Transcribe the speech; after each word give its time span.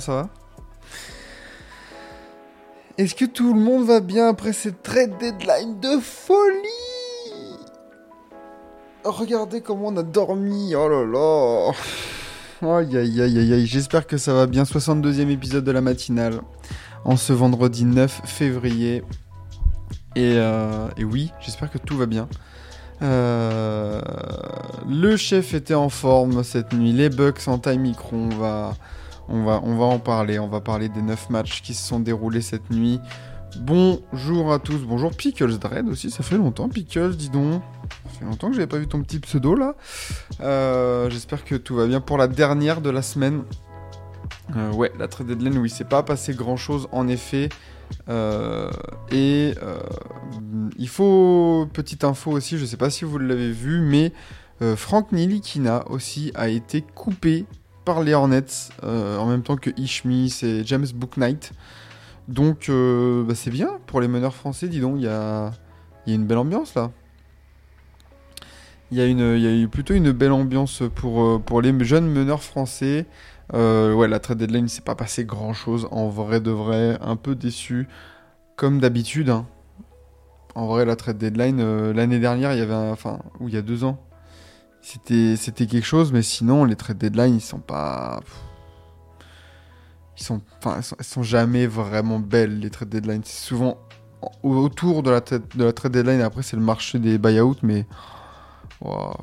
Ça 0.00 0.12
va 0.12 0.28
Est-ce 2.98 3.14
que 3.14 3.24
tout 3.24 3.54
le 3.54 3.60
monde 3.60 3.86
va 3.86 4.00
bien 4.00 4.28
après 4.28 4.52
cette 4.52 4.82
trade 4.82 5.16
deadline 5.18 5.78
de 5.80 6.00
folie 6.00 6.56
Regardez 9.04 9.60
comment 9.60 9.88
on 9.88 9.96
a 9.96 10.02
dormi, 10.02 10.74
oh 10.74 10.88
là 10.88 11.04
là 11.04 11.72
Aïe 12.62 12.96
aïe 12.96 13.22
aïe 13.22 13.38
aïe 13.38 13.52
aïe, 13.54 13.66
j'espère 13.66 14.06
que 14.06 14.18
ça 14.18 14.34
va 14.34 14.46
bien, 14.46 14.64
62e 14.64 15.30
épisode 15.30 15.64
de 15.64 15.72
la 15.72 15.80
matinale, 15.80 16.40
en 17.04 17.16
ce 17.16 17.32
vendredi 17.32 17.86
9 17.86 18.22
février. 18.24 19.02
Et, 20.16 20.34
euh, 20.36 20.88
et 20.98 21.04
oui, 21.04 21.32
j'espère 21.40 21.70
que 21.70 21.78
tout 21.78 21.96
va 21.96 22.04
bien. 22.04 22.28
Euh, 23.02 24.00
le 24.86 25.16
chef 25.16 25.54
était 25.54 25.74
en 25.74 25.88
forme 25.88 26.44
cette 26.44 26.72
nuit. 26.72 26.92
Les 26.92 27.08
Bucks 27.08 27.48
en 27.48 27.58
taille 27.58 27.78
micro, 27.78 28.16
on 28.16 28.28
va, 28.28 28.74
on 29.30 29.44
va, 29.44 29.84
en 29.84 29.98
parler. 29.98 30.38
On 30.38 30.48
va 30.48 30.60
parler 30.60 30.88
des 30.88 31.02
9 31.02 31.30
matchs 31.30 31.62
qui 31.62 31.74
se 31.74 31.86
sont 31.86 32.00
déroulés 32.00 32.42
cette 32.42 32.70
nuit. 32.70 33.00
Bonjour 33.58 34.52
à 34.52 34.58
tous. 34.58 34.78
Bonjour 34.78 35.10
Pickles 35.10 35.58
Dread 35.58 35.88
aussi. 35.88 36.10
Ça 36.10 36.22
fait 36.22 36.36
longtemps, 36.36 36.68
Pickles, 36.68 37.16
dis 37.16 37.30
donc. 37.30 37.62
Ça 38.04 38.18
fait 38.18 38.24
longtemps 38.24 38.48
que 38.48 38.54
j'avais 38.54 38.66
pas 38.66 38.78
vu 38.78 38.86
ton 38.86 39.02
petit 39.02 39.18
pseudo 39.20 39.54
là. 39.54 39.74
Euh, 40.40 41.10
J'espère 41.10 41.44
que 41.44 41.54
tout 41.54 41.74
va 41.74 41.86
bien 41.86 42.00
pour 42.00 42.18
la 42.18 42.28
dernière 42.28 42.80
de 42.80 42.90
la 42.90 43.02
semaine. 43.02 43.42
Euh, 44.56 44.72
ouais, 44.72 44.92
la 44.98 45.08
trade 45.08 45.28
deadline, 45.28 45.58
oui, 45.58 45.70
c'est 45.70 45.88
pas 45.88 46.02
passé 46.02 46.34
grand 46.34 46.56
chose 46.56 46.88
en 46.92 47.08
effet. 47.08 47.48
Euh, 48.08 48.70
et 49.10 49.54
il 50.78 50.88
faut, 50.88 51.68
petite 51.72 52.04
info 52.04 52.32
aussi, 52.32 52.58
je 52.58 52.64
sais 52.64 52.76
pas 52.76 52.90
si 52.90 53.04
vous 53.04 53.18
l'avez 53.18 53.50
vu, 53.50 53.80
mais 53.80 54.12
Frank 54.76 55.10
Nilikina 55.12 55.84
aussi 55.88 56.30
a 56.34 56.48
été 56.48 56.82
coupé 56.82 57.46
par 57.84 58.02
les 58.02 58.14
Hornets 58.14 58.70
euh, 58.82 59.16
en 59.18 59.26
même 59.26 59.42
temps 59.42 59.56
que 59.56 59.70
Ishmi 59.76 60.34
et 60.42 60.62
James 60.64 60.86
Booknight. 60.94 61.52
Donc 62.28 62.68
euh, 62.68 63.24
bah, 63.24 63.34
c'est 63.34 63.50
bien 63.50 63.78
pour 63.86 64.00
les 64.00 64.08
meneurs 64.08 64.34
français, 64.34 64.68
dis 64.68 64.80
donc, 64.80 64.96
il 64.96 65.04
y 65.04 65.08
a, 65.08 65.52
une 66.06 66.26
belle 66.26 66.38
ambiance 66.38 66.74
là. 66.74 66.90
Il 68.92 68.98
y, 68.98 69.02
a 69.02 69.06
eu 69.06 69.68
plutôt 69.68 69.94
une 69.94 70.10
belle 70.10 70.32
ambiance 70.32 70.82
pour, 70.96 71.22
euh, 71.22 71.60
les 71.62 71.84
jeunes 71.84 72.08
meneurs 72.10 72.42
français. 72.42 73.06
Ouais, 73.52 74.08
la 74.08 74.18
trade 74.18 74.38
deadline, 74.38 74.66
il 74.66 74.68
s'est 74.68 74.80
pas 74.80 74.96
passé 74.96 75.24
grand 75.24 75.52
chose. 75.52 75.86
En 75.92 76.08
vrai 76.08 76.40
de 76.40 76.50
vrai, 76.50 76.98
un 77.00 77.14
peu 77.14 77.36
déçu. 77.36 77.86
Comme 78.56 78.80
d'habitude. 78.80 79.30
hein. 79.30 79.46
En 80.56 80.66
vrai, 80.66 80.84
la 80.84 80.96
trade 80.96 81.18
deadline, 81.18 81.92
l'année 81.92 82.18
dernière, 82.18 82.52
il 82.52 82.58
y 82.58 82.62
avait 82.62 82.74
un. 82.74 82.90
Enfin, 82.90 83.20
il 83.40 83.54
y 83.54 83.56
a 83.56 83.62
deux 83.62 83.84
ans. 83.84 84.00
C'était, 84.82 85.36
c'était 85.36 85.66
quelque 85.66 85.84
chose, 85.84 86.12
mais 86.12 86.22
sinon, 86.22 86.64
les 86.64 86.76
trade 86.76 86.98
deadline, 86.98 87.36
ils 87.36 87.40
sont 87.40 87.58
pas. 87.60 88.20
Ils 90.16 90.22
sont, 90.22 90.40
enfin, 90.58 90.82
sont, 90.82 90.96
sont 91.00 91.22
jamais 91.22 91.66
vraiment 91.66 92.18
belles, 92.18 92.58
les 92.60 92.70
trade 92.70 92.88
deadline. 92.88 93.22
C'est 93.24 93.46
souvent 93.46 93.78
en- 94.22 94.32
autour 94.48 95.02
de 95.02 95.10
la, 95.10 95.20
de 95.20 95.64
la 95.64 95.72
trade 95.72 95.92
deadline. 95.92 96.20
Après, 96.22 96.42
c'est 96.42 96.56
le 96.56 96.62
marché 96.62 96.98
des 96.98 97.18
buyouts, 97.18 97.56
mais. 97.62 97.86
Wow. 98.80 99.14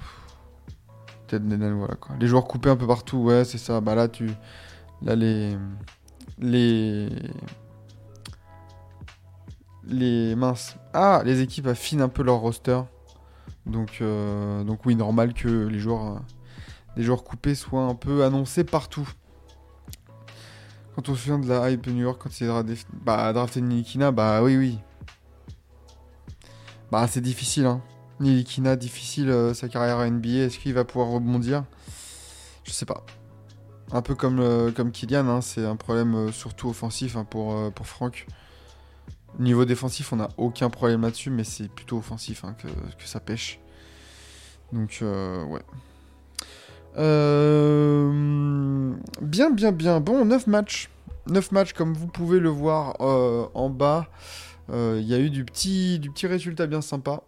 Trade 1.28 1.48
deadline, 1.48 1.74
voilà 1.74 1.96
quoi. 1.96 2.16
Les 2.20 2.28
joueurs 2.28 2.46
coupés 2.46 2.70
un 2.70 2.76
peu 2.78 2.88
partout, 2.88 3.18
ouais, 3.18 3.44
c'est 3.44 3.58
ça. 3.58 3.82
Bah 3.82 3.96
là, 3.96 4.08
tu. 4.08 4.30
Là, 5.02 5.16
les. 5.16 5.58
Les. 6.40 7.10
Les 9.84 10.36
minces. 10.36 10.76
Ah, 10.94 11.22
les 11.26 11.42
équipes 11.42 11.68
affinent 11.68 12.02
un 12.02 12.10
peu 12.10 12.22
leur 12.24 12.38
roster. 12.38 12.80
Donc, 13.68 14.00
euh, 14.02 14.64
donc 14.64 14.86
oui, 14.86 14.96
normal 14.96 15.34
que 15.34 15.68
les 15.68 15.80
joueurs, 15.80 16.06
euh, 16.06 16.20
les 16.96 17.04
joueurs 17.04 17.24
coupés 17.24 17.56
soient 17.56 17.84
un 17.84 17.96
peu 17.96 18.24
annoncés 18.24 18.64
partout. 18.64 19.08
Quand 20.96 21.10
on 21.10 21.16
se 21.16 21.22
souvient 21.22 21.40
de 21.40 21.48
la 21.48 21.70
hype 21.70 21.86
New 21.88 22.02
York, 22.02 22.20
quand 22.22 22.42
il 22.42 22.50
a 22.50 23.34
drafté, 23.34 23.62
Nilikina, 23.62 24.12
bah 24.12 24.42
oui, 24.42 24.58
oui. 24.58 24.80
Bah 26.92 27.06
c'est 27.08 27.22
difficile, 27.22 27.66
hein. 27.66 27.82
Nilikina, 28.20 28.76
difficile 28.76 29.30
euh, 29.30 29.54
sa 29.54 29.68
carrière 29.68 30.00
à 30.00 30.10
NBA. 30.10 30.46
Est-ce 30.46 30.58
qu'il 30.58 30.74
va 30.74 30.86
pouvoir 30.86 31.10
rebondir? 31.10 31.66
Je 32.64 32.72
sais 32.72 32.86
pas. 32.86 33.06
Un 33.92 34.02
peu 34.02 34.16
comme, 34.16 34.40
euh, 34.40 34.72
comme 34.72 34.92
Kylian, 34.92 35.28
hein, 35.30 35.42
c'est 35.42 35.66
un 35.66 35.78
problème 35.78 36.16
euh, 36.16 36.32
surtout 36.32 36.70
offensif 36.70 37.16
hein, 37.16 37.24
pour, 37.24 37.54
euh, 37.54 37.70
pour 37.70 37.88
Franck. 37.88 38.28
Niveau 39.40 39.66
défensif, 39.66 40.14
on 40.14 40.16
n'a 40.16 40.30
aucun 40.38 40.70
problème 40.72 41.02
là-dessus, 41.02 41.30
mais 41.30 41.44
c'est 41.44 41.70
plutôt 41.70 41.98
offensif 41.98 42.44
hein, 42.44 42.56
que, 42.58 42.68
ça 43.06 43.20
pêche. 43.20 43.60
Donc, 44.74 45.00
euh, 45.02 45.44
ouais. 45.46 45.62
Euh, 46.98 48.94
bien, 49.22 49.52
bien, 49.52 49.72
bien. 49.72 50.00
Bon, 50.00 50.26
9 50.26 50.48
matchs. 50.48 50.90
9 51.28 51.52
matchs, 51.52 51.74
comme 51.74 51.94
vous 51.94 52.08
pouvez 52.08 52.40
le 52.40 52.50
voir 52.50 52.96
euh, 53.02 53.46
en 53.54 53.70
bas. 53.70 54.08
Il 54.70 55.04
y 55.04 55.14
a 55.14 55.20
eu 55.20 55.30
du 55.30 55.46
petit, 55.46 56.00
du 56.00 56.10
petit 56.10 56.28
résultat 56.28 56.66
bien 56.66 56.82
sympa. 56.82 57.22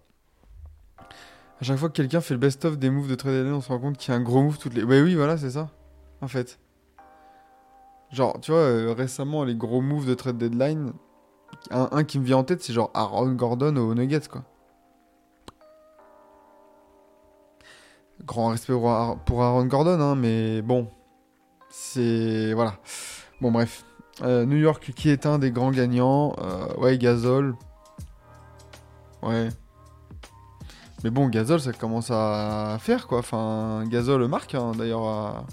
À 1.62 1.64
chaque 1.64 1.78
fois 1.78 1.90
que 1.90 1.94
quelqu'un 1.94 2.22
fait 2.22 2.34
le 2.34 2.40
best-of 2.40 2.78
des 2.78 2.90
moves 2.90 3.10
de 3.10 3.16
trade 3.16 3.34
deadline, 3.34 3.54
on 3.54 3.62
se 3.62 3.70
rend 3.70 3.80
compte 3.80 3.98
qu'il 3.98 4.12
y 4.14 4.18
a 4.18 4.20
un 4.20 4.24
gros 4.24 4.42
move 4.42 4.58
toutes 4.58 4.74
les. 4.74 4.84
Ouais, 4.84 5.02
oui, 5.02 5.16
voilà, 5.16 5.38
c'est 5.38 5.52
ça. 5.52 5.70
En 6.22 6.28
fait. 6.28 6.60
Genre, 8.12 8.40
tu 8.42 8.52
vois, 8.52 8.94
récemment, 8.94 9.44
les 9.44 9.56
gros 9.56 9.82
moves 9.82 10.08
de 10.08 10.16
trade 10.16 10.38
deadline, 10.38 10.94
un, 11.72 12.04
qui 12.04 12.20
me 12.20 12.26
vient 12.26 12.38
en 12.38 12.44
tête, 12.44 12.64
c'est 12.64 12.74
genre 12.74 12.92
Aaron 12.94 13.34
Gordon 13.34 13.76
aux 13.78 13.94
Nuggets, 13.94 14.28
quoi. 14.30 14.44
Grand 18.26 18.50
respect 18.50 18.74
pour 18.74 19.44
Aaron 19.44 19.66
Gordon, 19.66 20.00
hein, 20.02 20.16
mais 20.16 20.62
bon. 20.62 20.90
C'est. 21.70 22.54
Voilà. 22.54 22.76
Bon, 23.42 23.52
bref. 23.52 23.86
Euh, 24.22 24.46
New 24.46 24.58
York 24.58 24.92
qui 24.96 25.10
est 25.10 25.26
un 25.26 25.40
des 25.40 25.52
grands 25.52 25.72
gagnants. 25.72 26.36
Euh, 26.40 26.76
ouais, 26.78 26.98
Gasol. 26.98 27.56
Ouais. 29.22 29.50
Mais 31.04 31.10
bon, 31.10 31.30
Gasol, 31.30 31.62
ça 31.62 31.72
commence 31.72 32.12
à 32.12 32.78
faire, 32.80 33.08
quoi. 33.08 33.20
Enfin, 33.20 33.84
Gasol 33.88 34.28
marque, 34.28 34.56
hein, 34.56 34.74
d'ailleurs, 34.78 35.08
à... 35.08 35.46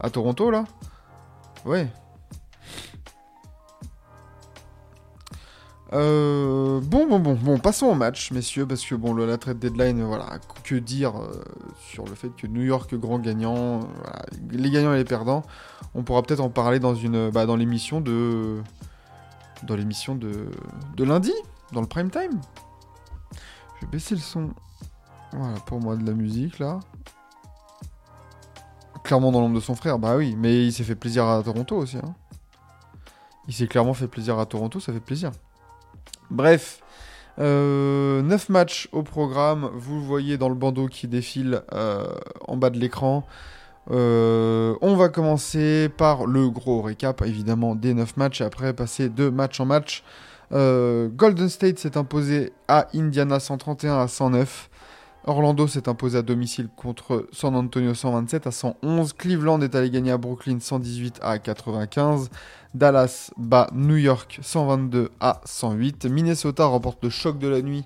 à 0.00 0.10
Toronto, 0.10 0.50
là. 0.50 0.64
Ouais. 1.64 1.88
Euh, 5.92 6.80
bon, 6.80 7.06
bon, 7.06 7.18
bon, 7.18 7.34
bon, 7.34 7.58
passons 7.58 7.86
au 7.86 7.94
match, 7.94 8.30
messieurs, 8.30 8.66
parce 8.66 8.82
que 8.82 8.94
bon, 8.94 9.14
la 9.14 9.36
trade 9.36 9.58
deadline, 9.58 10.02
voilà, 10.02 10.38
que 10.64 10.76
dire 10.76 11.18
euh, 11.20 11.44
sur 11.90 12.06
le 12.06 12.14
fait 12.14 12.30
que 12.30 12.46
New 12.46 12.62
York 12.62 12.94
grand 12.94 13.18
gagnant, 13.18 13.80
euh, 13.80 13.82
les 14.50 14.70
gagnants 14.70 14.94
et 14.94 14.96
les 14.96 15.04
perdants, 15.04 15.42
on 15.94 16.02
pourra 16.02 16.22
peut-être 16.22 16.40
en 16.40 16.48
parler 16.48 16.78
dans 16.78 16.94
une, 16.94 17.28
bah, 17.28 17.44
dans 17.44 17.56
l'émission 17.56 18.00
de, 18.00 18.62
dans 19.64 19.76
l'émission 19.76 20.14
de, 20.14 20.48
de 20.96 21.04
lundi, 21.04 21.34
dans 21.72 21.82
le 21.82 21.86
prime 21.86 22.10
time. 22.10 22.40
Je 23.76 23.84
vais 23.84 23.92
baisser 23.92 24.14
le 24.14 24.22
son, 24.22 24.48
voilà, 25.32 25.56
pour 25.66 25.78
moi 25.78 25.96
de 25.96 26.06
la 26.06 26.12
musique 26.12 26.58
là. 26.58 26.80
Clairement 29.04 29.30
dans 29.30 29.40
l'ombre 29.40 29.56
de 29.56 29.60
son 29.60 29.74
frère, 29.74 29.98
bah 29.98 30.16
oui, 30.16 30.36
mais 30.38 30.64
il 30.64 30.72
s'est 30.72 30.84
fait 30.84 30.94
plaisir 30.94 31.26
à 31.26 31.42
Toronto 31.42 31.76
aussi. 31.76 31.98
Hein. 31.98 32.14
Il 33.46 33.52
s'est 33.52 33.66
clairement 33.66 33.94
fait 33.94 34.06
plaisir 34.06 34.38
à 34.38 34.46
Toronto, 34.46 34.80
ça 34.80 34.92
fait 34.92 35.00
plaisir. 35.00 35.32
Bref, 36.32 36.80
euh, 37.38 38.22
9 38.22 38.48
matchs 38.48 38.88
au 38.92 39.02
programme. 39.02 39.70
Vous 39.74 39.96
le 39.96 40.00
voyez 40.00 40.38
dans 40.38 40.48
le 40.48 40.54
bandeau 40.54 40.86
qui 40.86 41.06
défile 41.06 41.62
euh, 41.74 42.06
en 42.48 42.56
bas 42.56 42.70
de 42.70 42.78
l'écran. 42.78 43.26
Euh, 43.90 44.74
on 44.80 44.96
va 44.96 45.10
commencer 45.10 45.90
par 45.90 46.24
le 46.24 46.48
gros 46.48 46.80
récap, 46.80 47.20
évidemment, 47.20 47.74
des 47.74 47.92
9 47.92 48.16
matchs. 48.16 48.40
Et 48.40 48.44
après, 48.44 48.72
passer 48.72 49.10
de 49.10 49.28
match 49.28 49.60
en 49.60 49.66
match. 49.66 50.04
Euh, 50.52 51.08
Golden 51.08 51.50
State 51.50 51.78
s'est 51.78 51.98
imposé 51.98 52.54
à 52.66 52.88
Indiana 52.94 53.38
131 53.38 53.98
à 53.98 54.08
109. 54.08 54.70
Orlando 55.24 55.68
s'est 55.68 55.88
imposé 55.88 56.18
à 56.18 56.22
domicile 56.22 56.68
contre 56.74 57.28
San 57.30 57.54
Antonio 57.54 57.94
127 57.94 58.48
à 58.48 58.50
111. 58.50 59.12
Cleveland 59.12 59.60
est 59.60 59.74
allé 59.76 59.88
gagner 59.88 60.10
à 60.10 60.18
Brooklyn 60.18 60.58
118 60.58 61.20
à 61.22 61.38
95. 61.38 62.28
Dallas 62.74 63.30
bat 63.36 63.68
New 63.72 63.96
York 63.96 64.40
122 64.42 65.10
à 65.20 65.40
108. 65.44 66.06
Minnesota 66.06 66.66
remporte 66.66 67.04
le 67.04 67.10
choc 67.10 67.38
de 67.38 67.46
la 67.46 67.62
nuit 67.62 67.84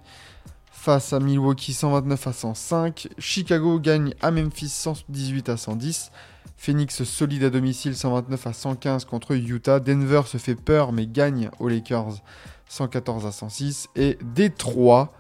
face 0.71 1.13
à 1.13 1.21
Milwaukee 1.21 1.75
129 1.75 2.27
à 2.27 2.33
105. 2.33 3.09
Chicago 3.19 3.81
gagne 3.81 4.15
à 4.23 4.31
Memphis 4.31 4.69
118 4.69 5.51
à 5.51 5.59
110. 5.59 6.13
Phoenix 6.57 7.05
solide 7.05 7.45
à 7.45 7.51
domicile 7.51 7.95
129 7.95 8.47
à 8.47 8.53
115 8.55 9.05
contre 9.05 9.33
Utah. 9.33 9.79
Denver 9.79 10.23
se 10.25 10.39
fait 10.39 10.55
peur 10.55 10.93
mais 10.93 11.07
gagne 11.07 11.51
aux 11.59 11.69
Lakers 11.69 12.23
114 12.69 13.27
à 13.27 13.33
106. 13.33 13.89
Et 13.95 14.17
Détroit, 14.23 15.13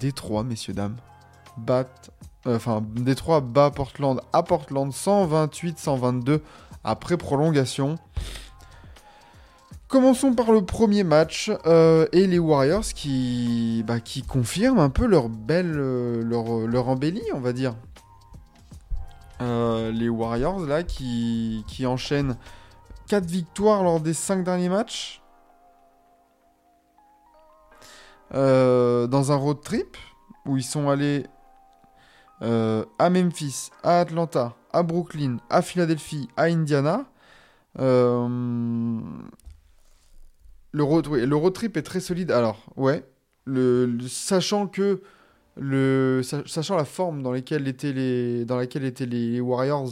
Détroit 0.00 0.42
messieurs 0.42 0.74
dames, 0.74 0.96
bat, 1.56 1.88
euh, 2.46 2.56
enfin 2.56 2.82
Détroit 2.94 3.40
bat 3.40 3.70
Portland 3.70 4.20
à 4.32 4.42
Portland 4.42 4.90
128-122 4.90 6.40
après 6.84 7.16
prolongation. 7.16 7.96
Commençons 9.88 10.34
par 10.34 10.52
le 10.52 10.64
premier 10.64 11.04
match 11.04 11.50
euh, 11.66 12.06
et 12.12 12.26
les 12.26 12.38
Warriors 12.38 12.84
qui, 12.94 13.84
bah, 13.86 14.00
qui 14.00 14.22
confirment 14.22 14.80
un 14.80 14.88
peu 14.88 15.06
leur 15.06 15.28
belle, 15.28 15.74
euh, 15.76 16.22
leur, 16.24 16.66
leur 16.66 16.88
embellie, 16.88 17.22
on 17.34 17.40
va 17.40 17.52
dire. 17.52 17.74
Les 19.94 20.08
Warriors 20.08 20.60
là 20.60 20.84
qui, 20.84 21.64
qui 21.66 21.84
enchaînent 21.84 22.36
4 23.08 23.26
victoires 23.26 23.82
lors 23.82 23.98
des 23.98 24.14
5 24.14 24.44
derniers 24.44 24.68
matchs. 24.68 25.21
Euh, 28.34 29.06
dans 29.06 29.30
un 29.30 29.36
road 29.36 29.60
trip 29.62 29.96
où 30.46 30.56
ils 30.56 30.62
sont 30.62 30.88
allés 30.88 31.26
euh, 32.40 32.84
à 32.98 33.10
Memphis, 33.10 33.70
à 33.82 34.00
Atlanta, 34.00 34.56
à 34.72 34.82
Brooklyn, 34.82 35.36
à 35.50 35.60
Philadelphie, 35.60 36.28
à 36.36 36.44
Indiana. 36.44 37.04
Euh, 37.78 38.98
le, 40.72 40.82
road, 40.82 41.06
le 41.08 41.36
road 41.36 41.52
trip 41.52 41.76
est 41.76 41.82
très 41.82 42.00
solide. 42.00 42.30
Alors, 42.30 42.64
ouais, 42.76 43.04
le, 43.44 43.98
sachant 44.08 44.66
que 44.66 45.02
le, 45.56 46.22
sa- 46.24 46.46
sachant 46.46 46.76
la 46.76 46.86
forme 46.86 47.22
dans 47.22 47.32
laquelle 47.32 47.68
étaient 47.68 47.92
les, 47.92 48.46
dans 48.46 48.56
laquelle 48.56 48.84
étaient 48.84 49.06
les 49.06 49.40
Warriors, 49.40 49.90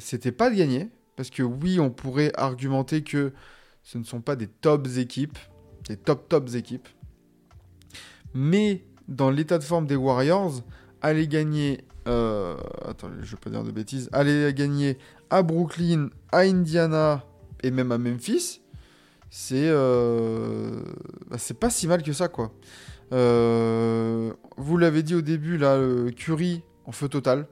c'était 0.00 0.32
pas 0.32 0.50
de 0.50 0.56
gagner. 0.56 0.90
Parce 1.16 1.30
que 1.30 1.44
oui, 1.44 1.78
on 1.78 1.90
pourrait 1.90 2.32
argumenter 2.34 3.04
que 3.04 3.32
ce 3.84 3.98
ne 3.98 4.02
sont 4.02 4.20
pas 4.20 4.34
des 4.34 4.48
tops 4.48 4.98
équipes, 4.98 5.38
des 5.88 5.96
top 5.96 6.28
tops 6.28 6.54
équipes. 6.54 6.88
Mais 8.34 8.84
dans 9.08 9.30
l'état 9.30 9.58
de 9.58 9.64
forme 9.64 9.86
des 9.86 9.96
Warriors, 9.96 10.62
aller 11.02 11.28
gagner, 11.28 11.84
euh, 12.08 12.56
attends, 12.84 13.10
je 13.22 13.30
vais 13.30 13.40
pas 13.40 13.50
dire 13.50 13.62
de 13.62 13.70
bêtises, 13.70 14.08
aller 14.12 14.52
gagner 14.54 14.98
à 15.30 15.42
Brooklyn, 15.42 16.10
à 16.32 16.40
Indiana 16.40 17.24
et 17.62 17.70
même 17.70 17.92
à 17.92 17.98
Memphis, 17.98 18.60
c'est 19.30 19.68
euh, 19.68 20.80
bah, 21.28 21.36
pas 21.60 21.70
si 21.70 21.86
mal 21.86 22.02
que 22.02 22.12
ça 22.12 22.28
quoi. 22.28 22.52
Euh, 23.12 24.32
vous 24.56 24.76
l'avez 24.76 25.02
dit 25.02 25.14
au 25.14 25.20
début 25.20 25.58
là, 25.58 25.78
Curry 26.16 26.62
en 26.86 26.92
feu 26.92 27.08
total. 27.08 27.46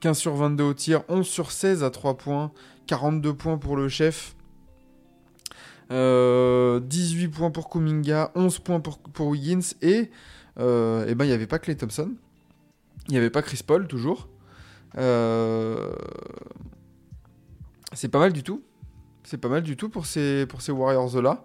15 0.00 0.18
sur 0.18 0.34
22 0.34 0.64
au 0.64 0.74
tir, 0.74 1.02
11 1.08 1.26
sur 1.26 1.50
16 1.50 1.82
à 1.82 1.90
3 1.90 2.16
points, 2.18 2.52
42 2.86 3.34
points 3.34 3.58
pour 3.58 3.76
le 3.76 3.88
chef. 3.88 4.35
Euh, 5.90 6.80
18 6.80 7.28
points 7.28 7.50
pour 7.50 7.70
Kuminga, 7.70 8.32
11 8.34 8.58
points 8.58 8.80
pour, 8.80 9.26
Wiggins 9.26 9.60
et 9.82 10.10
euh, 10.58 11.04
eh 11.08 11.14
ben 11.14 11.24
il 11.24 11.28
n'y 11.28 11.34
avait 11.34 11.46
pas 11.46 11.60
Clay 11.60 11.76
Thompson, 11.76 12.12
il 13.06 13.12
n'y 13.12 13.18
avait 13.18 13.30
pas 13.30 13.42
Chris 13.42 13.60
Paul 13.64 13.86
toujours. 13.86 14.28
Euh, 14.98 15.92
c'est 17.92 18.08
pas 18.08 18.18
mal 18.18 18.32
du 18.32 18.42
tout, 18.42 18.62
c'est 19.22 19.38
pas 19.38 19.48
mal 19.48 19.62
du 19.62 19.76
tout 19.76 19.88
pour 19.88 20.06
ces, 20.06 20.46
pour 20.46 20.60
ces 20.60 20.72
Warriors 20.72 21.20
là. 21.22 21.44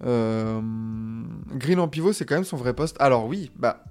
Green 0.00 1.78
en 1.78 1.88
pivot 1.88 2.12
c'est 2.12 2.24
quand 2.24 2.36
même 2.36 2.44
son 2.44 2.56
vrai 2.56 2.74
poste. 2.74 2.96
Alors 3.00 3.26
oui, 3.26 3.50
bah 3.56 3.84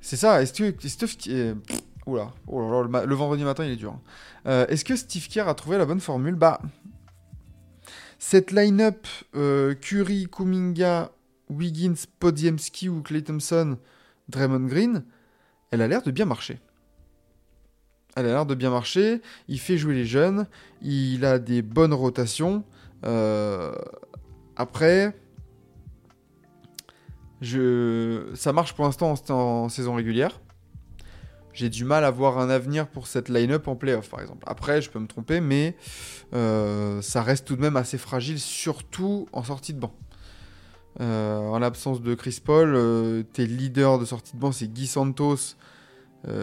c'est 0.00 0.16
ça. 0.16 0.42
Est-ce 0.42 0.52
que 0.52 0.74
euh, 1.30 1.54
oh 2.46 2.82
le, 3.06 3.14
vendredi 3.14 3.44
matin 3.44 3.64
il 3.64 3.72
est 3.72 3.76
dur. 3.76 3.92
hein. 3.92 4.00
Euh, 4.46 4.66
Est-ce 4.68 4.84
que 4.84 4.96
Steve 4.96 5.28
Kerr 5.28 5.48
a 5.48 5.54
trouvé 5.54 5.78
la 5.78 5.84
bonne 5.84 6.00
formule? 6.00 6.34
Bah 6.34 6.60
cette 8.20 8.52
line-up 8.52 9.06
euh, 9.34 9.74
Curry, 9.74 10.28
Kuminga, 10.30 11.10
Wiggins, 11.48 11.94
Podziemski 12.20 12.90
ou 12.90 13.00
Clay 13.00 13.22
Thompson, 13.22 13.78
Draymond 14.28 14.66
Green, 14.66 15.04
elle 15.70 15.80
a 15.80 15.88
l'air 15.88 16.02
de 16.02 16.10
bien 16.10 16.26
marcher. 16.26 16.60
Elle 18.14 18.26
a 18.26 18.28
l'air 18.28 18.46
de 18.46 18.54
bien 18.54 18.68
marcher. 18.68 19.22
Il 19.48 19.58
fait 19.58 19.78
jouer 19.78 19.94
les 19.94 20.04
jeunes. 20.04 20.46
Il 20.82 21.24
a 21.24 21.38
des 21.38 21.62
bonnes 21.62 21.94
rotations. 21.94 22.62
Euh, 23.04 23.72
après, 24.54 25.16
ça 27.42 28.52
marche 28.52 28.74
pour 28.74 28.84
l'instant 28.84 29.14
en 29.30 29.68
saison 29.70 29.94
régulière. 29.94 30.40
J'ai 31.60 31.68
du 31.68 31.84
mal 31.84 32.06
à 32.06 32.10
voir 32.10 32.38
un 32.38 32.48
avenir 32.48 32.88
pour 32.88 33.06
cette 33.06 33.28
line-up 33.28 33.68
en 33.68 33.76
playoff, 33.76 34.08
par 34.08 34.22
exemple. 34.22 34.42
Après, 34.46 34.80
je 34.80 34.88
peux 34.88 34.98
me 34.98 35.06
tromper, 35.06 35.42
mais 35.42 35.76
euh, 36.32 37.02
ça 37.02 37.22
reste 37.22 37.46
tout 37.46 37.54
de 37.54 37.60
même 37.60 37.76
assez 37.76 37.98
fragile, 37.98 38.40
surtout 38.40 39.28
en 39.34 39.42
sortie 39.42 39.74
de 39.74 39.78
banc. 39.78 39.94
Euh, 41.02 41.36
en 41.36 41.58
l'absence 41.58 42.00
de 42.00 42.14
Chris 42.14 42.40
Paul, 42.42 42.72
euh, 42.74 43.24
tes 43.24 43.44
leaders 43.46 43.98
de 43.98 44.06
sortie 44.06 44.36
de 44.36 44.40
banc, 44.40 44.52
c'est 44.52 44.72
Guy 44.72 44.86
Santos, 44.86 45.54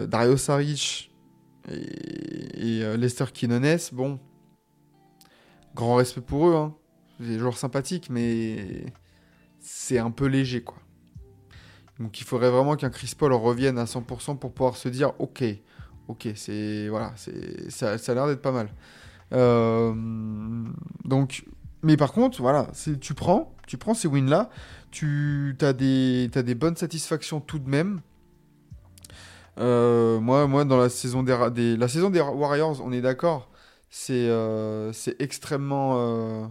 Dario 0.06 0.36
Saric 0.36 1.10
et, 1.68 2.96
Lester 2.96 3.24
Quinones. 3.34 3.78
Bon, 3.90 4.20
grand 5.74 5.96
respect 5.96 6.20
pour 6.20 6.48
eux, 6.48 6.54
hein. 6.54 6.76
Des 7.18 7.40
joueurs 7.40 7.58
sympathiques, 7.58 8.08
mais 8.08 8.86
c'est 9.58 9.98
un 9.98 10.12
peu 10.12 10.26
léger, 10.26 10.62
quoi. 10.62 10.78
Donc 11.98 12.20
il 12.20 12.24
faudrait 12.24 12.50
vraiment 12.50 12.76
qu'un 12.76 12.90
Chris 12.90 13.12
Paul 13.16 13.32
revienne 13.32 13.78
à 13.78 13.84
100% 13.84 14.38
pour 14.38 14.52
pouvoir 14.52 14.76
se 14.76 14.88
dire, 14.88 15.12
ok, 15.18 15.44
ok, 16.08 16.28
c'est 16.36 16.88
voilà, 16.88 17.12
c'est 17.16 17.70
ça, 17.70 17.92
a 17.92 18.14
l'air 18.14 18.26
d'être 18.26 18.42
pas 18.42 18.52
mal. 18.52 18.68
Euh, 19.32 19.92
donc, 21.04 21.44
mais 21.82 21.96
par 21.96 22.12
contre, 22.12 22.40
voilà, 22.40 22.68
tu 23.00 23.14
prends, 23.14 23.54
tu 23.66 23.78
prends 23.78 23.94
ces 23.94 24.08
wins-là, 24.08 24.50
tu 24.90 25.56
as 25.60 25.72
des, 25.72 26.28
t'as 26.32 26.42
des 26.42 26.54
bonnes 26.54 26.76
satisfactions 26.76 27.40
tout 27.40 27.58
de 27.58 27.68
même. 27.68 28.00
Euh, 29.58 30.20
moi, 30.20 30.46
moi, 30.46 30.64
dans 30.64 30.78
la 30.78 30.88
saison 30.88 31.22
des, 31.22 31.76
la 31.76 31.88
saison 31.88 32.10
des 32.10 32.20
Warriors, 32.20 32.80
on 32.84 32.92
est 32.92 33.00
d'accord, 33.00 33.50
c'est 33.90 34.28
euh, 34.28 34.92
extrêmement, 35.18 36.50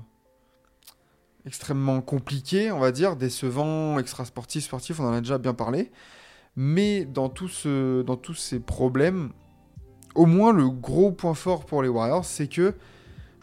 extrêmement 1.48 2.02
compliqué, 2.02 2.72
on 2.72 2.80
va 2.80 2.92
dire, 2.92 3.16
décevant, 3.16 3.98
extra 4.00 4.26
sportif, 4.26 4.66
sportif, 4.66 5.00
on 5.00 5.06
en 5.06 5.14
a 5.14 5.22
déjà 5.22 5.38
bien 5.38 5.54
parlé. 5.54 5.92
Mais 6.56 7.06
dans, 7.06 7.30
tout 7.30 7.48
ce, 7.48 8.02
dans 8.02 8.18
tous 8.18 8.34
ces 8.34 8.60
problèmes, 8.60 9.32
au 10.14 10.26
moins 10.26 10.52
le 10.52 10.70
gros 10.70 11.12
point 11.12 11.34
fort 11.34 11.66
pour 11.66 11.82
les 11.82 11.90
Warriors, 11.90 12.26
c'est 12.26 12.48
que 12.48 12.76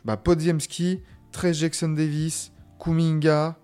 bah, 0.04 0.16
Podziemski, 0.16 1.00
Trey 1.32 1.54
Jackson 1.54 1.88
Davis, 1.88 2.52
Kuminga, 2.78 3.56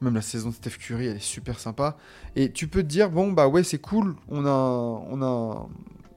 même 0.00 0.14
la 0.14 0.22
saison 0.22 0.48
de 0.48 0.54
Steph 0.54 0.78
Curry, 0.78 1.06
elle 1.06 1.16
est 1.16 1.20
super 1.20 1.60
sympa. 1.60 1.96
Et 2.34 2.52
tu 2.52 2.68
peux 2.68 2.82
te 2.82 2.88
dire, 2.88 3.10
bon, 3.10 3.32
bah 3.32 3.46
ouais, 3.46 3.62
c'est 3.62 3.78
cool, 3.78 4.16
on 4.28 4.44
a, 4.44 4.50
on 4.50 5.22
a 5.22 5.68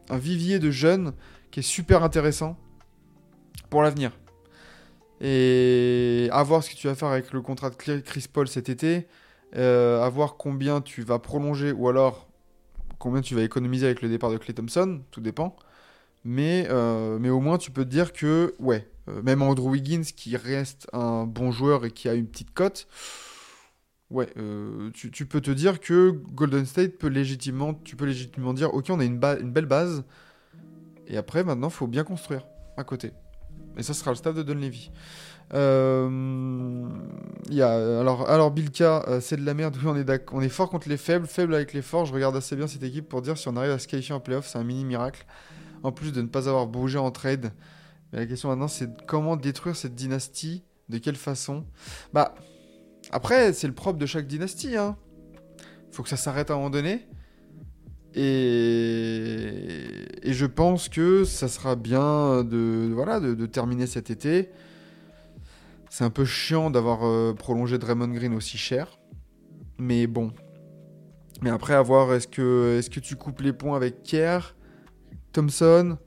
un 0.10 0.18
vivier 0.18 0.60
de 0.60 0.72
jeunes 0.72 1.14
qui 1.52 1.60
est 1.60 1.64
super 1.64 2.04
intéressant 2.04 2.58
pour 3.70 3.84
l'avenir. 3.84 4.12
Et 5.22 6.30
à 6.32 6.44
voir 6.44 6.64
ce 6.64 6.70
que 6.70 6.76
tu 6.76 6.88
vas 6.88 6.96
faire 6.96 7.10
avec 7.10 7.34
le 7.34 7.42
contrat 7.42 7.70
de 7.70 7.76
Chris 7.76 8.26
Paul 8.32 8.48
cet 8.48 8.70
été, 8.70 9.08
euh, 9.56 10.02
à 10.02 10.10
voir 10.10 10.38
combien 10.38 10.82
tu 10.82 11.02
vas 11.02 11.20
prolonger 11.20 11.72
ou 11.72 11.90
alors 11.90 12.30
combien 13.00 13.22
tu 13.22 13.34
vas 13.36 13.42
économiser 13.42 13.86
avec 13.86 14.02
le 14.02 14.10
départ 14.10 14.30
de 14.30 14.38
Clay 14.38 14.54
Thompson, 14.54 15.02
tout 15.12 15.22
dépend. 15.22 15.56
Mais, 16.26 16.68
euh, 16.70 17.18
mais 17.20 17.30
au 17.30 17.40
moins, 17.40 17.58
tu 17.58 17.72
peux 17.72 17.86
te 17.86 17.90
dire 17.90 18.14
que, 18.14 18.54
ouais, 18.60 18.88
euh, 19.08 19.22
même 19.22 19.42
Andrew 19.42 19.70
Wiggins, 19.70 20.04
qui 20.04 20.36
reste 20.38 20.88
un 20.94 21.26
bon 21.26 21.52
joueur 21.52 21.86
et 21.86 21.92
qui 21.92 22.10
a 22.10 22.14
une 22.14 22.28
petite 22.28 22.54
cote, 22.54 22.88
ouais, 24.10 24.28
euh, 24.38 24.92
tu, 24.94 25.26
peux 25.26 25.42
te 25.42 25.52
dire 25.52 25.80
que 25.80 26.10
Golden 26.10 26.66
State 26.66 26.98
peut 26.98 27.08
légitimement, 27.08 27.74
tu 27.74 27.96
peux 27.96 28.06
légitimement 28.06 28.54
dire, 28.54 28.74
ok, 28.74 28.88
on 28.90 29.00
a 29.00 29.06
une, 29.06 29.24
une 29.42 29.52
belle 29.52 29.66
base, 29.66 30.04
et 31.08 31.18
après, 31.18 31.44
maintenant, 31.44 31.70
faut 31.70 31.88
bien 31.88 32.04
construire 32.04 32.46
à 32.78 32.84
côté. 32.84 33.12
Et 33.78 33.84
ça 33.84 33.94
sera 33.94 34.12
le 34.12 34.16
staff 34.16 34.36
de 34.36 34.44
Dunleavy. 34.44 34.92
Euh, 35.54 36.88
y 37.50 37.62
a, 37.62 38.00
alors, 38.00 38.30
alors 38.30 38.52
Bilka, 38.52 39.04
euh, 39.08 39.20
c'est 39.22 39.38
de 39.38 39.46
la 39.46 39.54
merde. 39.54 39.78
Oui, 39.82 39.88
on 39.88 39.96
est, 39.96 40.32
on 40.32 40.42
est 40.42 40.50
fort 40.50 40.70
contre 40.70 40.90
les 40.90 40.98
faibles, 40.98 41.28
faible 41.28 41.56
avec 41.56 41.74
les 41.74 41.82
forts. 41.82 42.06
Je 42.06 42.14
regarde 42.14 42.36
assez 42.36 42.56
bien 42.56 42.68
cette 42.68 42.84
équipe 42.84 43.08
pour 43.08 43.22
dire 43.22 43.38
si 43.38 43.48
on 43.48 43.56
arrive 43.56 43.72
à 43.72 43.80
se 43.80 43.88
qualifier 43.88 44.14
en 44.14 44.20
playoff, 44.20 44.48
c'est 44.48 44.58
un 44.58 44.64
mini 44.64 44.86
miracle. 44.86 45.26
En 45.82 45.92
plus 45.92 46.12
de 46.12 46.22
ne 46.22 46.28
pas 46.28 46.50
avoir 46.50 46.68
bougé 46.68 46.98
en 46.98 47.10
trade. 47.12 47.52
Mais 48.12 48.20
la 48.20 48.26
question 48.26 48.50
maintenant, 48.50 48.68
c'est 48.68 48.90
comment 49.06 49.38
détruire 49.38 49.76
cette 49.76 49.96
dynastie 49.96 50.64
De 50.90 50.98
quelle 50.98 51.16
façon? 51.16 51.66
Bah, 52.14 52.36
après, 53.12 53.54
c'est 53.54 53.68
le 53.68 53.74
propre 53.74 53.98
de 53.98 54.06
chaque 54.06 54.28
dynastie. 54.28 54.76
Hein. 54.76 54.98
Faut 55.92 56.04
que 56.04 56.10
ça 56.10 56.18
s'arrête 56.18 56.52
à 56.52 56.54
un 56.54 56.58
moment 56.58 56.70
donné. 56.70 57.08
Et, 58.16 60.06
je 60.26 60.46
pense 60.46 60.90
que 60.90 61.24
ça 61.24 61.48
sera 61.48 61.76
bien 61.76 62.44
de, 62.44 62.92
voilà, 62.94 63.20
de, 63.20 63.46
terminer 63.46 63.88
cet 63.88 64.10
été. 64.10 64.50
C'est 65.90 66.04
un 66.04 66.10
peu 66.10 66.26
chiant 66.26 66.70
d'avoir 66.70 67.06
euh, 67.06 67.34
prolongé 67.34 67.78
Draymond 67.78 68.10
Green 68.10 68.34
aussi 68.34 68.58
cher. 68.58 69.00
Mais 69.78 70.08
bon. 70.08 70.32
Mais 71.42 71.50
après, 71.50 71.74
à 71.74 71.82
voir, 71.82 72.14
est-ce 72.14 72.28
que, 72.28 72.78
est 72.78 72.90
que 72.90 73.00
tu 73.00 73.16
coupes 73.16 73.42
les 73.42 73.54
points 73.54 73.76
avec 73.76 74.04
Kerr 74.04 74.56
Thompson 75.32 75.98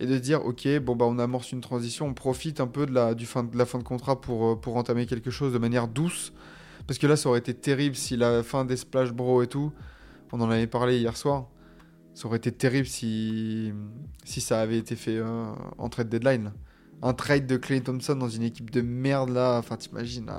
et 0.00 0.06
de 0.06 0.18
dire 0.18 0.44
ok 0.44 0.66
bon 0.80 0.96
bah 0.96 1.04
on 1.08 1.18
amorce 1.18 1.52
une 1.52 1.60
transition, 1.60 2.06
on 2.06 2.14
profite 2.14 2.60
un 2.60 2.66
peu 2.66 2.86
de 2.86 2.92
la, 2.92 3.14
du 3.14 3.26
fin, 3.26 3.44
de 3.44 3.56
la 3.56 3.66
fin 3.66 3.78
de 3.78 3.84
contrat 3.84 4.20
pour, 4.20 4.46
euh, 4.46 4.56
pour 4.56 4.76
entamer 4.76 5.06
quelque 5.06 5.30
chose 5.30 5.52
de 5.52 5.58
manière 5.58 5.86
douce 5.86 6.32
parce 6.86 6.98
que 6.98 7.06
là 7.06 7.16
ça 7.16 7.28
aurait 7.28 7.38
été 7.38 7.54
terrible 7.54 7.94
si 7.94 8.16
la 8.16 8.42
fin 8.42 8.64
des 8.64 8.76
Splash 8.76 9.12
Bros 9.12 9.42
et 9.42 9.46
tout, 9.46 9.72
on 10.32 10.40
en 10.40 10.50
avait 10.50 10.66
parlé 10.66 10.98
hier 10.98 11.16
soir, 11.16 11.46
ça 12.14 12.26
aurait 12.26 12.38
été 12.38 12.52
terrible 12.52 12.86
si, 12.86 13.72
si 14.24 14.40
ça 14.40 14.60
avait 14.60 14.78
été 14.78 14.96
fait 14.96 15.16
euh, 15.16 15.52
en 15.78 15.88
trade 15.88 16.08
deadline. 16.08 16.52
Un 17.02 17.14
trade 17.14 17.46
de 17.46 17.56
Clay 17.56 17.80
Thompson 17.80 18.14
dans 18.14 18.28
une 18.28 18.42
équipe 18.42 18.70
de 18.70 18.80
merde 18.80 19.30
là, 19.30 19.58
enfin 19.58 19.76
t'imagines 19.76 20.30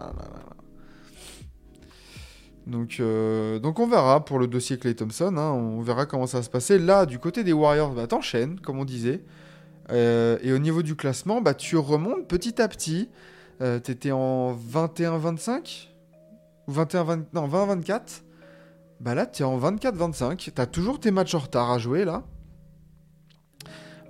euh, 3.00 3.60
donc 3.60 3.80
on 3.80 3.88
verra 3.88 4.24
pour 4.24 4.40
le 4.40 4.48
dossier 4.48 4.78
Clay 4.78 4.96
Thompson, 4.96 5.36
hein, 5.38 5.52
on 5.52 5.82
verra 5.82 6.06
comment 6.06 6.28
ça 6.28 6.42
se 6.42 6.50
passer. 6.50 6.80
Là, 6.80 7.06
du 7.06 7.20
côté 7.20 7.44
des 7.44 7.52
Warriors, 7.52 7.94
bah, 7.94 8.08
t'enchaînes, 8.08 8.60
comme 8.60 8.80
on 8.80 8.86
disait. 8.86 9.22
Euh, 9.92 10.38
et 10.42 10.54
au 10.54 10.60
niveau 10.60 10.82
du 10.82 10.96
classement, 10.96 11.42
bah, 11.42 11.54
tu 11.54 11.76
remontes 11.76 12.28
petit 12.28 12.62
à 12.62 12.68
petit. 12.68 13.10
T'étais 13.84 14.12
en 14.12 14.54
21-25 14.54 15.88
Ou 16.68 16.74
21-20 16.74 17.26
Non, 17.34 17.48
20-24. 17.48 18.24
Bah 19.04 19.16
là, 19.16 19.26
t'es 19.26 19.44
en 19.44 19.60
24-25. 19.60 20.52
T'as 20.56 20.66
toujours 20.66 20.98
tes 20.98 21.12
matchs 21.12 21.36
en 21.36 21.40
retard 21.40 21.72
à 21.72 21.78
jouer, 21.78 22.06
là. 22.06 22.24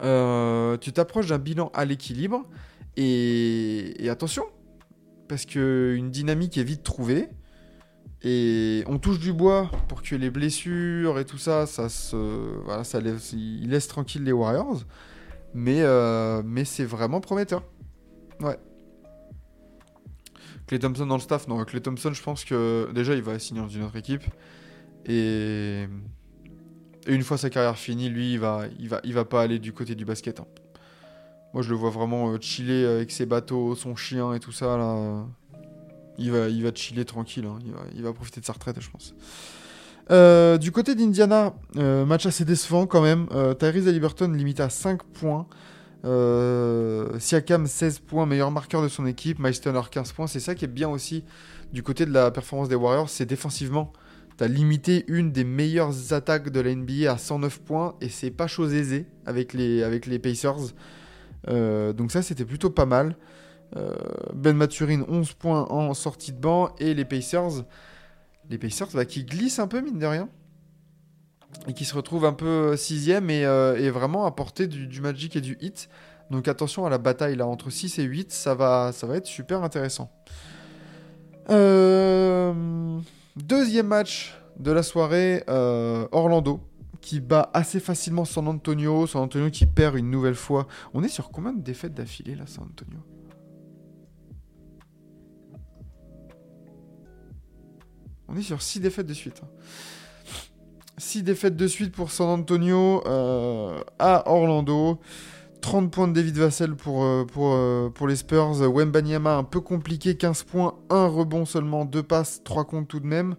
Euh, 0.03 0.77
tu 0.77 0.93
t'approches 0.93 1.29
d'un 1.29 1.39
bilan 1.39 1.71
à 1.73 1.83
l'équilibre. 1.83 2.45
Et, 2.95 4.07
attention, 4.11 4.43
parce 5.27 5.47
que 5.47 5.95
une 5.97 6.11
dynamique 6.11 6.59
est 6.59 6.63
vite 6.63 6.83
trouvée. 6.83 7.29
Et 8.21 8.83
on 8.85 8.99
touche 8.99 9.17
du 9.17 9.33
bois 9.33 9.71
pour 9.87 10.03
que 10.03 10.13
les 10.13 10.29
blessures 10.29 11.17
et 11.17 11.25
tout 11.25 11.39
ça, 11.39 11.65
ça 11.65 11.89
se, 11.89 12.15
voilà, 12.63 12.83
ça 12.83 13.01
laisse, 13.01 13.33
il 13.33 13.71
laisse 13.71 13.87
tranquille 13.87 14.23
les 14.23 14.31
Warriors. 14.31 14.83
Mais, 15.55 15.81
euh, 15.81 16.43
mais 16.45 16.65
c'est 16.65 16.85
vraiment 16.85 17.19
prometteur. 17.19 17.63
Ouais. 18.41 18.59
Clay 20.67 20.77
Thompson 20.77 21.07
dans 21.07 21.15
le 21.15 21.21
staff, 21.21 21.47
non, 21.47 21.63
Clay 21.65 21.81
Thompson, 21.81 22.13
je 22.13 22.21
pense 22.21 22.45
que 22.45 22.91
déjà 22.93 23.15
il 23.15 23.23
va 23.23 23.39
signer 23.39 23.59
dans 23.59 23.67
une 23.67 23.83
autre 23.83 23.95
équipe. 23.95 24.23
Et, 25.05 25.87
une 27.07 27.23
fois 27.23 27.37
sa 27.37 27.49
carrière 27.49 27.77
finie, 27.77 28.09
lui, 28.09 28.33
il 28.33 28.39
va, 28.39 28.63
il 28.79 28.89
va, 28.89 29.01
il 29.03 29.13
va 29.13 29.25
pas 29.25 29.41
aller 29.41 29.59
du 29.59 29.73
côté 29.73 29.95
du 29.95 30.05
basket. 30.05 30.39
hein. 30.39 30.47
Moi, 31.53 31.61
je 31.61 31.69
le 31.69 31.75
vois 31.75 31.89
vraiment 31.89 32.31
euh, 32.31 32.37
chiller 32.39 32.85
avec 32.85 33.11
ses 33.11 33.25
bateaux, 33.25 33.75
son 33.75 33.95
chien 33.95 34.33
et 34.33 34.39
tout 34.39 34.51
ça 34.51 34.77
là. 34.77 35.25
Il 36.17 36.31
va, 36.31 36.47
il 36.47 36.63
va 36.63 36.71
chiller 36.73 37.05
tranquille. 37.05 37.45
hein. 37.45 37.59
Il, 37.65 37.71
va, 37.71 37.79
il 37.95 38.03
va 38.03 38.13
profiter 38.13 38.39
de 38.39 38.45
sa 38.45 38.53
retraite, 38.53 38.79
je 38.79 38.89
pense. 38.89 39.13
Euh, 40.11 40.57
du 40.57 40.71
côté 40.71 40.95
d'Indiana, 40.95 41.53
euh, 41.77 42.05
match 42.05 42.25
assez 42.25 42.45
décevant 42.45 42.85
quand 42.87 43.01
même. 43.01 43.27
Euh, 43.31 43.53
Tyrese 43.53 43.87
Haliburton 43.87 44.31
limité 44.31 44.63
à 44.63 44.69
5 44.69 45.03
points. 45.03 45.47
Euh, 46.05 47.17
Siakam 47.19 47.65
16 47.65 47.99
points, 47.99 48.25
meilleur 48.25 48.51
marqueur 48.51 48.81
de 48.81 48.87
son 48.87 49.05
équipe. 49.05 49.39
Miles 49.39 49.59
Turner 49.59 49.81
15 49.89 50.11
points. 50.11 50.27
C'est 50.27 50.39
ça 50.39 50.55
qui 50.55 50.65
est 50.65 50.69
bien 50.69 50.89
aussi 50.89 51.23
du 51.71 51.81
côté 51.83 52.05
de 52.05 52.11
la 52.11 52.31
performance 52.31 52.69
des 52.69 52.75
Warriors, 52.75 53.09
c'est 53.09 53.25
défensivement. 53.25 53.91
T'as 54.37 54.47
limité 54.47 55.05
une 55.07 55.31
des 55.31 55.43
meilleures 55.43 56.13
attaques 56.13 56.49
de 56.49 56.59
la 56.59 56.73
NBA 56.73 57.11
à 57.11 57.17
109 57.17 57.61
points 57.61 57.95
et 58.01 58.09
c'est 58.09 58.31
pas 58.31 58.47
chose 58.47 58.73
aisée 58.73 59.05
avec 59.25 59.53
les, 59.53 59.83
avec 59.83 60.09
Pacers. 60.21 60.73
Euh, 61.49 61.93
donc 61.93 62.11
ça 62.11 62.21
c'était 62.21 62.45
plutôt 62.45 62.69
pas 62.69 62.85
mal. 62.85 63.15
Euh, 63.75 63.93
ben 64.33 64.55
Maturin 64.55 65.03
11 65.07 65.33
points 65.33 65.65
en 65.69 65.93
sortie 65.93 66.31
de 66.31 66.39
banc 66.39 66.73
et 66.79 66.93
les 66.93 67.05
Pacers, 67.05 67.63
les 68.49 68.57
Pacers 68.57 68.89
bah, 68.93 69.05
qui 69.05 69.23
glissent 69.23 69.59
un 69.59 69.67
peu 69.67 69.81
mine 69.81 69.97
de 69.97 70.05
rien 70.05 70.29
et 71.67 71.73
qui 71.73 71.85
se 71.85 71.95
retrouvent 71.95 72.25
un 72.25 72.33
peu 72.33 72.75
sixième 72.75 73.29
et, 73.29 73.45
euh, 73.45 73.91
vraiment 73.91 74.25
à 74.25 74.31
portée 74.31 74.67
du, 74.67 74.87
du 74.87 75.01
Magic 75.01 75.35
et 75.35 75.41
du 75.41 75.57
Hit. 75.61 75.89
Donc 76.31 76.47
attention 76.47 76.85
à 76.85 76.89
la 76.89 76.97
bataille 76.97 77.35
là 77.35 77.45
entre 77.45 77.69
6 77.69 77.99
et 77.99 78.03
8, 78.03 78.31
ça 78.31 78.55
va, 78.55 78.91
ça 78.91 79.05
va 79.07 79.17
être 79.17 79.27
super 79.27 79.63
intéressant. 79.63 80.11
Euh, 81.49 82.99
deuxième 83.35 83.87
match 83.87 84.35
de 84.59 84.71
la 84.71 84.83
soirée, 84.83 85.43
euh, 85.49 86.07
Orlando 86.11 86.61
qui 87.03 87.19
bat 87.19 87.49
assez 87.53 87.79
facilement 87.79 88.25
San 88.25 88.47
Antonio. 88.47 89.05
San 89.07 89.23
Antonio 89.23 89.49
qui 89.49 89.65
perd 89.65 89.97
une 89.97 90.09
nouvelle 90.09 90.35
fois. 90.35 90.67
On 90.93 91.03
est 91.03 91.09
sur 91.09 91.31
combien 91.31 91.51
de 91.51 91.61
défaites 91.61 91.93
d'affilée 91.93 92.35
là, 92.35 92.47
San 92.47 92.63
Antonio? 92.63 92.99
On 98.29 98.37
est 98.37 98.41
sur 98.41 98.61
6 98.61 98.79
défaites 98.79 99.05
de 99.05 99.13
suite. 99.13 99.41
6 100.97 101.23
défaites 101.23 101.57
de 101.57 101.67
suite 101.67 101.93
pour 101.93 102.09
San 102.09 102.29
Antonio 102.29 103.03
euh, 103.05 103.81
à 103.99 104.31
Orlando. 104.31 104.99
30 105.63 105.91
points 105.91 106.09
de 106.09 106.13
David 106.13 106.37
Vassell 106.37 106.75
pour, 106.75 107.05
euh, 107.05 107.23
pour, 107.23 107.53
euh, 107.53 107.89
pour 107.89 108.05
les 108.09 108.17
Spurs. 108.17 108.59
Wembanyama 108.59 109.37
un 109.37 109.45
peu 109.45 109.61
compliqué, 109.61 110.15
15 110.15 110.43
points, 110.43 110.75
1 110.89 111.07
rebond 111.07 111.45
seulement, 111.45 111.85
2 111.85 112.03
passes, 112.03 112.41
3 112.43 112.65
comptes 112.65 112.89
tout 112.89 112.99
de 112.99 113.07
même. 113.07 113.37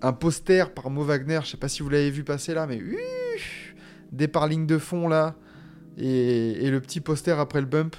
Un 0.00 0.14
poster 0.14 0.72
par 0.72 0.88
Mo 0.88 1.04
Wagner, 1.04 1.40
je 1.44 1.50
sais 1.50 1.56
pas 1.58 1.68
si 1.68 1.82
vous 1.82 1.90
l'avez 1.90 2.10
vu 2.10 2.24
passer 2.24 2.54
là, 2.54 2.66
mais 2.66 2.80
départ 4.12 4.46
ligne 4.46 4.66
de 4.66 4.78
fond 4.78 5.08
là. 5.08 5.34
Et, 5.98 6.52
et 6.64 6.70
le 6.70 6.80
petit 6.80 7.00
poster 7.00 7.38
après 7.38 7.60
le 7.60 7.66
bump. 7.66 7.96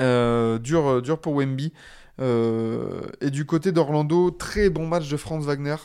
Euh, 0.00 0.58
dur, 0.58 1.02
dur 1.02 1.20
pour 1.20 1.34
Wemby. 1.34 1.72
Euh, 2.20 3.00
et 3.20 3.30
du 3.30 3.46
côté 3.46 3.72
d'Orlando, 3.72 4.30
très 4.30 4.70
bon 4.70 4.86
match 4.86 5.08
de 5.08 5.16
Franz 5.16 5.44
Wagner. 5.44 5.76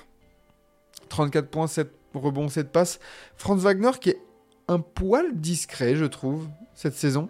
34 1.09 1.49
points, 1.49 1.67
7 1.67 1.91
rebonds, 2.13 2.49
7 2.49 2.71
passes. 2.71 2.99
Franz 3.37 3.63
Wagner 3.63 3.91
qui 3.99 4.11
est 4.11 4.26
un 4.67 4.79
poil 4.79 5.35
discret, 5.35 5.95
je 5.95 6.05
trouve, 6.05 6.47
cette 6.73 6.95
saison. 6.95 7.29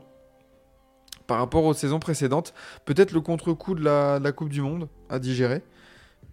Par 1.28 1.40
rapport 1.40 1.66
aux 1.66 1.74
saisons 1.74 2.00
précédentes. 2.00 2.54
Peut-être 2.86 3.12
le 3.12 3.22
contre-coup 3.22 3.76
de 3.76 3.84
la, 3.84 4.32
Coupe 4.32 4.50
du 4.50 4.62
Monde 4.62 4.88
à 5.10 5.20
digérer. 5.20 5.62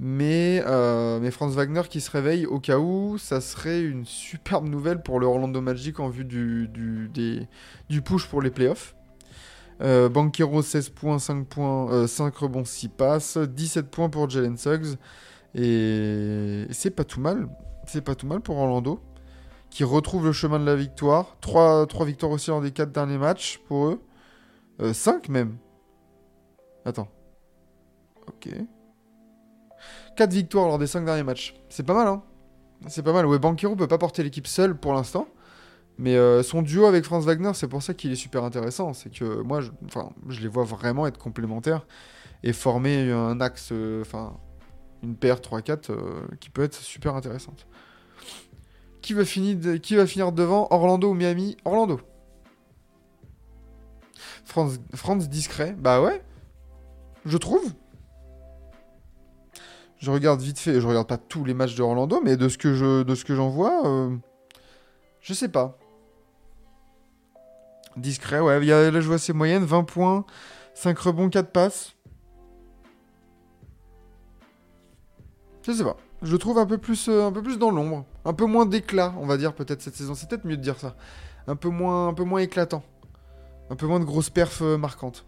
Mais, 0.01 0.63
euh, 0.67 1.21
mais 1.21 1.31
Franz 1.31 1.55
Wagner 1.55 1.83
qui 1.89 2.01
se 2.01 2.11
réveille 2.11 2.47
au 2.47 2.59
cas 2.59 2.79
où, 2.79 3.17
ça 3.19 3.41
serait 3.41 3.83
une 3.83 4.05
superbe 4.05 4.67
nouvelle 4.67 5.03
pour 5.03 5.21
le 5.21 5.27
Orlando 5.27 5.61
Magic 5.61 6.01
en 6.01 6.09
vue 6.09 6.25
du, 6.25 6.69
push 8.05 8.29
pour 8.29 8.43
les 8.43 8.51
playoffs. 8.51 8.95
Euh, 9.81 10.09
Banquero 10.09 10.63
16 10.63 10.91
points, 10.91 11.19
5, 11.19 11.47
points, 11.47 11.93
euh, 11.93 12.07
5 12.07 12.35
rebonds, 12.37 12.65
6 12.65 12.89
passes, 12.89 13.39
17 13.39 13.91
points 13.91 14.09
pour 14.09 14.31
Jalen 14.31 14.57
Suggs. 14.57 14.97
Et 15.55 16.67
c'est 16.71 16.91
pas 16.91 17.05
tout 17.05 17.21
mal. 17.21 17.49
C'est 17.87 18.03
pas 18.03 18.15
tout 18.15 18.27
mal 18.27 18.41
pour 18.41 18.57
Orlando. 18.57 19.01
Qui 19.75 19.83
retrouve 19.83 20.25
le 20.25 20.31
chemin 20.31 20.61
de 20.61 20.65
la 20.65 20.77
victoire. 20.77 21.37
3, 21.41 21.89
victoires 22.05 22.31
aussi 22.31 22.51
dans 22.51 22.61
des 22.61 22.71
4 22.71 22.93
derniers 22.93 23.19
matchs 23.19 23.59
pour 23.67 23.89
eux. 23.89 24.01
5 24.93 25.29
même. 25.29 25.57
Attends. 26.85 27.09
Ok. 28.29 28.51
4 30.17 30.33
victoires 30.33 30.69
lors 30.69 30.79
des 30.79 30.87
5 30.87 31.05
derniers 31.05 31.25
matchs. 31.25 31.57
C'est 31.69 31.83
pas 31.83 31.93
mal, 31.93 32.07
hein 32.07 32.23
C'est 32.87 33.03
pas 33.03 33.13
mal. 33.13 33.27
Ouais, 33.27 33.41
Banquero 33.41 33.75
peut 33.75 33.89
pas 33.89 33.99
porter 33.99 34.23
l'équipe 34.23 34.47
seul 34.47 34.77
pour 34.77 34.95
l'instant. 34.95 35.27
Mais 35.99 36.15
euh, 36.15 36.45
son 36.45 36.63
duo 36.63 36.87
avec 36.87 37.05
Franz 37.05 37.27
Wagner, 37.27 37.51
c'est 37.55 37.67
pour 37.67 37.83
ça 37.83 37.95
qu'il 37.95 38.13
est 38.13 38.17
super 38.17 38.45
intéressant. 38.45 38.93
C'est 38.93 39.11
que 39.11 39.43
moi, 39.43 39.61
je, 39.61 39.73
enfin, 39.87 40.11
je 40.29 40.41
les 40.41 40.49
vois 40.49 40.63
vraiment 40.63 41.09
être 41.09 41.19
complémentaires 41.19 41.85
et 42.45 42.53
former 42.53 43.11
un 43.11 43.41
axe, 43.41 43.71
euh, 43.73 44.03
enfin, 44.03 44.39
une 45.03 45.17
paire 45.17 45.41
3-4 45.41 45.91
euh, 45.91 46.23
qui 46.39 46.51
peut 46.51 46.63
être 46.63 46.77
super 46.77 47.17
intéressante. 47.17 47.67
Qui 49.05 49.13
va, 49.13 49.27
finir 49.27 50.33
devant 50.33 50.67
Orlando 50.71 51.11
ou 51.11 51.15
Miami? 51.15 51.59
Orlando. 51.67 52.01
Franz 54.47 55.29
discret, 55.29 55.75
bah 55.79 56.01
ouais, 56.01 56.23
je 57.27 57.37
trouve. 57.37 57.75
Je 59.99 60.11
regarde 60.11 60.41
vite 60.41 60.59
fait, 60.59 60.81
je 60.81 60.87
regarde 60.87 61.07
pas 61.07 61.19
tous 61.19 61.45
les 61.45 61.53
matchs 61.53 61.75
de 61.75 61.83
Orlando, 61.83 62.23
mais 62.25 62.39
de 62.39 62.49
ce 62.49 62.57
que 62.57 63.35
j'en 63.35 63.51
vois, 63.51 63.87
euh, 63.87 64.17
je 65.21 65.35
sais 65.35 65.49
pas. 65.51 65.77
Discret, 67.99 68.41
ouais, 68.41 68.59
là 68.65 69.01
je 69.03 69.07
vois 69.07 69.19
ses 69.19 69.35
moyennes, 69.35 69.65
20 69.65 69.85
points, 69.85 70.25
5 70.73 70.99
rebonds, 70.99 71.29
4 71.29 71.51
passes. 71.51 71.95
Je 75.61 75.73
sais 75.73 75.85
pas. 75.85 75.99
Je 76.25 76.37
trouve 76.37 76.59
un 76.59 76.65
peu 76.65 76.79
plus, 76.79 77.09
euh, 77.09 77.27
un 77.27 77.33
peu 77.33 77.43
plus 77.43 77.59
dans 77.59 77.71
l'ombre. 77.71 78.07
Un 78.25 78.33
peu 78.33 78.47
moins 78.47 78.65
d'éclat, 78.65 79.15
on 79.19 79.27
va 79.27 79.37
dire, 79.37 79.55
peut-être 79.55 79.83
cette 79.83 79.95
saison. 79.95 80.15
C'est 80.15 80.29
peut-être 80.29 80.47
mieux 80.47 80.57
de 80.57 80.63
dire 80.63 80.79
ça. 80.81 80.97
Un 81.47 81.55
peu 81.55 81.69
moins, 81.69 82.09
un 82.09 82.15
peu 82.15 82.25
moins 82.25 82.41
éclatant. 82.41 82.83
Un 83.69 83.77
peu 83.77 83.87
moins 83.87 84.01
de 84.01 84.05
grosses 84.05 84.31
perfs 84.31 84.63
euh, 84.63 84.79
marquantes. 84.79 85.27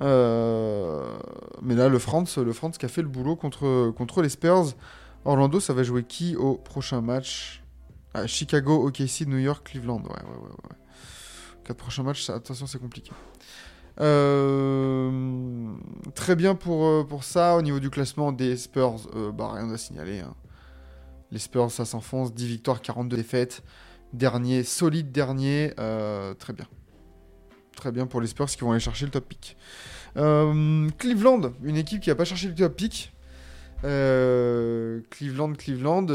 Euh, 0.00 1.16
Mais 1.62 1.74
là, 1.74 1.88
le 1.88 1.98
France, 1.98 2.36
le 2.36 2.52
qui 2.52 2.84
a 2.84 2.88
fait 2.88 3.02
le 3.02 3.08
boulot 3.08 3.36
contre, 3.36 4.22
les 4.22 4.28
Spurs. 4.28 4.74
Orlando, 5.24 5.60
ça 5.60 5.72
va 5.72 5.82
jouer 5.82 6.04
qui 6.04 6.36
au 6.36 6.56
prochain 6.56 7.00
match? 7.00 7.62
Ah, 8.12 8.26
Chicago, 8.26 8.86
OKC, 8.86 9.26
New 9.26 9.38
York, 9.38 9.66
Cleveland. 9.66 10.02
Ouais, 10.02 10.08
ouais, 10.10 10.38
ouais. 10.42 10.48
ouais. 10.48 10.76
Quatre 11.64 11.78
prochains 11.78 12.02
matchs, 12.02 12.28
attention, 12.28 12.66
c'est 12.66 12.80
compliqué. 12.80 13.12
Euh, 14.00 15.72
très 16.14 16.36
bien 16.36 16.54
pour, 16.54 16.84
euh, 16.86 17.04
pour 17.04 17.24
ça. 17.24 17.56
Au 17.56 17.62
niveau 17.62 17.80
du 17.80 17.90
classement 17.90 18.32
des 18.32 18.56
Spurs, 18.56 18.96
euh, 19.14 19.32
bah, 19.32 19.52
rien 19.54 19.70
à 19.70 19.76
signaler. 19.76 20.20
hein. 20.20 20.34
Les 21.30 21.38
Spurs, 21.38 21.70
ça 21.70 21.84
s'enfonce. 21.84 22.32
10 22.34 22.46
victoires, 22.46 22.80
42 22.80 23.16
défaites. 23.16 23.62
Dernier, 24.12 24.62
solide 24.64 25.10
dernier, 25.12 25.72
très 26.38 26.52
bien. 26.52 26.66
Très 27.74 27.90
bien 27.90 28.06
pour 28.06 28.20
les 28.20 28.26
Spurs 28.26 28.44
qui 28.46 28.60
vont 28.60 28.72
aller 28.72 28.80
chercher 28.80 29.06
le 29.06 29.10
top 29.10 29.26
pick. 29.26 29.56
Cleveland, 30.14 31.52
une 31.62 31.76
équipe 31.76 32.02
qui 32.02 32.10
n'a 32.10 32.14
pas 32.14 32.26
cherché 32.26 32.48
le 32.48 32.54
top 32.54 32.76
pick. 32.76 33.14
Cleveland, 33.80 35.54
Cleveland, 35.54 36.06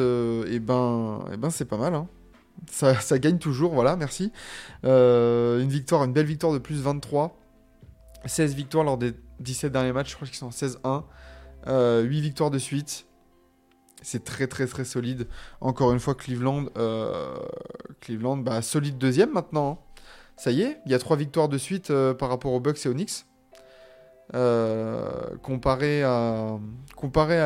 et 0.45 0.59
ben, 0.59 1.25
eh 1.33 1.37
ben 1.37 1.49
c'est 1.49 1.65
pas 1.65 1.77
mal. 1.77 1.95
hein. 1.95 2.07
Ça, 2.69 2.93
ça 2.99 3.17
gagne 3.17 3.39
toujours, 3.39 3.73
voilà, 3.73 3.95
merci. 3.95 4.31
Une 4.83 5.67
victoire, 5.67 6.03
une 6.03 6.13
belle 6.13 6.27
victoire 6.27 6.53
de 6.53 6.59
plus 6.59 6.79
23. 6.83 7.35
16 8.25 8.55
victoires 8.55 8.83
lors 8.83 8.97
des 8.97 9.13
17 9.39 9.71
derniers 9.71 9.93
matchs, 9.93 10.11
je 10.11 10.15
crois 10.15 10.27
qu'ils 10.27 10.37
sont 10.37 10.47
en 10.47 10.49
16-1. 10.49 11.03
Euh, 11.67 12.01
8 12.01 12.21
victoires 12.21 12.51
de 12.51 12.59
suite. 12.59 13.05
C'est 14.01 14.23
très 14.23 14.47
très 14.47 14.67
très 14.67 14.85
solide. 14.85 15.27
Encore 15.59 15.91
une 15.91 15.99
fois, 15.99 16.15
Cleveland, 16.15 16.65
euh, 16.77 17.35
Cleveland 17.99 18.37
bah, 18.37 18.61
solide 18.61 18.97
deuxième 18.97 19.31
maintenant. 19.33 19.71
hein. 19.71 20.01
Ça 20.37 20.51
y 20.51 20.61
est, 20.61 20.79
il 20.85 20.91
y 20.91 20.95
a 20.95 20.99
3 20.99 21.17
victoires 21.17 21.49
de 21.49 21.57
suite 21.57 21.89
euh, 21.89 22.13
par 22.13 22.29
rapport 22.29 22.53
aux 22.53 22.59
Bucks 22.59 22.85
et 22.85 22.89
aux 22.89 22.93
Knicks. 22.93 23.25
Euh, 24.33 25.35
comparé 25.41 26.03
à, 26.03 26.59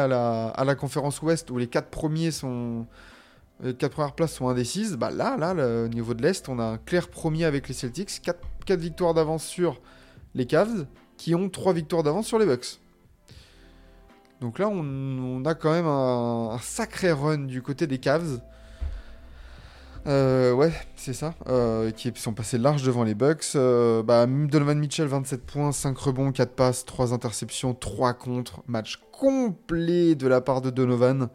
la, 0.08 0.76
conférence 0.76 1.22
Ouest 1.22 1.52
où 1.52 1.58
les 1.58 1.68
4 1.68 1.90
premiers 1.90 2.32
sont. 2.32 2.86
Les 3.64 3.76
4 3.76 3.92
premières 3.92 4.16
places 4.16 4.34
sont 4.34 4.50
indécises, 4.50 4.98
bah 4.98 5.12
là, 5.12 5.38
là, 5.38 5.54
au 5.54 5.88
niveau 5.88 6.16
de 6.16 6.24
l'Est, 6.24 6.50
on 6.50 6.58
a 6.58 6.64
un 6.64 6.78
clair 6.78 7.10
premier 7.10 7.46
avec 7.46 7.68
les 7.68 7.76
Celtics, 7.76 8.22
4, 8.66 8.80
victoires 8.80 9.14
d'avance 9.14 9.46
sur 9.46 9.80
les 10.36 10.46
Cavs, 10.46 10.86
qui 11.18 11.36
ont 11.36 11.50
3 11.50 11.74
victoires 11.74 12.04
d'avance 12.04 12.28
sur 12.28 12.40
les 12.40 12.46
Bucks. 12.46 12.80
Donc 14.40 14.58
là, 14.58 14.68
on, 14.70 15.46
a 15.46 15.54
quand 15.54 15.72
même 15.72 15.86
un, 15.86 16.50
un 16.52 16.58
sacré 16.60 17.12
run 17.12 17.40
du 17.40 17.62
côté 17.62 17.86
des 17.86 18.00
Cavs. 18.00 18.42
Euh, 20.08 20.52
ouais, 20.54 20.74
c'est 20.96 21.14
ça. 21.14 21.36
Euh, 21.48 21.92
qui 21.92 22.12
sont 22.16 22.34
passés 22.34 22.58
large 22.58 22.84
devant 22.84 23.04
les 23.04 23.14
Bucks. 23.14 23.46
Euh, 23.56 24.02
bah, 24.04 24.26
Donovan 24.26 24.80
Mitchell, 24.80 25.08
27 25.08 25.46
points, 25.46 25.72
5 25.72 25.98
rebonds, 25.98 26.32
4 26.32 26.54
passes, 26.54 26.86
3 26.86 27.14
interceptions, 27.14 27.74
3 27.74 28.14
contre. 28.14 28.64
Match 28.68 29.00
complet 29.12 30.16
de 30.16 30.28
la 30.28 30.42
part 30.42 30.62
de 30.62 30.70
Donovan. 30.70 31.30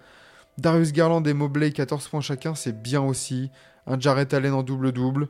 Darius 0.58 0.92
Garland 0.92 1.22
et 1.24 1.34
Mobley, 1.34 1.70
14 1.70 2.08
points 2.08 2.20
chacun, 2.20 2.54
c'est 2.54 2.80
bien 2.80 3.02
aussi. 3.02 3.50
Un 3.86 4.00
Jarrett 4.00 4.32
Allen 4.34 4.54
en 4.54 4.62
double-double. 4.62 5.28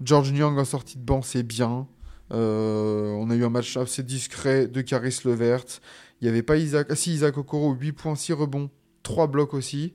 George 0.00 0.30
Young 0.30 0.58
en 0.58 0.64
sortie 0.64 0.96
de 0.96 1.04
banc, 1.04 1.22
c'est 1.22 1.42
bien. 1.42 1.86
Euh, 2.32 3.12
on 3.12 3.30
a 3.30 3.34
eu 3.34 3.44
un 3.44 3.50
match 3.50 3.76
assez 3.76 4.02
discret 4.02 4.66
de 4.66 4.80
Caris 4.80 5.20
Levert. 5.24 5.64
Il 6.20 6.24
n'y 6.24 6.30
avait 6.30 6.42
pas 6.42 6.56
Isaac. 6.56 6.86
Ah 6.90 6.96
si, 6.96 7.12
Isaac 7.12 7.36
Okoro, 7.36 7.72
8 7.72 7.92
points, 7.92 8.14
6 8.14 8.32
rebonds, 8.32 8.70
3 9.02 9.26
blocs 9.26 9.54
aussi. 9.54 9.94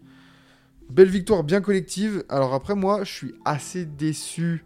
Belle 0.90 1.10
victoire 1.10 1.44
bien 1.44 1.62
collective. 1.62 2.24
Alors 2.30 2.54
après, 2.54 2.76
moi, 2.76 3.04
je 3.04 3.12
suis 3.12 3.36
assez 3.46 3.86
déçu 3.86 4.66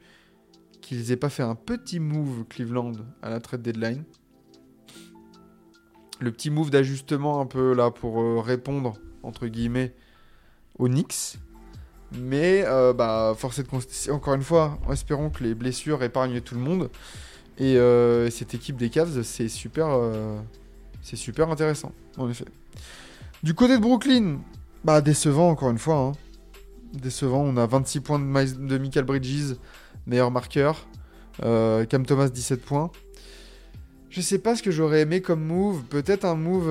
qu'ils 0.82 1.12
aient 1.12 1.18
pas 1.18 1.30
fait 1.30 1.44
un 1.44 1.56
petit 1.56 2.00
move 2.00 2.46
Cleveland 2.50 2.94
à 3.22 3.30
la 3.30 3.40
trade 3.40 3.62
deadline. 3.62 4.04
Le 6.20 6.32
petit 6.32 6.50
move 6.50 6.70
d'ajustement 6.70 7.42
un 7.42 7.46
peu 7.46 7.74
là 7.74 7.92
pour 7.92 8.22
euh, 8.22 8.40
répondre, 8.40 8.94
entre 9.24 9.48
guillemets, 9.48 9.94
aux 10.78 10.88
Knicks. 10.88 11.38
Mais 12.18 12.64
euh, 12.66 12.94
bah, 12.94 13.34
force 13.38 13.60
est 13.60 13.64
de 13.64 13.68
constater, 13.68 14.12
encore 14.12 14.36
une 14.36 14.44
fois, 14.44 14.78
espérons 14.92 15.30
que 15.30 15.44
les 15.44 15.56
blessures 15.56 16.04
épargnent 16.04 16.42
tout 16.42 16.56
le 16.56 16.62
monde. 16.62 16.90
Et 17.58 17.78
euh, 17.78 18.30
cette 18.30 18.54
équipe 18.54 18.78
des 18.78 18.90
Cavs, 18.90 19.22
c'est 19.24 19.48
super, 19.48 19.88
euh, 19.90 20.40
super 21.02 21.50
intéressant, 21.50 21.92
en 22.18 22.30
effet. 22.30 22.46
Du 23.44 23.54
côté 23.54 23.78
de 23.78 23.82
Brooklyn, 23.82 24.40
bah 24.84 25.02
décevant 25.02 25.50
encore 25.50 25.70
une 25.70 25.78
fois. 25.78 25.98
hein. 25.98 26.12
Décevant, 26.94 27.42
on 27.42 27.58
a 27.58 27.66
26 27.66 28.00
points 28.02 28.20
de, 28.20 28.78
Michael 28.78 29.06
Bridges, 29.06 29.56
meilleur 30.08 30.32
marqueur. 30.32 30.88
Euh, 31.44 31.86
Cam 31.86 32.06
Thomas 32.06 32.30
17 32.30 32.64
points. 32.64 32.92
Je 34.10 34.22
sais 34.22 34.38
pas 34.38 34.56
ce 34.56 34.62
que 34.62 34.70
j'aurais 34.70 35.02
aimé 35.02 35.22
comme 35.22 35.44
move. 35.44 35.84
Peut-être 35.86 36.24
un 36.26 36.36
move, 36.36 36.66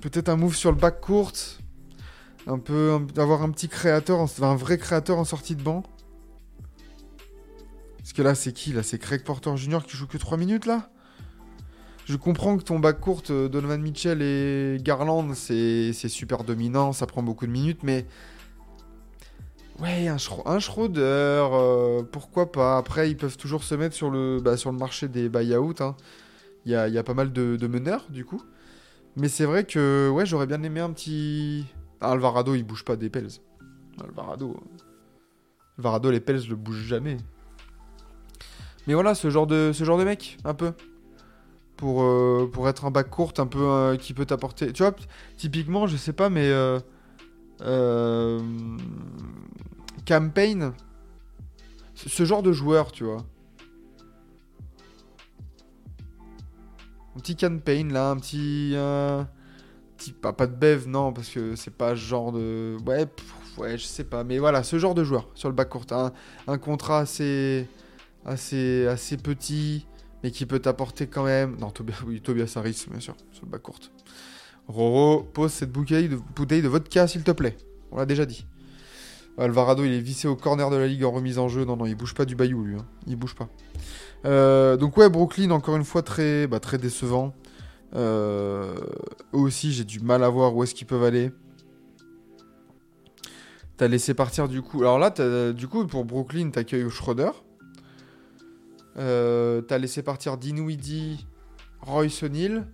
peut-être 0.00 0.28
un 0.28 0.36
move 0.36 0.54
sur 0.54 0.70
le 0.70 0.78
back 0.78 1.00
court. 1.00 1.32
Un 2.46 2.58
peu, 2.58 2.98
avoir 3.16 3.42
un 3.42 3.50
petit 3.50 3.68
créateur, 3.68 4.20
un 4.40 4.54
vrai 4.54 4.78
créateur 4.78 5.18
en 5.18 5.24
sortie 5.24 5.56
de 5.56 5.62
banc. 5.62 5.82
Parce 8.08 8.16
que 8.16 8.22
là, 8.22 8.34
c'est 8.34 8.52
qui 8.54 8.72
Là, 8.72 8.82
c'est 8.82 8.98
Craig 8.98 9.22
Porter 9.22 9.54
Jr. 9.54 9.80
qui 9.86 9.94
joue 9.94 10.06
que 10.06 10.16
3 10.16 10.38
minutes 10.38 10.64
là? 10.64 10.88
Je 12.06 12.16
comprends 12.16 12.56
que 12.56 12.62
ton 12.62 12.78
back 12.78 13.00
court, 13.00 13.22
euh, 13.28 13.50
Donovan 13.50 13.82
Mitchell 13.82 14.22
et 14.22 14.78
Garland, 14.80 15.34
c'est 15.34 15.92
super 15.92 16.42
dominant, 16.42 16.94
ça 16.94 17.04
prend 17.04 17.22
beaucoup 17.22 17.46
de 17.46 17.52
minutes, 17.52 17.82
mais. 17.82 18.06
Ouais, 19.78 20.08
un, 20.08 20.16
Schro- 20.16 20.48
un 20.48 20.58
Schroeder, 20.58 21.02
euh, 21.02 22.02
pourquoi 22.02 22.50
pas? 22.50 22.78
Après, 22.78 23.10
ils 23.10 23.16
peuvent 23.18 23.36
toujours 23.36 23.62
se 23.62 23.74
mettre 23.74 23.94
sur 23.94 24.08
le, 24.08 24.40
bah, 24.40 24.56
sur 24.56 24.72
le 24.72 24.78
marché 24.78 25.08
des 25.08 25.28
buyouts. 25.28 25.74
hein. 25.80 25.94
Il 26.64 26.72
y, 26.72 26.76
a, 26.76 27.02
pas 27.02 27.12
mal 27.12 27.30
de, 27.30 27.66
meneurs, 27.66 28.06
du 28.08 28.24
coup. 28.24 28.40
Mais 29.16 29.28
c'est 29.28 29.44
vrai 29.44 29.64
que 29.64 30.08
ouais, 30.08 30.24
j'aurais 30.24 30.46
bien 30.46 30.62
aimé 30.62 30.80
un 30.80 30.92
petit. 30.92 31.66
Ah, 32.00 32.12
Alvarado, 32.12 32.54
il 32.54 32.62
bouge 32.62 32.86
pas 32.86 32.96
des 32.96 33.10
Pels. 33.10 33.28
Alvarado. 34.02 34.56
Alvarado, 35.76 36.10
les 36.10 36.20
Pels 36.20 36.48
le 36.48 36.56
bougent 36.56 36.86
jamais. 36.86 37.18
Mais 38.88 38.94
voilà, 38.94 39.14
ce 39.14 39.28
genre 39.28 39.46
de, 39.46 39.70
ce 39.74 39.84
genre 39.84 39.98
de 39.98 40.04
mec, 40.04 40.38
un 40.44 40.54
peu. 40.54 40.72
Pour, 41.76 42.02
euh, 42.02 42.50
pour 42.50 42.68
être 42.70 42.86
un 42.86 42.90
bac 42.90 43.10
court, 43.10 43.34
un 43.36 43.46
peu 43.46 43.60
euh, 43.60 43.96
qui 43.96 44.14
peut 44.14 44.24
t'apporter. 44.24 44.72
Tu 44.72 44.82
vois, 44.82 44.94
typiquement, 45.36 45.86
je 45.86 45.98
sais 45.98 46.14
pas, 46.14 46.30
mais. 46.30 46.48
Euh, 47.60 48.40
campaign. 50.06 50.72
Ce 51.94 52.24
genre 52.24 52.42
de 52.42 52.50
joueur, 52.50 52.90
tu 52.90 53.04
vois. 53.04 53.26
Un 57.14 57.20
petit 57.20 57.36
campaign 57.36 57.92
là, 57.92 58.08
un 58.08 58.16
petit. 58.16 58.74
petit 59.98 60.12
pas, 60.12 60.32
pas 60.32 60.46
de 60.46 60.54
bev, 60.54 60.88
non, 60.88 61.12
parce 61.12 61.28
que 61.28 61.56
c'est 61.56 61.76
pas 61.76 61.90
ce 61.90 62.00
genre 62.00 62.32
de. 62.32 62.78
Ouais, 62.86 63.04
pff, 63.04 63.58
ouais, 63.58 63.76
je 63.76 63.84
sais 63.84 64.04
pas. 64.04 64.24
Mais 64.24 64.38
voilà, 64.38 64.62
ce 64.62 64.78
genre 64.78 64.94
de 64.94 65.04
joueur 65.04 65.28
sur 65.34 65.50
le 65.50 65.54
bac 65.54 65.68
court. 65.68 65.84
Un, 65.90 66.10
un 66.46 66.56
contrat 66.56 67.00
assez, 67.00 67.68
assez, 68.28 69.16
petit, 69.22 69.86
mais 70.22 70.30
qui 70.30 70.46
peut 70.46 70.58
t'apporter 70.58 71.06
quand 71.06 71.24
même. 71.24 71.56
Non, 71.58 71.70
Tobias, 72.22 72.52
Harris, 72.56 72.86
bien 72.90 73.00
sûr, 73.00 73.16
sur 73.32 73.44
le 73.44 73.50
bac 73.50 73.62
court. 73.62 73.78
Roro, 74.66 75.22
pose 75.22 75.52
cette 75.52 75.72
bouteille 75.72 76.08
de, 76.08 76.68
vodka, 76.68 77.06
s'il 77.08 77.22
te 77.22 77.30
plaît. 77.30 77.56
On 77.90 77.96
l'a 77.96 78.06
déjà 78.06 78.26
dit. 78.26 78.46
Alvarado, 79.38 79.84
il 79.84 79.92
est 79.92 80.00
vissé 80.00 80.26
au 80.28 80.36
corner 80.36 80.68
de 80.68 80.76
la 80.76 80.86
ligue 80.86 81.04
en 81.04 81.12
remise 81.12 81.38
en 81.38 81.48
jeu. 81.48 81.64
Non, 81.64 81.76
non, 81.76 81.86
il 81.86 81.94
bouge 81.94 82.14
pas 82.14 82.24
du 82.24 82.34
bayou, 82.34 82.64
lui. 82.64 82.76
hein. 82.76 82.86
Il 83.06 83.16
bouge 83.16 83.34
pas. 83.34 83.48
Euh, 84.24 84.76
donc, 84.76 84.96
ouais, 84.96 85.08
Brooklyn, 85.08 85.50
encore 85.52 85.76
une 85.76 85.84
fois, 85.84 86.02
très, 86.02 86.46
bah, 86.46 86.60
très 86.60 86.76
décevant. 86.76 87.34
Euh, 87.94 88.74
eux 89.32 89.38
aussi, 89.38 89.72
j'ai 89.72 89.84
du 89.84 90.00
mal 90.00 90.22
à 90.24 90.28
voir 90.28 90.54
où 90.54 90.62
est-ce 90.64 90.74
qu'ils 90.74 90.86
peuvent 90.86 91.04
aller. 91.04 91.30
T'as 93.78 93.86
laissé 93.86 94.12
partir 94.12 94.48
du 94.48 94.60
coup. 94.60 94.80
Alors 94.80 94.98
là, 94.98 95.10
du 95.52 95.68
coup, 95.68 95.86
pour 95.86 96.04
Brooklyn, 96.04 96.50
t'accueilles 96.50 96.90
Schroeder. 96.90 97.30
Euh, 98.98 99.60
t'as 99.62 99.78
laissé 99.78 100.02
partir 100.02 100.36
Dinwiddie, 100.36 101.26
Royce 101.82 102.22
O'Neal. 102.22 102.66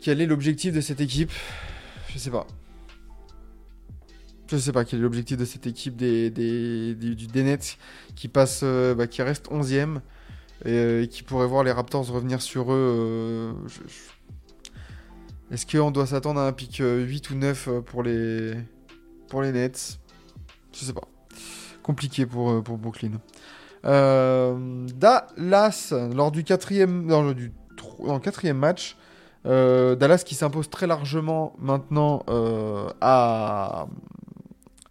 Quel 0.00 0.20
est 0.20 0.26
l'objectif 0.26 0.72
de 0.72 0.80
cette 0.80 1.00
équipe? 1.00 1.32
Je 2.10 2.18
sais 2.18 2.30
pas. 2.30 2.46
Je 4.50 4.56
sais 4.56 4.72
pas 4.72 4.84
quel 4.84 5.00
est 5.00 5.02
l'objectif 5.02 5.36
de 5.36 5.44
cette 5.44 5.66
équipe 5.66 5.96
des, 5.96 6.30
des, 6.30 6.94
des- 6.94 7.14
du 7.14 7.26
qui 8.14 8.28
passe, 8.28 8.60
euh, 8.62 8.94
bah, 8.94 9.06
qui 9.06 9.22
reste 9.22 9.48
11ème 9.50 10.00
et, 10.64 10.72
euh, 10.72 11.02
et 11.02 11.08
qui 11.08 11.22
pourrait 11.22 11.46
voir 11.46 11.64
les 11.64 11.72
Raptors 11.72 12.06
revenir 12.08 12.40
sur 12.40 12.72
eux. 12.72 13.54
Est-ce 15.50 15.66
qu'on 15.66 15.90
doit 15.90 16.06
s'attendre 16.06 16.40
à 16.40 16.46
un 16.46 16.52
pic 16.52 16.80
euh, 16.80 17.04
8 17.04 17.30
ou 17.30 17.34
9 17.34 17.68
euh, 17.68 17.80
pour 17.80 18.02
les, 18.02 18.54
pour 19.28 19.42
les 19.42 19.52
Nets? 19.52 19.98
Je 20.72 20.78
sais 20.84 20.92
pas. 20.92 21.08
Compliqué 21.82 22.26
pour, 22.26 22.62
pour 22.62 22.78
Brooklyn. 22.78 23.20
Euh, 23.84 24.86
Dallas, 24.94 25.94
lors 26.14 26.30
du 26.30 26.44
quatrième, 26.44 27.06
du 27.34 27.52
quatrième 28.22 28.58
match, 28.58 28.96
euh, 29.46 29.94
Dallas 29.94 30.22
qui 30.26 30.34
s'impose 30.34 30.68
très 30.68 30.86
largement 30.86 31.54
maintenant 31.58 32.24
euh, 32.28 32.88
à, 33.00 33.86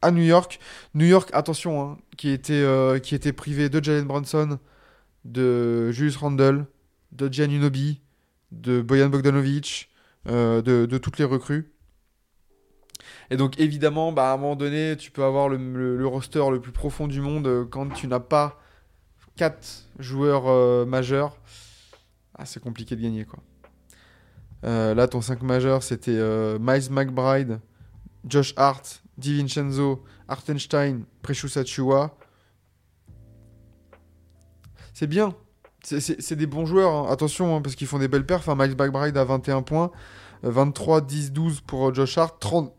à 0.01 0.11
New 0.11 0.23
York. 0.23 0.59
New 0.93 1.05
York, 1.05 1.29
attention, 1.33 1.81
hein, 1.81 1.97
qui, 2.15 2.29
était, 2.29 2.65
qui 3.03 3.13
était 3.15 3.33
privé 3.33 3.69
de 3.69 3.83
Jalen 3.83 4.05
Brunson, 4.05 4.57
de 5.25 5.91
Julius 5.91 6.17
Randle, 6.17 6.65
de 7.11 7.31
Giannunobi, 7.31 8.01
de 8.51 8.81
Boyan 8.81 9.09
Bogdanovic, 9.09 9.89
de, 10.25 10.61
de 10.61 10.97
toutes 10.97 11.17
les 11.19 11.25
recrues. 11.25 11.73
Et 13.29 13.37
donc 13.37 13.59
évidemment, 13.59 14.11
bah, 14.13 14.31
à 14.31 14.33
un 14.33 14.37
moment 14.37 14.55
donné, 14.55 14.95
tu 14.97 15.11
peux 15.11 15.23
avoir 15.23 15.49
le, 15.49 15.57
le- 15.57 16.07
roster 16.07 16.43
le 16.49 16.61
plus 16.61 16.71
profond 16.71 17.07
du 17.07 17.19
monde 17.19 17.67
quand 17.69 17.89
tu 17.89 18.07
n'as 18.07 18.21
pas 18.21 18.57
quatre 19.37 19.85
joueurs 19.99 20.47
euh, 20.47 20.85
majeurs. 20.85 21.37
Ah, 22.37 22.45
c'est 22.45 22.59
compliqué 22.61 22.95
de 22.97 23.01
gagner 23.01 23.23
quoi. 23.25 23.39
Euh, 24.65 24.93
là, 24.95 25.07
ton 25.07 25.21
5 25.21 25.43
majeur, 25.43 25.83
c'était 25.83 26.17
euh, 26.17 26.57
Miles 26.59 26.91
McBride, 26.91 27.59
Josh 28.27 28.53
Hart, 28.57 29.01
DiVincenzo, 29.17 30.03
Artenstein, 30.27 31.03
Precious 31.21 31.57
Achua. 31.57 32.15
C'est 34.93 35.07
bien. 35.07 35.33
C'est- 35.83 36.33
des 36.35 36.47
bons 36.47 36.65
joueurs. 36.65 36.91
hein. 36.93 37.07
Attention, 37.11 37.55
hein, 37.55 37.61
parce 37.61 37.75
qu'ils 37.75 37.87
font 37.87 37.99
des 37.99 38.07
belles 38.07 38.25
perfs. 38.25 38.41
Enfin, 38.47 38.55
Max 38.55 38.75
Backbride 38.75 39.15
à 39.17 39.23
21 39.23 39.61
points. 39.61 39.91
euh, 40.43 40.51
23, 40.51 41.01
10, 41.01 41.31
12 41.31 41.61
pour 41.61 41.93
Josh 41.93 42.17
Hart. 42.17 42.39
30 42.39 42.73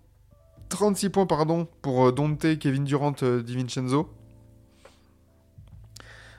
36 0.68 1.08
points 1.08 1.24
pardon, 1.26 1.66
pour 1.80 2.12
Dante, 2.12 2.58
Kevin 2.58 2.84
Durant, 2.84 3.12
DiVincenzo. 3.12 4.10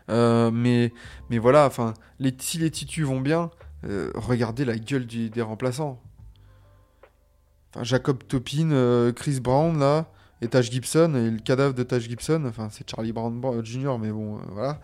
Euh, 0.09 0.51
mais, 0.51 0.91
mais 1.29 1.37
voilà, 1.37 1.65
enfin, 1.65 1.93
si 2.39 2.57
les 2.57 2.71
titus 2.71 3.05
vont 3.05 3.21
bien, 3.21 3.51
euh, 3.85 4.11
regardez 4.15 4.65
la 4.65 4.77
gueule 4.77 5.05
des 5.05 5.41
remplaçants. 5.41 6.01
Enfin, 7.73 7.83
Jacob 7.83 8.23
Topin, 8.27 8.71
euh, 8.71 9.11
Chris 9.13 9.39
Brown, 9.39 9.77
là, 9.79 10.11
et 10.41 10.47
Taj 10.47 10.71
Gibson, 10.71 11.13
et 11.15 11.29
le 11.29 11.39
cadavre 11.39 11.73
de 11.75 11.83
Taj 11.83 12.07
Gibson, 12.07 12.43
enfin, 12.47 12.69
c'est 12.71 12.89
Charlie 12.89 13.11
Brown 13.13 13.39
Bro- 13.39 13.63
Jr., 13.63 13.97
mais 13.99 14.11
bon, 14.11 14.39
voilà. 14.51 14.79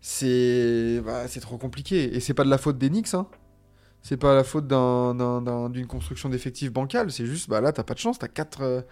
C'est 0.00 1.00
bah, 1.04 1.26
c'est 1.28 1.40
trop 1.40 1.58
compliqué. 1.58 2.14
Et 2.16 2.20
c'est 2.20 2.34
pas 2.34 2.44
de 2.44 2.50
la 2.50 2.58
faute 2.58 2.78
des 2.78 2.88
Knicks, 2.88 3.14
hein. 3.14 3.26
C'est 4.02 4.16
pas 4.16 4.34
la 4.34 4.44
faute 4.44 4.66
d'un- 4.68 5.14
d'un- 5.14 5.42
d'un- 5.42 5.70
d'une 5.70 5.86
construction 5.88 6.28
d'effectifs 6.28 6.72
bancale, 6.72 7.10
c'est 7.10 7.26
juste, 7.26 7.48
bah 7.50 7.60
là, 7.60 7.72
t'as 7.72 7.82
pas 7.82 7.94
de 7.94 7.98
chance, 7.98 8.18
t'as 8.18 8.28
4 8.28 8.62
euh, 8.62 8.82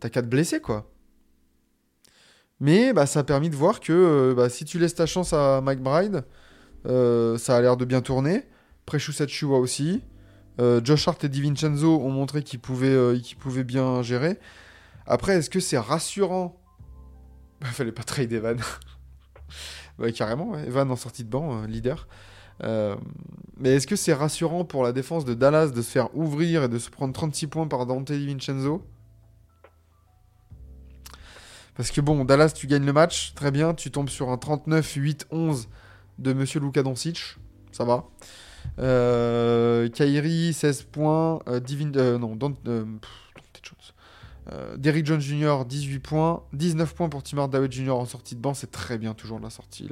t'as 0.00 0.08
quatre 0.10 0.28
blessés, 0.28 0.60
quoi. 0.60 0.88
Mais 2.60 2.92
bah, 2.92 3.06
ça 3.06 3.20
a 3.20 3.24
permis 3.24 3.48
de 3.48 3.56
voir 3.56 3.80
que 3.80 3.92
euh, 3.92 4.34
bah, 4.34 4.50
si 4.50 4.64
tu 4.64 4.78
laisses 4.78 4.94
ta 4.94 5.06
chance 5.06 5.32
à 5.32 5.62
McBride, 5.62 6.24
euh, 6.86 7.38
ça 7.38 7.56
a 7.56 7.60
l'air 7.60 7.76
de 7.76 7.84
bien 7.84 8.02
tourner. 8.02 8.46
Achua 8.92 9.58
aussi. 9.58 10.02
Euh, 10.60 10.80
Josh 10.82 11.06
Hart 11.06 11.22
et 11.22 11.28
DiVincenzo 11.28 12.00
ont 12.00 12.10
montré 12.10 12.42
qu'ils 12.42 12.58
pouvaient, 12.58 13.14
pouvaient 13.38 13.64
bien 13.64 14.02
gérer. 14.02 14.38
Après, 15.06 15.34
est-ce 15.34 15.48
que 15.50 15.60
c'est 15.60 15.78
rassurant? 15.78 16.56
Bah, 17.60 17.66
fallait 17.66 17.92
pas 17.92 18.04
trade 18.04 18.32
Evan. 18.32 18.58
ouais, 19.98 20.14
carrément, 20.14 20.52
ouais. 20.52 20.66
Evan 20.66 20.90
en 20.90 20.96
sortie 20.96 21.24
de 21.24 21.28
banc, 21.28 21.64
leader. 21.66 22.08
Mais 22.62 23.74
est-ce 23.74 23.86
que 23.86 23.96
c'est 23.96 24.14
rassurant 24.14 24.64
pour 24.64 24.82
la 24.82 24.92
défense 24.92 25.26
de 25.26 25.34
Dallas 25.34 25.66
de 25.66 25.82
se 25.82 25.90
faire 25.90 26.08
ouvrir 26.16 26.62
et 26.64 26.68
de 26.68 26.78
se 26.78 26.88
prendre 26.88 27.12
36 27.12 27.48
points 27.48 27.68
par 27.68 27.84
Dante 27.84 28.10
DiVincenzo? 28.10 28.82
Parce 31.76 31.90
que 31.90 32.00
bon, 32.00 32.24
Dallas, 32.24 32.50
tu 32.50 32.66
gagnes 32.66 32.84
le 32.84 32.92
match, 32.92 33.32
très 33.34 33.50
bien, 33.50 33.74
tu 33.74 33.90
tombes 33.90 34.08
sur 34.08 34.30
un 34.30 34.36
39-8-11 34.36 35.66
de 36.18 36.32
Monsieur 36.32 36.60
Luka 36.60 36.82
Doncic, 36.82 37.36
ça 37.72 37.84
va. 37.84 38.04
Euh, 38.78 39.88
Kyrie, 39.88 40.52
16 40.52 40.82
points, 40.84 41.40
euh, 41.48 41.60
euh, 41.96 42.18
non, 42.18 42.36
Dante, 42.36 42.58
euh, 42.68 42.84
Derrick 44.76 45.06
Jones 45.06 45.20
Jr., 45.20 45.64
18 45.66 45.98
points, 46.00 46.42
19 46.52 46.94
points 46.94 47.08
pour 47.08 47.22
Tim 47.22 47.38
Hardaway 47.38 47.70
Jr. 47.70 47.92
en 47.92 48.04
sortie 48.04 48.34
de 48.34 48.40
banc, 48.40 48.54
c'est 48.54 48.70
très 48.70 48.98
bien 48.98 49.14
toujours 49.14 49.38
la 49.38 49.50
sortie, 49.50 49.88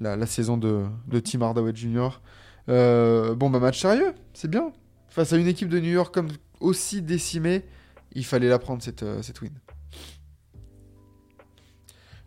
la, 0.00 0.26
saison 0.26 0.56
de, 0.56 0.84
de 1.06 1.20
Tim 1.20 1.42
Hardaway 1.42 1.72
Jr. 1.74 2.20
Bon, 2.66 3.50
bah 3.50 3.58
match 3.58 3.80
sérieux, 3.80 4.14
c'est 4.32 4.50
bien. 4.50 4.72
Face 5.10 5.32
à 5.32 5.36
une 5.36 5.48
équipe 5.48 5.68
de 5.68 5.80
New 5.80 5.90
York 5.90 6.14
comme 6.14 6.28
aussi 6.60 7.02
décimée, 7.02 7.64
il 8.12 8.24
fallait 8.24 8.48
la 8.48 8.58
prendre 8.58 8.82
cette, 8.82 9.04
cette 9.22 9.40
win. 9.40 9.52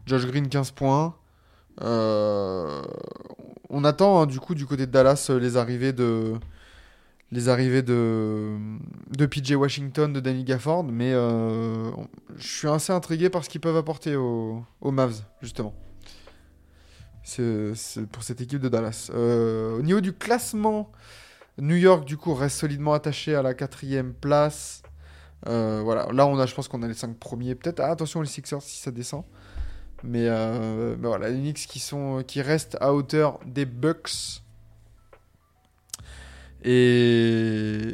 Josh 0.05 0.25
Green 0.25 0.47
15 0.47 0.71
points. 0.71 1.15
Euh, 1.81 2.81
on 3.69 3.83
attend 3.83 4.21
hein, 4.21 4.25
du 4.25 4.39
coup 4.39 4.53
du 4.55 4.65
côté 4.65 4.85
de 4.85 4.91
Dallas 4.91 5.27
euh, 5.29 5.39
les 5.39 5.57
arrivées 5.57 5.93
de 5.93 6.37
PJ 9.29 9.53
Washington, 9.53 10.11
de 10.11 10.19
Danny 10.19 10.43
Gafford, 10.43 10.83
mais 10.83 11.13
euh, 11.13 11.89
je 12.35 12.47
suis 12.47 12.67
assez 12.67 12.91
intrigué 12.91 13.29
par 13.29 13.45
ce 13.45 13.49
qu'ils 13.49 13.61
peuvent 13.61 13.77
apporter 13.77 14.15
aux, 14.15 14.65
Mavs 14.83 15.23
justement. 15.41 15.73
Pour 18.11 18.23
cette 18.23 18.41
équipe 18.41 18.59
de 18.59 18.67
Dallas. 18.67 19.09
Au 19.13 19.81
niveau 19.81 20.01
du 20.01 20.11
classement, 20.11 20.91
New 21.57 21.77
York 21.77 22.03
du 22.05 22.17
coup 22.17 22.33
reste 22.33 22.57
solidement 22.57 22.93
attaché 22.93 23.35
à 23.35 23.41
la 23.41 23.53
quatrième 23.53 24.13
place. 24.13 24.83
Voilà, 25.45 26.07
là 26.11 26.27
on 26.27 26.37
a, 26.37 26.45
je 26.45 26.53
pense 26.53 26.67
qu'on 26.67 26.83
a 26.83 26.87
les 26.87 26.93
5 26.93 27.17
premiers. 27.17 27.55
Peut-être, 27.55 27.79
ah, 27.79 27.91
attention 27.91 28.19
les 28.21 28.27
Sixers 28.27 28.61
si 28.61 28.81
ça 28.81 28.91
descend. 28.91 29.23
Mais, 30.03 30.27
euh, 30.27 30.95
mais 30.99 31.07
voilà, 31.07 31.29
les 31.29 31.37
Knicks 31.37 31.67
qui, 31.67 31.79
sont, 31.79 32.23
qui 32.25 32.41
restent 32.41 32.77
à 32.81 32.93
hauteur 32.93 33.39
des 33.45 33.65
Bucks. 33.65 34.41
Et, 36.63 37.89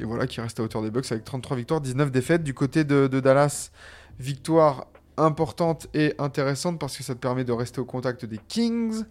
voilà, 0.00 0.26
qui 0.26 0.40
restent 0.40 0.60
à 0.60 0.62
hauteur 0.62 0.82
des 0.82 0.90
Bucks 0.90 1.10
avec 1.10 1.24
33 1.24 1.56
victoires, 1.56 1.80
19 1.80 2.10
défaites. 2.10 2.42
Du 2.42 2.54
côté 2.54 2.84
de, 2.84 3.06
Dallas, 3.20 3.70
victoire 4.18 4.86
importante 5.16 5.88
et 5.94 6.14
intéressante 6.18 6.78
parce 6.78 6.96
que 6.96 7.02
ça 7.02 7.14
te 7.14 7.20
permet 7.20 7.44
de 7.44 7.52
rester 7.52 7.80
au 7.80 7.84
contact 7.84 8.24
des 8.24 8.38
Kings, 8.48 9.04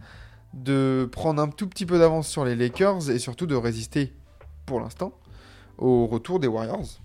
de 0.54 1.10
prendre 1.12 1.42
un 1.42 1.48
tout 1.48 1.68
petit 1.68 1.86
peu 1.86 1.98
d'avance 1.98 2.28
sur 2.28 2.46
les 2.46 2.56
Lakers 2.56 3.10
et 3.10 3.20
surtout 3.20 3.48
de 3.48 3.56
résister, 3.56 4.14
pour 4.66 4.80
l'instant, 4.80 5.14
au 5.78 6.06
retour 6.08 6.40
des 6.40 6.48
Warriors. 6.48 7.02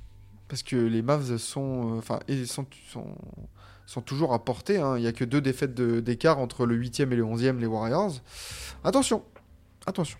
Parce 0.48 0.62
que 0.62 0.76
les 0.76 1.02
Mavs 1.02 1.36
sont, 1.36 1.94
euh, 1.94 1.98
enfin, 1.98 2.18
sont, 2.44 2.66
sont, 2.88 3.06
sont 3.90 4.02
toujours 4.02 4.32
à 4.32 4.44
portée. 4.44 4.78
hein. 4.78 4.96
Il 4.96 5.00
n'y 5.00 5.08
a 5.08 5.12
que 5.12 5.24
deux 5.24 5.40
défaites 5.40 5.74
d'écart 5.74 6.38
entre 6.38 6.64
le 6.64 6.78
8e 6.78 7.10
et 7.10 7.16
le 7.16 7.24
11e, 7.24 7.58
les 7.58 7.66
Warriors. 7.66 8.20
Attention, 8.84 9.24
attention. 9.84 10.16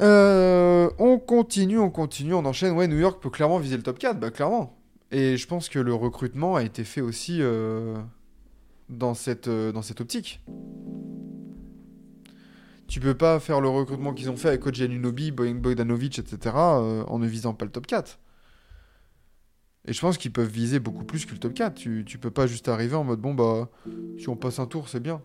Euh, 0.00 0.88
on 0.98 1.18
continue, 1.18 1.78
on 1.78 1.90
continue, 1.90 2.32
on 2.32 2.46
enchaîne. 2.46 2.72
Ouais, 2.72 2.88
New 2.88 2.98
York 2.98 3.22
peut 3.22 3.28
clairement 3.28 3.58
viser 3.58 3.76
le 3.76 3.82
top 3.82 3.98
4, 3.98 4.18
bah 4.18 4.30
clairement. 4.30 4.78
Et 5.10 5.36
je 5.36 5.46
pense 5.46 5.68
que 5.68 5.78
le 5.78 5.92
recrutement 5.92 6.56
a 6.56 6.62
été 6.62 6.84
fait 6.84 7.02
aussi 7.02 7.42
euh, 7.42 7.94
dans, 8.88 9.12
cette, 9.12 9.48
euh, 9.48 9.70
dans 9.70 9.82
cette 9.82 10.00
optique. 10.00 10.40
Tu 12.88 12.98
peux 12.98 13.14
pas 13.14 13.40
faire 13.40 13.60
le 13.60 13.68
recrutement 13.68 14.14
qu'ils 14.14 14.30
ont 14.30 14.36
fait 14.36 14.48
avec 14.48 14.62
Boyan 14.62 15.54
Bogdanovic, 15.56 16.18
etc. 16.18 16.54
en 16.56 17.18
ne 17.18 17.26
visant 17.26 17.52
pas 17.52 17.66
le 17.66 17.70
top 17.70 17.86
4. 17.86 18.18
Et 19.86 19.92
je 19.92 20.00
pense 20.00 20.18
qu'ils 20.18 20.32
peuvent 20.32 20.48
viser 20.48 20.80
beaucoup 20.80 21.04
plus 21.04 21.26
que 21.26 21.32
le 21.32 21.38
top 21.38 21.54
4. 21.54 21.74
Tu, 21.74 22.04
tu 22.04 22.18
peux 22.18 22.30
pas 22.30 22.46
juste 22.46 22.68
arriver 22.68 22.96
en 22.96 23.04
mode 23.04 23.20
bon 23.20 23.34
bah 23.34 23.68
si 24.18 24.28
on 24.28 24.36
passe 24.36 24.58
un 24.58 24.66
tour 24.66 24.88
c'est 24.88 25.00
bien. 25.00 25.22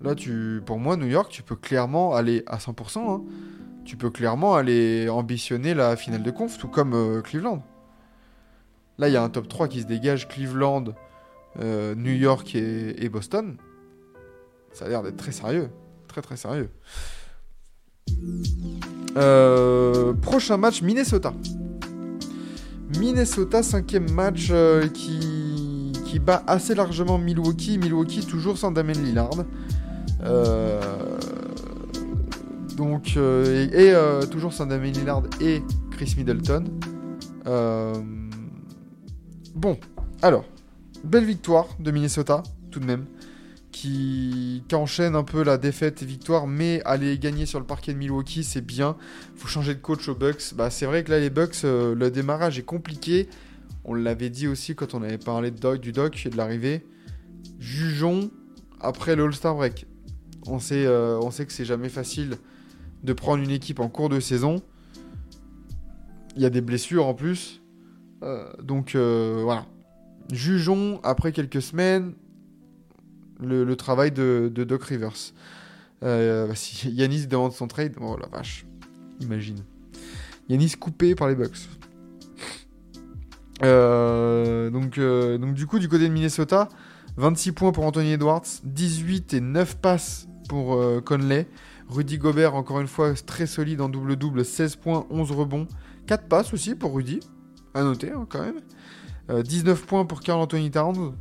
Là 0.00 0.14
tu 0.14 0.60
pour 0.66 0.78
moi 0.78 0.96
New 0.96 1.06
York 1.06 1.30
tu 1.30 1.42
peux 1.42 1.56
clairement 1.56 2.14
aller 2.14 2.42
à 2.46 2.58
100%. 2.58 2.98
hein. 2.98 3.24
Tu 3.84 3.96
peux 3.96 4.10
clairement 4.10 4.56
aller 4.56 5.08
ambitionner 5.08 5.72
la 5.72 5.96
finale 5.96 6.24
de 6.24 6.30
conf 6.32 6.58
tout 6.58 6.68
comme 6.68 6.94
euh, 6.94 7.22
Cleveland. 7.22 7.62
Là 8.98 9.08
il 9.08 9.12
y 9.12 9.16
a 9.16 9.22
un 9.22 9.30
top 9.30 9.46
3 9.48 9.68
qui 9.68 9.82
se 9.82 9.86
dégage 9.86 10.26
Cleveland, 10.26 10.86
euh, 11.60 11.94
New 11.94 12.12
York 12.12 12.56
et, 12.56 13.08
Boston. 13.08 13.56
Ça 14.72 14.86
a 14.86 14.88
l'air 14.88 15.02
d'être 15.04 15.16
très 15.16 15.32
sérieux. 15.32 15.70
Très 16.08 16.22
très 16.22 16.36
sérieux. 16.36 16.70
Euh, 19.16 20.12
prochain 20.14 20.56
match 20.56 20.82
Minnesota. 20.82 21.32
Minnesota, 22.98 23.62
cinquième 23.62 24.10
match 24.10 24.48
euh, 24.50 24.88
qui, 24.88 25.92
bat 26.24 26.42
assez 26.46 26.74
largement 26.74 27.18
Milwaukee. 27.18 27.76
Milwaukee 27.78 28.24
toujours 28.24 28.56
sans 28.56 28.70
Damien 28.70 28.94
Lillard. 28.94 29.44
Euh, 30.24 30.80
donc, 32.74 33.14
euh, 33.18 33.68
et, 33.70 34.28
toujours 34.28 34.54
sans 34.54 34.64
Damien 34.64 34.92
Lillard 34.92 35.24
et 35.42 35.62
Chris 35.90 36.14
Middleton. 36.16 36.64
Bon, 39.54 39.78
alors, 40.22 40.44
belle 41.04 41.26
victoire 41.26 41.66
de 41.78 41.90
Minnesota, 41.90 42.42
tout 42.70 42.80
de 42.80 42.86
même. 42.86 43.04
Qui, 43.78 44.62
enchaîne 44.72 45.14
un 45.16 45.22
peu 45.22 45.44
la 45.44 45.58
défaite 45.58 46.02
et 46.02 46.06
victoire, 46.06 46.46
mais 46.46 46.80
aller 46.86 47.18
gagner 47.18 47.44
sur 47.44 47.60
le 47.60 47.66
parquet 47.66 47.92
de 47.92 47.98
Milwaukee, 47.98 48.42
c'est 48.42 48.64
bien. 48.64 48.96
Faut 49.34 49.48
changer 49.48 49.74
de 49.74 49.80
coach 49.80 50.08
aux 50.08 50.14
Bucks. 50.14 50.54
Bah, 50.54 50.70
c'est 50.70 50.86
vrai 50.86 51.04
que 51.04 51.10
là, 51.10 51.20
les 51.20 51.28
Bucks, 51.28 51.56
euh, 51.64 51.94
le 51.94 52.10
démarrage 52.10 52.58
est 52.58 52.62
compliqué. 52.62 53.28
On 53.84 53.92
l'avait 53.92 54.30
dit 54.30 54.48
aussi 54.48 54.74
quand 54.74 54.94
on 54.94 55.02
avait 55.02 55.18
parlé 55.18 55.50
de 55.50 55.58
doc, 55.58 55.78
du 55.78 55.92
doc 55.92 56.24
et 56.24 56.30
de 56.30 56.38
l'arrivée. 56.38 56.86
Jugeons 57.58 58.30
après 58.80 59.14
le 59.14 59.24
All-Star 59.24 59.54
Break. 59.54 59.86
On 60.46 60.58
sait, 60.58 60.86
euh, 60.86 61.20
on 61.20 61.30
sait 61.30 61.44
que 61.44 61.52
c'est 61.52 61.66
jamais 61.66 61.90
facile 61.90 62.38
de 63.04 63.12
prendre 63.12 63.42
une 63.42 63.50
équipe 63.50 63.80
en 63.80 63.90
cours 63.90 64.08
de 64.08 64.20
saison. 64.20 64.62
Il 66.34 66.40
y 66.40 66.46
a 66.46 66.50
des 66.50 66.62
blessures 66.62 67.06
en 67.06 67.12
plus. 67.12 67.60
Euh, 68.22 68.50
donc 68.62 68.96
voilà. 68.96 69.66
Jugeons 70.32 70.98
après 71.02 71.30
quelques 71.32 71.60
semaines 71.60 72.14
le, 73.40 73.74
travail 73.76 74.10
de, 74.12 74.48
Doc 74.48 74.84
Rivers. 74.84 75.32
Euh, 76.02 76.52
Yanis 76.84 77.26
demande 77.26 77.52
son 77.52 77.68
trade, 77.68 77.94
oh 78.00 78.16
la 78.20 78.28
vache, 78.28 78.66
imagine. 79.20 79.58
Yanis 80.48 80.72
coupé 80.78 81.14
par 81.14 81.28
les 81.28 81.34
Bucks. 81.34 81.68
Euh, 83.64 84.68
donc, 84.70 84.98
euh, 84.98 85.38
donc 85.38 85.54
du 85.54 85.66
coup, 85.66 85.78
du 85.78 85.88
côté 85.88 86.08
de 86.08 86.12
Minnesota, 86.12 86.68
26 87.16 87.52
points 87.52 87.72
pour 87.72 87.84
Anthony 87.84 88.12
Edwards, 88.12 88.44
18 88.64 89.34
et 89.34 89.40
9 89.40 89.76
passes 89.78 90.28
pour 90.48 90.78
Conley. 91.04 91.46
Rudy 91.88 92.18
Gobert, 92.18 92.54
encore 92.54 92.80
une 92.80 92.88
fois, 92.88 93.14
très 93.14 93.46
solide 93.46 93.80
en 93.80 93.88
double-double, 93.88 94.44
16 94.44 94.76
points, 94.76 95.06
11 95.10 95.30
rebonds, 95.30 95.66
4 96.06 96.28
passes 96.28 96.52
aussi 96.52 96.74
pour 96.74 96.94
Rudy. 96.94 97.20
à 97.74 97.82
noter 97.82 98.10
hein, 98.10 98.26
quand 98.28 98.42
même. 98.42 98.60
Euh, 99.30 99.42
19 99.42 99.86
points 99.86 100.04
pour 100.04 100.20
Carl 100.20 100.40
Anthony 100.40 100.70
Towns. 100.70 101.14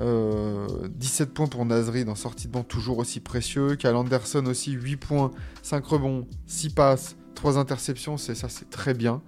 Euh, 0.00 0.66
17 0.88 1.34
points 1.34 1.46
pour 1.46 1.64
Nasri 1.66 2.04
dans 2.04 2.14
sortie 2.14 2.46
de 2.46 2.52
banc, 2.52 2.62
toujours 2.62 2.98
aussi 2.98 3.20
précieux. 3.20 3.76
Cal 3.76 3.96
Anderson 3.96 4.46
aussi, 4.46 4.72
8 4.72 4.96
points, 4.96 5.30
5 5.62 5.84
rebonds, 5.84 6.26
6 6.46 6.70
passes, 6.70 7.16
3 7.34 7.58
interceptions. 7.58 8.16
C'est 8.16 8.34
ça, 8.34 8.48
c'est 8.48 8.70
très 8.70 8.94
bien. 8.94 9.22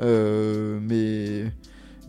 Euh, 0.00 0.78
mais 0.80 1.52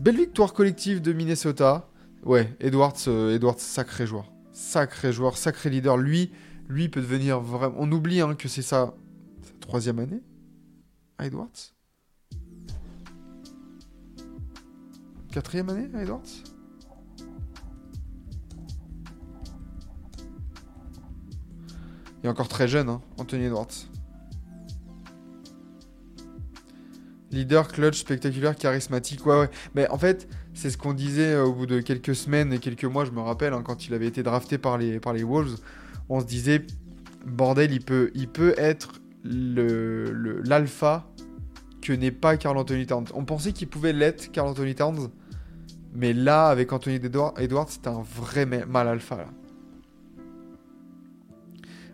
belle 0.00 0.16
victoire 0.16 0.54
collective 0.54 1.02
de 1.02 1.12
Minnesota. 1.12 1.88
Ouais, 2.24 2.54
Edwards, 2.60 2.96
euh, 3.08 3.34
Edwards, 3.34 3.58
sacré 3.58 4.06
joueur. 4.06 4.32
Sacré 4.52 5.12
joueur, 5.12 5.36
sacré 5.36 5.68
leader. 5.70 5.96
Lui, 5.96 6.32
lui 6.68 6.88
peut 6.88 7.00
devenir 7.00 7.40
vraiment. 7.40 7.76
On 7.78 7.90
oublie 7.92 8.20
hein, 8.20 8.34
que 8.34 8.48
c'est 8.48 8.62
sa... 8.62 8.94
troisième 9.60 9.98
année 9.98 10.22
à 11.18 11.26
Edwards? 11.26 11.48
Quatrième 15.32 15.68
année 15.68 15.88
à 15.94 16.02
Edwards? 16.02 16.22
Il 22.22 22.26
est 22.26 22.30
encore 22.30 22.48
très 22.48 22.68
jeune, 22.68 22.88
hein, 22.88 23.00
Anthony 23.18 23.44
Edwards. 23.44 23.68
Leader, 27.30 27.68
clutch, 27.68 28.00
spectaculaire, 28.00 28.56
charismatique. 28.56 29.24
Ouais, 29.24 29.38
ouais. 29.38 29.50
Mais 29.74 29.88
en 29.88 29.98
fait, 29.98 30.28
c'est 30.52 30.68
ce 30.68 30.76
qu'on 30.76 30.92
disait 30.92 31.34
euh, 31.34 31.44
au 31.44 31.52
bout 31.52 31.66
de 31.66 31.80
quelques 31.80 32.14
semaines 32.16 32.52
et 32.52 32.58
quelques 32.58 32.84
mois, 32.84 33.04
je 33.04 33.12
me 33.12 33.20
rappelle, 33.20 33.52
hein, 33.52 33.62
quand 33.64 33.86
il 33.86 33.94
avait 33.94 34.08
été 34.08 34.22
drafté 34.24 34.58
par 34.58 34.78
les, 34.78 34.98
par 34.98 35.12
les 35.12 35.22
Wolves. 35.22 35.56
On 36.08 36.20
se 36.20 36.26
disait, 36.26 36.66
bordel, 37.24 37.70
il 37.72 37.84
peut, 37.84 38.10
il 38.14 38.28
peut 38.28 38.52
être 38.58 38.94
le- 39.22 40.10
le- 40.10 40.40
l'alpha 40.42 41.06
que 41.80 41.92
n'est 41.92 42.10
pas 42.10 42.36
Carl 42.36 42.58
Anthony 42.58 42.84
Towns. 42.86 43.06
On 43.14 43.24
pensait 43.24 43.52
qu'il 43.52 43.68
pouvait 43.68 43.92
l'être, 43.92 44.32
Carl 44.32 44.48
Anthony 44.48 44.74
Towns. 44.74 45.10
Mais 45.94 46.12
là, 46.12 46.48
avec 46.48 46.72
Anthony 46.72 46.96
Edwards, 46.96 47.68
c'est 47.68 47.86
un 47.86 48.02
vrai 48.02 48.44
ma- 48.44 48.66
mal 48.66 48.88
alpha. 48.88 49.16
Là. 49.18 49.26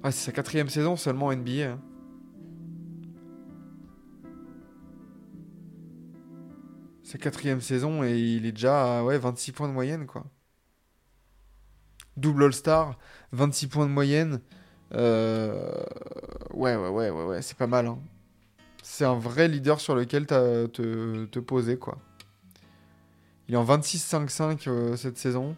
Ouais, 0.05 0.13
c'est 0.13 0.27
sa 0.27 0.33
quatrième 0.33 0.69
saison 0.69 0.97
seulement 0.97 1.27
en 1.27 1.33
NBA. 1.33 1.73
hein. 1.73 1.81
Sa 7.03 7.19
quatrième 7.19 7.61
saison 7.61 8.03
et 8.03 8.19
il 8.19 8.47
est 8.47 8.53
déjà 8.53 8.99
à 8.99 9.05
ouais, 9.05 9.17
26 9.19 9.53
points 9.53 9.69
de 9.69 9.73
moyenne. 9.73 10.07
quoi. 10.07 10.25
Double 12.17 12.45
All-Star, 12.45 12.99
26 13.33 13.69
points 13.69 13.87
de 13.87 13.93
moyenne. 13.93 14.41
Euh, 14.93 15.73
Ouais, 16.53 16.75
ouais, 16.75 16.89
ouais, 16.89 17.11
ouais, 17.11 17.25
ouais, 17.25 17.43
c'est 17.43 17.57
pas 17.57 17.67
mal. 17.67 17.87
hein. 17.87 17.99
C'est 18.83 19.05
un 19.05 19.19
vrai 19.19 19.49
leader 19.49 19.81
sur 19.81 19.95
lequel 19.95 20.27
te, 20.27 20.67
te 20.67 21.39
poser. 21.39 21.79
quoi. 21.79 21.99
Il 23.49 23.55
est 23.55 23.59
en 23.59 23.65
26-5-5 23.65 24.67
euh, 24.69 24.97
cette 24.97 25.19
saison. 25.19 25.55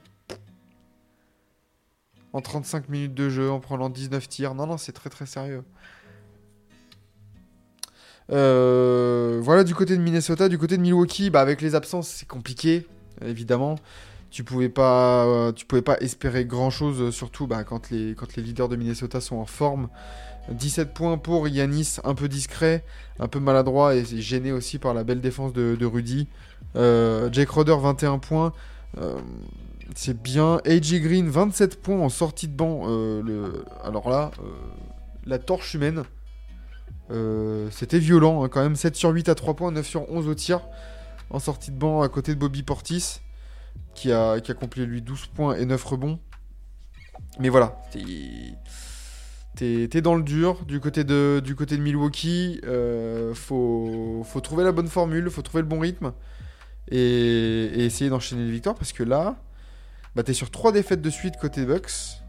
En 2.32 2.40
35 2.40 2.88
minutes 2.88 3.14
de 3.14 3.28
jeu, 3.28 3.50
en 3.50 3.60
prenant 3.60 3.88
19 3.88 4.28
tirs. 4.28 4.54
Non, 4.54 4.66
non, 4.66 4.76
c'est 4.76 4.92
très 4.92 5.10
très 5.10 5.26
sérieux. 5.26 5.64
Euh, 8.30 9.40
voilà 9.42 9.64
du 9.64 9.74
côté 9.74 9.96
de 9.96 10.02
Minnesota. 10.02 10.48
Du 10.48 10.58
côté 10.58 10.76
de 10.76 10.82
Milwaukee, 10.82 11.30
bah, 11.30 11.40
avec 11.40 11.60
les 11.60 11.74
absences, 11.74 12.08
c'est 12.08 12.28
compliqué, 12.28 12.86
évidemment. 13.24 13.76
Tu 14.30 14.44
pouvais 14.44 14.68
pas, 14.68 15.24
euh, 15.26 15.52
pouvais 15.66 15.82
pas 15.82 15.96
espérer 16.00 16.44
grand 16.44 16.70
chose, 16.70 17.14
surtout 17.14 17.46
bah, 17.46 17.64
quand, 17.64 17.90
les, 17.90 18.14
leaders 18.36 18.68
de 18.68 18.76
Minnesota 18.76 19.20
sont 19.20 19.36
en 19.36 19.46
forme. 19.46 19.88
17 20.50 20.94
points 20.94 21.18
pour 21.18 21.48
Yanis, 21.48 21.96
un 22.04 22.14
peu 22.14 22.28
discret, 22.28 22.84
un 23.20 23.28
peu 23.28 23.38
maladroit 23.38 23.94
et 23.94 24.04
gêné 24.04 24.52
aussi 24.52 24.78
par 24.78 24.94
la 24.94 25.04
belle 25.04 25.20
défense 25.20 25.52
de, 25.52 25.76
de 25.76 25.86
Rudy. 25.86 26.28
Euh, 26.76 27.28
Jake 27.32 27.50
Roder, 27.50 27.76
21 27.80 28.18
points. 28.18 28.52
C'est 29.94 30.20
bien. 30.20 30.60
AJ 30.64 31.00
Green, 31.00 31.28
27 31.28 31.80
points 31.80 31.98
en 31.98 32.08
sortie 32.08 32.48
de 32.48 32.54
banc. 32.54 32.82
Euh. 32.86 33.64
Alors 33.82 34.10
là, 34.10 34.30
euh, 34.40 34.50
la 35.24 35.38
torche 35.38 35.74
humaine. 35.74 36.04
Euh, 37.10 37.68
C'était 37.70 37.98
violent 37.98 38.44
hein, 38.44 38.48
quand 38.48 38.62
même. 38.62 38.76
7 38.76 38.94
sur 38.96 39.10
8 39.10 39.28
à 39.28 39.34
3 39.34 39.54
points, 39.54 39.72
9 39.72 39.86
sur 39.86 40.10
11 40.10 40.28
au 40.28 40.34
tir. 40.34 40.60
En 41.30 41.38
sortie 41.38 41.70
de 41.70 41.76
banc 41.76 42.02
à 42.02 42.08
côté 42.08 42.34
de 42.34 42.40
Bobby 42.40 42.62
Portis. 42.62 43.20
Qui 43.94 44.12
a, 44.12 44.40
qui 44.40 44.52
complété 44.54 44.86
lui 44.86 45.02
12 45.02 45.26
points 45.26 45.56
et 45.56 45.64
9 45.64 45.82
rebonds. 45.84 46.18
Mais 47.38 47.48
voilà. 47.48 47.80
T'es 49.56 50.00
dans 50.00 50.14
le 50.14 50.22
dur 50.22 50.64
du 50.66 50.80
côté 50.80 51.02
de, 51.02 51.42
Milwaukee. 51.78 52.60
Faut, 53.34 54.22
faut 54.24 54.40
trouver 54.40 54.64
la 54.64 54.72
bonne 54.72 54.88
formule. 54.88 55.30
Faut 55.30 55.42
trouver 55.42 55.62
le 55.62 55.68
bon 55.68 55.80
rythme. 55.80 56.12
Et, 56.90 56.98
et 56.98 57.84
essayer 57.84 58.10
d'enchaîner 58.10 58.44
les 58.44 58.52
victoires. 58.52 58.74
Parce 58.74 58.92
que 58.92 59.02
là, 59.02 59.36
bah, 60.14 60.22
t'es 60.22 60.34
sur 60.34 60.50
3 60.50 60.72
défaites 60.72 61.02
de 61.02 61.10
suite 61.10 61.36
côté 61.36 61.64
Bucks. 61.64 62.22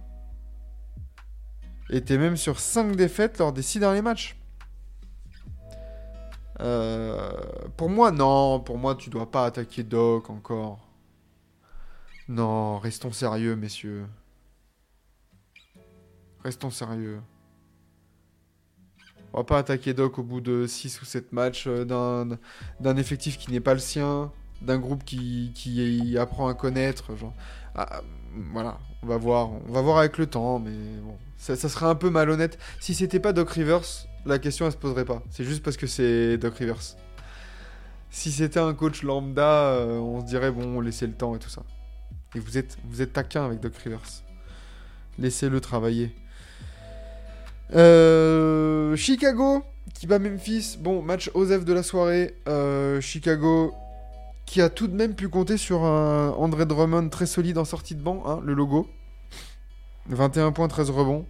Et 1.89 2.01
t'es 2.01 2.17
même 2.17 2.37
sur 2.37 2.59
5 2.59 2.95
défaites 2.95 3.39
lors 3.39 3.51
des 3.51 3.61
6 3.61 3.79
derniers 3.79 4.01
matchs. 4.01 4.39
Euh, 6.61 7.31
pour 7.77 7.89
moi, 7.89 8.11
non. 8.11 8.59
Pour 8.59 8.77
moi, 8.77 8.95
tu 8.95 9.09
dois 9.09 9.29
pas 9.31 9.45
attaquer 9.45 9.83
Doc 9.83 10.29
encore. 10.29 10.87
Non, 12.27 12.77
restons 12.77 13.11
sérieux, 13.11 13.55
messieurs. 13.55 14.05
Restons 16.43 16.69
sérieux. 16.69 17.21
On 19.33 19.39
va 19.39 19.43
pas 19.43 19.57
attaquer 19.57 19.93
Doc 19.93 20.19
au 20.19 20.23
bout 20.23 20.41
de 20.41 20.67
6 20.67 21.01
ou 21.01 21.05
7 21.05 21.33
matchs 21.33 21.65
euh, 21.67 21.85
d'un 22.79 22.97
effectif 22.97 23.37
qui 23.37 23.51
n'est 23.51 23.59
pas 23.59 23.73
le 23.73 23.79
sien, 23.79 24.31
d'un 24.61 24.79
groupe 24.79 25.03
qui, 25.03 25.51
qui 25.55 26.17
apprend 26.17 26.47
à 26.47 26.53
connaître. 26.53 27.15
Genre. 27.15 27.33
Ah, 27.81 28.01
voilà, 28.51 28.77
on 29.03 29.07
va 29.07 29.15
voir. 29.15 29.51
On 29.51 29.71
va 29.71 29.81
voir 29.81 29.99
avec 29.99 30.17
le 30.17 30.27
temps, 30.27 30.59
mais 30.59 30.71
bon. 31.01 31.15
Ça, 31.37 31.55
serait 31.55 31.85
un 31.85 31.95
peu 31.95 32.09
malhonnête. 32.09 32.59
Si 32.81 32.93
c'était 32.93 33.21
pas 33.21 33.31
Doc 33.31 33.51
Rivers, 33.51 33.85
la 34.25 34.37
question 34.37 34.65
elle 34.65 34.73
se 34.73 34.77
poserait 34.77 35.05
pas. 35.05 35.23
C'est 35.29 35.45
juste 35.45 35.63
parce 35.63 35.77
que 35.77 35.87
c'est 35.87 36.37
Doc 36.37 36.57
Rivers. 36.57 36.97
Si 38.09 38.33
c'était 38.33 38.59
un 38.59 38.73
coach 38.73 39.03
lambda, 39.03 39.69
euh, 39.69 39.97
on 39.99 40.19
se 40.19 40.25
dirait 40.25 40.51
bon, 40.51 40.81
laissez 40.81 41.07
le 41.07 41.13
temps 41.13 41.37
et 41.37 41.39
tout 41.39 41.49
ça. 41.49 41.63
Et 42.35 42.39
vous 42.39 42.57
êtes, 42.57 42.77
vous 42.83 43.01
êtes 43.01 43.13
taquin 43.13 43.45
avec 43.45 43.61
Doc 43.61 43.73
Rivers. 43.77 44.23
Laissez-le 45.17 45.61
travailler. 45.61 46.13
Euh, 47.73 48.97
Chicago 48.97 49.63
qui 49.93 50.05
bat 50.05 50.19
Memphis. 50.19 50.75
Bon, 50.77 51.01
match 51.01 51.31
Osef 51.33 51.63
de 51.63 51.71
la 51.71 51.83
soirée. 51.83 52.35
Euh, 52.49 52.99
Chicago 52.99 53.73
qui 54.49 54.61
a 54.63 54.69
tout 54.69 54.87
de 54.87 54.95
même 54.95 55.13
pu 55.13 55.29
compter 55.29 55.57
sur 55.57 55.83
un 55.83 56.31
André 56.31 56.65
Drummond 56.65 57.09
très 57.09 57.27
solide 57.27 57.59
en 57.59 57.65
sortie 57.65 57.93
de 57.93 58.01
banc, 58.01 58.23
hein, 58.25 58.41
le 58.43 58.55
logo. 58.55 58.87
21 60.07 60.51
points, 60.53 60.67
13 60.67 60.89
rebonds. 60.89 61.27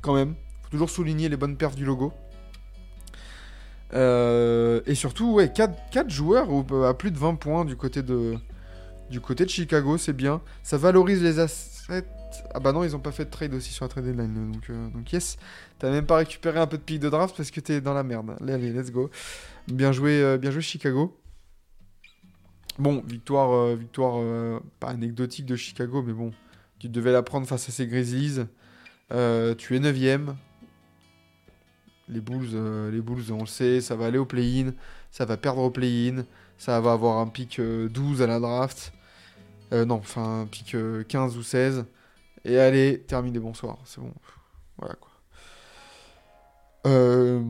Quand 0.00 0.14
même. 0.14 0.34
Faut 0.62 0.70
toujours 0.70 0.88
souligner 0.88 1.28
les 1.28 1.36
bonnes 1.36 1.58
perfs 1.58 1.76
du 1.76 1.84
logo. 1.84 2.14
Euh, 3.92 4.80
et 4.86 4.94
surtout, 4.94 5.34
ouais, 5.34 5.52
4, 5.52 6.08
joueurs 6.08 6.48
au- 6.50 6.82
à 6.84 6.96
plus 6.96 7.10
de 7.10 7.18
20 7.18 7.34
points 7.34 7.66
du 7.66 7.76
côté 7.76 8.02
de, 8.02 8.36
du 9.10 9.20
côté 9.20 9.44
de 9.44 9.50
Chicago, 9.50 9.98
c'est 9.98 10.14
bien. 10.14 10.40
Ça 10.62 10.78
valorise 10.78 11.22
les 11.22 11.40
assets. 11.40 12.06
Ah 12.54 12.60
bah 12.60 12.72
non, 12.72 12.84
ils 12.84 12.96
ont 12.96 13.00
pas 13.00 13.12
fait 13.12 13.26
de 13.26 13.30
trade 13.30 13.52
aussi 13.52 13.70
sur 13.72 13.84
la 13.84 13.90
trade 13.90 14.04
deadline. 14.04 14.52
Donc, 14.52 14.62
euh, 14.70 14.88
donc 14.94 15.12
yes, 15.12 15.36
t'as 15.78 15.90
même 15.90 16.06
pas 16.06 16.16
récupéré 16.16 16.58
un 16.58 16.66
peu 16.66 16.78
de 16.78 16.82
pic 16.82 17.00
de 17.00 17.10
draft 17.10 17.36
parce 17.36 17.50
que 17.50 17.60
t'es 17.60 17.82
dans 17.82 17.92
la 17.92 18.02
merde. 18.02 18.34
Allez, 18.40 18.54
allez, 18.54 18.72
let's 18.72 18.90
go. 18.90 19.10
Bien 19.68 19.92
joué, 19.92 20.22
euh, 20.22 20.38
bien 20.38 20.50
joué 20.50 20.62
Chicago. 20.62 21.19
Bon, 22.78 23.02
victoire, 23.06 23.52
euh, 23.52 23.76
victoire 23.76 24.14
euh, 24.16 24.60
pas 24.78 24.88
anecdotique 24.88 25.46
de 25.46 25.56
Chicago, 25.56 26.02
mais 26.02 26.12
bon, 26.12 26.32
tu 26.78 26.88
devais 26.88 27.12
la 27.12 27.22
prendre 27.22 27.46
face 27.46 27.68
à 27.68 27.72
ces 27.72 27.86
Grizzlies. 27.86 28.46
Euh, 29.12 29.54
tu 29.54 29.76
es 29.76 29.80
9ème. 29.80 30.34
Les 32.08 32.20
Bulls, 32.20 32.90
les 32.90 33.00
Bulls, 33.00 33.32
on 33.32 33.40
le 33.40 33.46
sait, 33.46 33.80
ça 33.80 33.94
va 33.94 34.06
aller 34.06 34.18
au 34.18 34.26
play-in, 34.26 34.72
ça 35.12 35.24
va 35.24 35.36
perdre 35.36 35.62
au 35.62 35.70
play-in, 35.70 36.24
ça 36.58 36.80
va 36.80 36.92
avoir 36.92 37.18
un 37.18 37.26
pic 37.26 37.58
euh, 37.58 37.88
12 37.88 38.20
à 38.20 38.26
la 38.26 38.40
draft. 38.40 38.92
Non, 39.72 39.96
enfin, 39.96 40.42
un 40.42 40.46
pic 40.46 40.74
euh, 40.74 41.04
15 41.04 41.36
ou 41.36 41.42
16. 41.42 41.86
Et 42.44 42.58
allez, 42.58 43.00
terminé, 43.06 43.38
bonsoir, 43.38 43.78
c'est 43.84 44.00
bon. 44.00 44.12
Voilà 44.78 44.94
quoi. 44.94 45.09
Euh, 46.86 47.42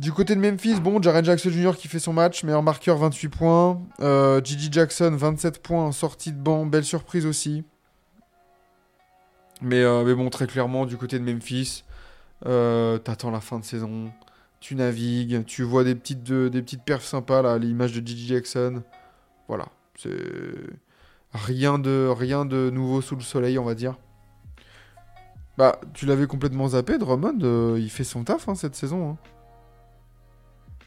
du 0.00 0.12
côté 0.12 0.34
de 0.34 0.40
Memphis, 0.40 0.80
bon, 0.80 1.00
Jaren 1.02 1.24
Jackson 1.24 1.50
Jr. 1.50 1.72
qui 1.76 1.88
fait 1.88 1.98
son 1.98 2.12
match, 2.12 2.42
meilleur 2.44 2.62
marqueur, 2.62 2.96
28 2.96 3.28
points. 3.28 3.82
Euh, 4.00 4.40
Gigi 4.42 4.68
Jackson, 4.72 5.14
27 5.14 5.62
points 5.62 5.92
sortie 5.92 6.32
de 6.32 6.38
banc, 6.38 6.64
belle 6.66 6.84
surprise 6.84 7.26
aussi. 7.26 7.64
Mais, 9.60 9.82
euh, 9.82 10.04
mais 10.04 10.14
bon, 10.14 10.28
très 10.30 10.46
clairement, 10.46 10.86
du 10.86 10.96
côté 10.96 11.18
de 11.18 11.24
Memphis, 11.30 11.84
t'attends 12.44 13.30
la 13.30 13.40
fin 13.40 13.58
de 13.58 13.64
saison, 13.64 14.10
tu 14.60 14.74
navigues, 14.74 15.44
tu 15.44 15.62
vois 15.62 15.84
des 15.84 15.94
petites, 15.94 16.22
de- 16.24 16.48
des 16.48 16.62
petites 16.62 16.82
perfs 16.82 17.04
sympas, 17.04 17.42
là, 17.42 17.58
l'image 17.58 17.92
de 17.92 18.04
Gigi 18.06 18.26
Jackson. 18.26 18.82
Voilà, 19.48 19.66
c'est 19.96 20.10
rien 21.32 21.78
de, 21.78 22.08
rien 22.10 22.44
de 22.44 22.70
nouveau 22.70 23.00
sous 23.02 23.16
le 23.16 23.22
soleil, 23.22 23.58
on 23.58 23.64
va 23.64 23.74
dire. 23.74 23.96
Bah, 25.58 25.78
tu 25.92 26.06
l'avais 26.06 26.26
complètement 26.26 26.68
zappé, 26.68 26.96
Drummond, 26.98 27.38
euh, 27.42 27.76
il 27.78 27.90
fait 27.90 28.04
son 28.04 28.24
taf 28.24 28.48
hein, 28.48 28.54
cette 28.54 28.74
saison. 28.74 29.10
hein. 29.10 29.16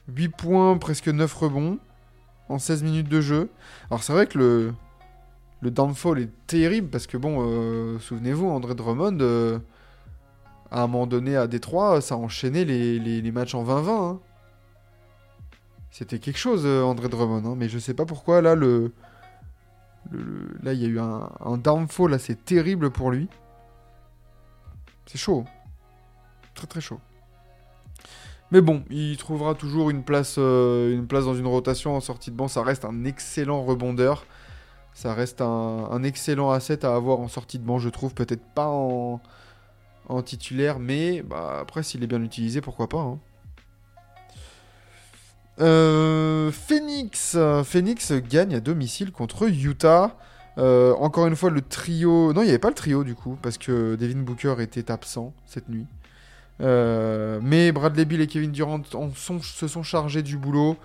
8 0.08 0.30
points, 0.30 0.78
presque 0.78 1.08
9 1.08 1.34
rebonds. 1.34 1.80
en 2.50 2.60
16 2.60 2.84
minutes 2.84 3.10
de 3.10 3.22
jeu. 3.22 3.50
Alors 3.90 4.04
c'est 4.04 4.14
vrai 4.14 4.28
que 4.28 4.38
le, 4.38 4.74
le 5.62 5.72
downfall 5.72 6.20
est 6.20 6.30
terrible 6.46 6.90
parce 6.90 7.08
que 7.08 7.18
bon, 7.18 7.38
euh, 7.42 7.98
souvenez-vous, 8.00 8.48
André 8.48 8.76
Drummond, 8.76 9.18
euh, 9.22 9.58
à 10.70 10.84
un 10.84 10.88
moment 10.88 11.08
donné 11.08 11.36
à 11.36 11.48
Détroit, 11.48 12.02
ça 12.02 12.18
enchaînait 12.18 12.64
les, 12.66 13.00
les- 13.00 13.32
matchs 13.32 13.56
en 13.56 13.64
20-20. 13.64 13.90
hein. 13.90 14.20
C'était 15.90 16.20
quelque 16.20 16.38
chose, 16.38 16.66
André 16.68 17.08
Drummond, 17.10 17.52
hein, 17.52 17.56
mais 17.58 17.68
je 17.70 17.80
sais 17.80 17.94
pas 17.96 18.06
pourquoi 18.06 18.42
là 18.42 18.54
le- 18.54 18.92
là 20.62 20.74
il 20.74 20.82
y 20.82 20.86
a 20.86 20.90
eu 20.90 21.00
un, 21.00 21.30
un 21.44 21.58
downfall 21.58 22.14
assez 22.14 22.36
terrible 22.36 22.90
pour 22.92 23.10
lui. 23.12 23.28
C'est 25.06 25.18
chaud, 25.18 25.46
très 26.54 26.68
très 26.68 26.82
chaud. 26.82 27.00
Mais 28.52 28.62
bon, 28.62 28.84
il 28.90 29.18
trouvera 29.18 29.56
toujours 29.56 29.90
une 29.90 30.04
place, 30.04 30.36
euh, 30.38 30.94
une 30.94 31.08
place 31.08 31.26
dans 31.26 31.36
une 31.36 31.48
rotation 31.48 31.96
en 31.96 32.00
sortie 32.00 32.32
de 32.32 32.36
banc. 32.36 32.48
Ça 32.48 32.64
reste 32.64 32.86
un 32.86 33.04
excellent 33.04 33.64
rebondeur. 33.64 34.26
Ça 34.94 35.14
reste 35.14 35.42
un, 35.42 36.04
excellent 36.04 36.52
asset 36.52 36.86
à 36.86 36.96
avoir 36.96 37.20
en 37.20 37.28
sortie 37.28 37.60
de 37.60 37.66
banc, 37.66 37.80
je 37.80 37.90
trouve. 37.90 38.14
Peut-être 38.14 38.46
pas 38.54 38.68
en, 38.68 39.20
en 40.08 40.22
titulaire, 40.22 40.80
mais 40.80 41.22
bah, 41.24 41.58
après, 41.60 41.84
s'il 41.84 42.04
est 42.04 42.08
bien 42.08 42.24
utilisé, 42.24 42.62
pourquoi 42.62 42.88
pas. 42.88 43.00
hein. 43.00 43.20
Euh, 45.60 46.52
Phoenix. 46.52 47.38
Phoenix 47.64 48.12
gagne 48.14 48.56
à 48.56 48.60
domicile 48.60 49.12
contre 49.12 49.50
Utah. 49.50 50.16
Euh, 50.58 50.94
encore 50.96 51.28
une 51.28 51.36
fois, 51.36 51.50
le 51.50 51.62
trio. 51.62 52.34
Non, 52.34 52.42
il 52.42 52.46
n'y 52.46 52.50
avait 52.50 52.60
pas 52.60 52.70
le 52.70 52.76
trio 52.76 53.04
du 53.04 53.16
coup, 53.16 53.38
parce 53.42 53.58
que 53.58 53.96
Devin 53.96 54.20
Booker 54.20 54.56
était 54.60 54.92
absent 54.92 55.34
cette 55.46 55.70
nuit. 55.70 55.86
Euh, 56.62 57.40
mais 57.42 57.72
Bradley 57.72 58.06
Bill 58.06 58.22
et 58.22 58.28
Kevin 58.28 58.52
Durant 58.52 58.82
se 58.84 59.68
sont 59.68 59.84
chargés 59.84 60.24
du 60.24 60.38
boulot. 60.38 60.78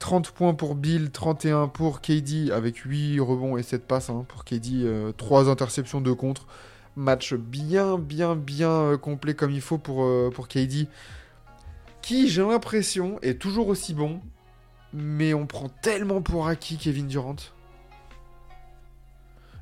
30 0.00 0.32
points 0.32 0.54
pour 0.54 0.74
Bill, 0.74 1.10
31 1.10 1.68
pour 1.68 2.00
KD, 2.00 2.50
avec 2.52 2.78
8 2.78 3.20
rebonds 3.20 3.56
et 3.56 3.62
7 3.62 3.86
passes 3.86 4.10
hein, 4.10 4.26
pour 4.28 4.44
KD, 4.44 4.84
3 5.16 5.48
interceptions, 5.48 6.00
2 6.00 6.14
contre. 6.14 6.46
Match 6.96 7.34
bien, 7.34 7.98
bien, 7.98 8.36
bien 8.36 8.70
euh, 8.70 8.96
complet 8.96 9.34
comme 9.34 9.50
il 9.50 9.60
faut 9.60 9.78
pour, 9.78 10.04
euh, 10.04 10.30
pour 10.32 10.46
KD, 10.46 10.86
qui, 12.02 12.28
j'ai 12.28 12.42
l'impression, 12.42 13.18
est 13.20 13.40
toujours 13.40 13.68
aussi 13.68 13.94
bon, 13.94 14.20
mais 14.92 15.34
on 15.34 15.46
prend 15.46 15.68
tellement 15.82 16.22
pour 16.22 16.46
acquis 16.46 16.76
Kevin 16.76 17.08
Durant. 17.08 17.36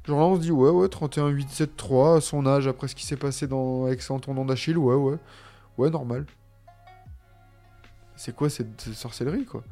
Genre 0.04 0.18
là, 0.18 0.26
on 0.26 0.36
se 0.36 0.40
dit, 0.40 0.50
ouais, 0.50 0.70
ouais, 0.70 0.88
31, 0.88 1.28
8, 1.28 1.48
7, 1.48 1.76
3, 1.76 2.16
à 2.16 2.20
son 2.20 2.44
âge, 2.46 2.66
après 2.66 2.88
ce 2.88 2.94
qui 2.94 3.06
s'est 3.06 3.16
passé 3.16 3.46
dans, 3.46 3.86
avec 3.86 4.02
son 4.02 4.18
tendon 4.18 4.44
d'Achille, 4.44 4.76
ouais, 4.76 4.96
ouais, 4.96 5.16
ouais, 5.78 5.90
normal. 5.90 6.26
C'est 8.16 8.34
quoi 8.34 8.50
cette 8.50 8.80
sorcellerie, 8.80 9.44
quoi? 9.44 9.62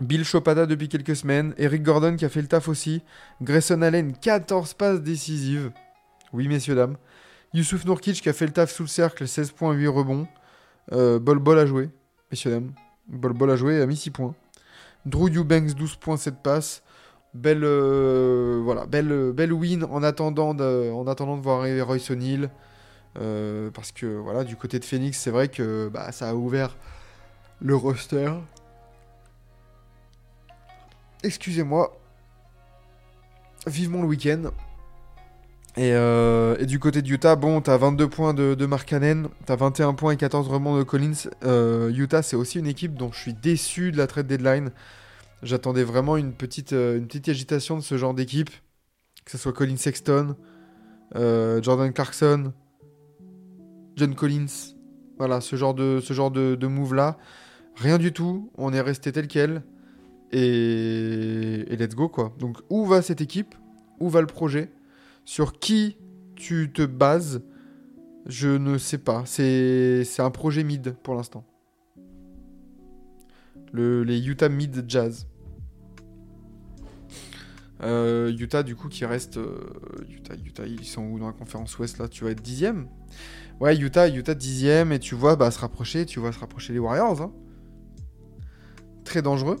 Bill 0.00 0.24
Chopada 0.24 0.66
depuis 0.66 0.88
quelques 0.88 1.16
semaines, 1.16 1.54
Eric 1.56 1.82
Gordon 1.82 2.16
qui 2.16 2.24
a 2.24 2.28
fait 2.28 2.42
le 2.42 2.48
taf 2.48 2.68
aussi, 2.68 3.00
Grayson 3.40 3.80
Allen 3.80 4.12
14 4.12 4.74
passes 4.74 5.00
décisives, 5.00 5.70
oui 6.32 6.48
messieurs 6.48 6.74
dames, 6.74 6.96
Youssouf 7.52 7.84
Nourkic 7.84 8.20
qui 8.20 8.28
a 8.28 8.32
fait 8.32 8.46
le 8.46 8.52
taf 8.52 8.72
sous 8.72 8.82
le 8.82 8.88
cercle, 8.88 9.28
16 9.28 9.52
points, 9.52 9.72
8 9.72 9.86
rebonds, 9.86 10.26
euh, 10.92 11.20
Bol 11.20 11.38
Bol 11.38 11.60
a 11.60 11.66
joué, 11.66 11.90
messieurs 12.32 12.50
dames, 12.50 12.72
Bol 13.06 13.34
Bol 13.34 13.52
a 13.52 13.56
joué, 13.56 13.80
a 13.80 13.86
mis 13.86 13.96
6 13.96 14.10
points, 14.10 14.34
Drew 15.06 15.28
Eubanks 15.28 15.74
12 15.74 15.96
points, 15.96 16.16
7 16.16 16.42
passes, 16.42 16.82
belle, 17.34 17.64
euh, 17.64 18.60
voilà, 18.64 18.86
belle, 18.86 19.32
belle 19.32 19.52
win 19.52 19.84
en 19.84 20.02
attendant 20.02 20.54
de, 20.54 20.90
voir 21.40 21.60
arriver 21.60 21.82
Royce 21.82 22.10
O'Neal, 22.10 22.50
euh, 23.20 23.70
parce 23.70 23.92
que 23.92 24.06
voilà, 24.06 24.44
du 24.44 24.56
côté 24.56 24.78
de 24.78 24.84
Phoenix, 24.84 25.18
c'est 25.18 25.30
vrai 25.30 25.48
que 25.48 25.88
bah, 25.92 26.10
ça 26.12 26.30
a 26.30 26.34
ouvert 26.34 26.76
le 27.60 27.76
roster. 27.76 28.30
Excusez-moi. 31.22 31.98
Vivement 33.66 34.02
le 34.02 34.08
week-end. 34.08 34.50
Et, 35.76 35.92
euh, 35.92 36.56
et 36.60 36.66
du 36.66 36.78
côté 36.78 37.02
de 37.02 37.08
Utah, 37.08 37.34
bon, 37.34 37.60
t'as 37.60 37.76
22 37.76 38.08
points 38.08 38.32
de, 38.32 38.66
Mark 38.66 38.88
Cannon, 38.88 39.28
t'as 39.44 39.56
21 39.56 39.94
points 39.94 40.12
et 40.12 40.16
14 40.16 40.48
rebonds 40.48 40.78
de 40.78 40.84
Collins. 40.84 41.28
Euh, 41.44 41.90
Utah, 41.90 42.22
c'est 42.22 42.36
aussi 42.36 42.60
une 42.60 42.68
équipe 42.68 42.94
dont 42.94 43.10
je 43.10 43.18
suis 43.18 43.34
déçu 43.34 43.90
de 43.90 43.96
la 43.96 44.06
trade 44.06 44.28
deadline. 44.28 44.70
J'attendais 45.42 45.82
vraiment 45.82 46.16
une 46.16 46.32
petite, 46.32 46.72
euh, 46.72 46.96
une 46.96 47.06
petite 47.06 47.28
agitation 47.28 47.76
de 47.76 47.82
ce 47.82 47.96
genre 47.98 48.14
d'équipe. 48.14 48.50
Que 49.24 49.30
ce 49.32 49.38
soit 49.38 49.52
Colin 49.52 49.76
Sexton, 49.76 50.36
Jordan 51.14 51.92
Clarkson, 51.92 52.52
John 53.96 54.14
Collins. 54.14 54.74
Voilà, 55.16 55.40
ce 55.40 55.56
genre 55.56 55.72
de, 55.72 56.00
ce 56.02 56.12
genre 56.12 56.30
de, 56.30 56.66
move-là. 56.66 57.16
Rien 57.74 57.96
du 57.96 58.12
tout. 58.12 58.50
On 58.58 58.74
est 58.74 58.82
resté 58.82 59.12
tel 59.12 59.26
quel. 59.26 59.62
Et 60.30 61.64
let's 61.70 61.94
go, 61.94 62.10
quoi. 62.10 62.34
Donc, 62.38 62.58
où 62.68 62.84
va 62.84 63.00
cette 63.00 63.22
équipe? 63.22 63.54
Où 63.98 64.10
va 64.10 64.20
le 64.20 64.26
projet? 64.26 64.70
Sur 65.24 65.58
qui 65.58 65.96
tu 66.36 66.72
te 66.72 66.82
bases 66.82 67.42
Je 68.26 68.48
ne 68.48 68.78
sais 68.78 68.98
pas. 68.98 69.24
C'est 69.26 70.04
un 70.18 70.30
projet 70.30 70.64
mid 70.64 70.96
pour 71.02 71.14
l'instant. 71.14 71.44
Le, 73.72 74.04
les 74.04 74.26
Utah 74.28 74.48
Mid 74.48 74.84
Jazz. 74.88 75.26
Euh, 77.82 78.32
Utah, 78.38 78.62
du 78.62 78.76
coup, 78.76 78.88
qui 78.88 79.04
reste. 79.04 79.36
euh, 79.36 79.58
Utah, 80.08 80.34
Utah, 80.44 80.66
ils 80.66 80.84
sont 80.84 81.02
où 81.02 81.18
dans 81.18 81.26
la 81.26 81.32
conférence 81.32 81.76
Ouest 81.78 81.98
là? 81.98 82.08
Tu 82.08 82.24
vas 82.24 82.30
être 82.30 82.40
dixième? 82.40 82.88
Ouais, 83.60 83.76
Utah, 83.76 84.08
Utah 84.08 84.34
dixième, 84.34 84.92
et 84.92 84.98
tu 84.98 85.14
vois 85.14 85.36
bah, 85.36 85.50
se 85.50 85.58
rapprocher, 85.58 86.06
tu 86.06 86.20
vois 86.20 86.32
se 86.32 86.38
rapprocher 86.38 86.72
les 86.72 86.78
Warriors. 86.78 87.20
hein. 87.20 87.32
Très 89.04 89.22
dangereux. 89.22 89.56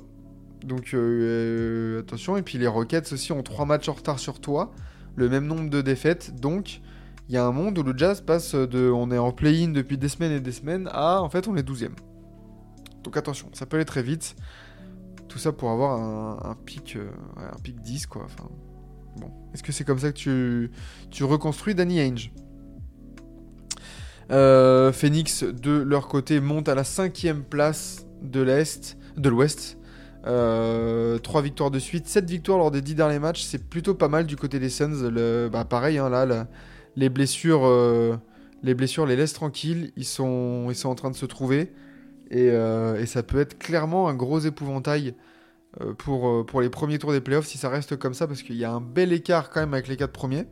Donc 0.64 0.94
euh, 0.94 2.00
attention, 2.00 2.36
et 2.36 2.42
puis 2.42 2.56
les 2.56 2.66
Rockets 2.66 3.12
aussi 3.12 3.32
ont 3.32 3.42
trois 3.42 3.66
matchs 3.66 3.88
en 3.88 3.92
retard 3.92 4.18
sur 4.18 4.40
toi, 4.40 4.72
le 5.16 5.28
même 5.28 5.46
nombre 5.46 5.70
de 5.70 5.80
défaites, 5.80 6.34
donc 6.40 6.80
il 7.28 7.34
y 7.34 7.38
a 7.38 7.44
un 7.44 7.52
monde 7.52 7.78
où 7.78 7.82
le 7.82 7.96
Jazz 7.96 8.20
passe 8.20 8.54
de 8.54 8.90
on 8.90 9.10
est 9.10 9.18
en 9.18 9.32
play-in 9.32 9.68
depuis 9.68 9.96
des 9.96 10.08
semaines 10.08 10.32
et 10.32 10.40
des 10.40 10.52
semaines 10.52 10.88
à 10.92 11.22
en 11.22 11.28
fait 11.28 11.48
on 11.48 11.56
est 11.56 11.62
12 11.62 11.88
Donc 13.02 13.16
attention, 13.16 13.48
ça 13.52 13.66
peut 13.66 13.76
aller 13.76 13.86
très 13.86 14.02
vite. 14.02 14.36
Tout 15.28 15.38
ça 15.38 15.52
pour 15.52 15.70
avoir 15.70 16.46
un, 16.46 16.54
pic, 16.54 16.96
euh, 16.96 17.10
un 17.36 17.58
pic 17.60 17.80
10 17.80 18.06
quoi. 18.06 18.22
Enfin, 18.24 18.48
bon, 19.16 19.30
est-ce 19.52 19.62
que 19.62 19.72
c'est 19.72 19.84
comme 19.84 19.98
ça 19.98 20.12
que 20.12 20.18
tu, 20.18 20.70
tu 21.10 21.24
reconstruis 21.24 21.74
Danny 21.74 22.00
Ainge? 22.00 22.30
Euh, 24.30 24.92
Phoenix, 24.92 25.44
de 25.44 25.72
leur 25.72 26.08
côté, 26.08 26.40
monte 26.40 26.68
à 26.68 26.74
la 26.74 26.84
cinquième 26.84 27.42
place 27.42 28.06
de 28.22 28.40
l'Est, 28.40 28.96
de 29.16 29.28
l'Ouest. 29.28 29.78
Euh, 30.26 31.18
3 31.18 31.42
victoires 31.42 31.70
de 31.70 31.78
suite, 31.78 32.06
7 32.06 32.28
victoires 32.28 32.58
lors 32.58 32.70
des 32.70 32.80
10 32.80 32.94
derniers 32.94 33.18
matchs, 33.18 33.42
c'est 33.42 33.68
plutôt 33.68 33.94
pas 33.94 34.08
mal 34.08 34.26
du 34.26 34.36
côté 34.36 34.58
des 34.58 34.70
Suns. 34.70 35.10
Le, 35.10 35.48
bah 35.52 35.64
pareil, 35.64 35.98
hein, 35.98 36.08
là, 36.08 36.46
les 36.96 37.08
blessures, 37.08 37.64
euh, 37.64 38.16
les 38.62 38.74
blessures 38.74 39.06
les 39.06 39.16
laissent 39.16 39.34
tranquilles. 39.34 39.92
Ils 39.96 40.06
sont, 40.06 40.66
ils 40.70 40.76
sont 40.76 40.88
en 40.88 40.94
train 40.94 41.10
de 41.10 41.16
se 41.16 41.26
trouver 41.26 41.72
et, 42.30 42.50
euh, 42.50 43.04
ça 43.06 43.22
peut 43.22 43.40
être 43.40 43.58
clairement 43.58 44.08
un 44.08 44.14
gros 44.14 44.40
épouvantail 44.40 45.14
euh, 45.80 45.92
pour, 45.94 46.28
euh, 46.28 46.44
pour 46.44 46.60
les 46.60 46.68
premiers 46.70 46.98
tours 46.98 47.12
des 47.12 47.20
playoffs 47.20 47.46
si 47.46 47.58
ça 47.58 47.68
reste 47.68 47.96
comme 47.96 48.14
ça 48.14 48.26
parce 48.26 48.42
qu'il 48.42 48.56
y 48.56 48.64
a 48.64 48.72
un 48.72 48.80
bel 48.80 49.12
écart 49.12 49.50
quand 49.50 49.60
même 49.60 49.74
avec 49.74 49.88
les 49.88 49.96
4 49.96 50.12
premiers. 50.12 50.46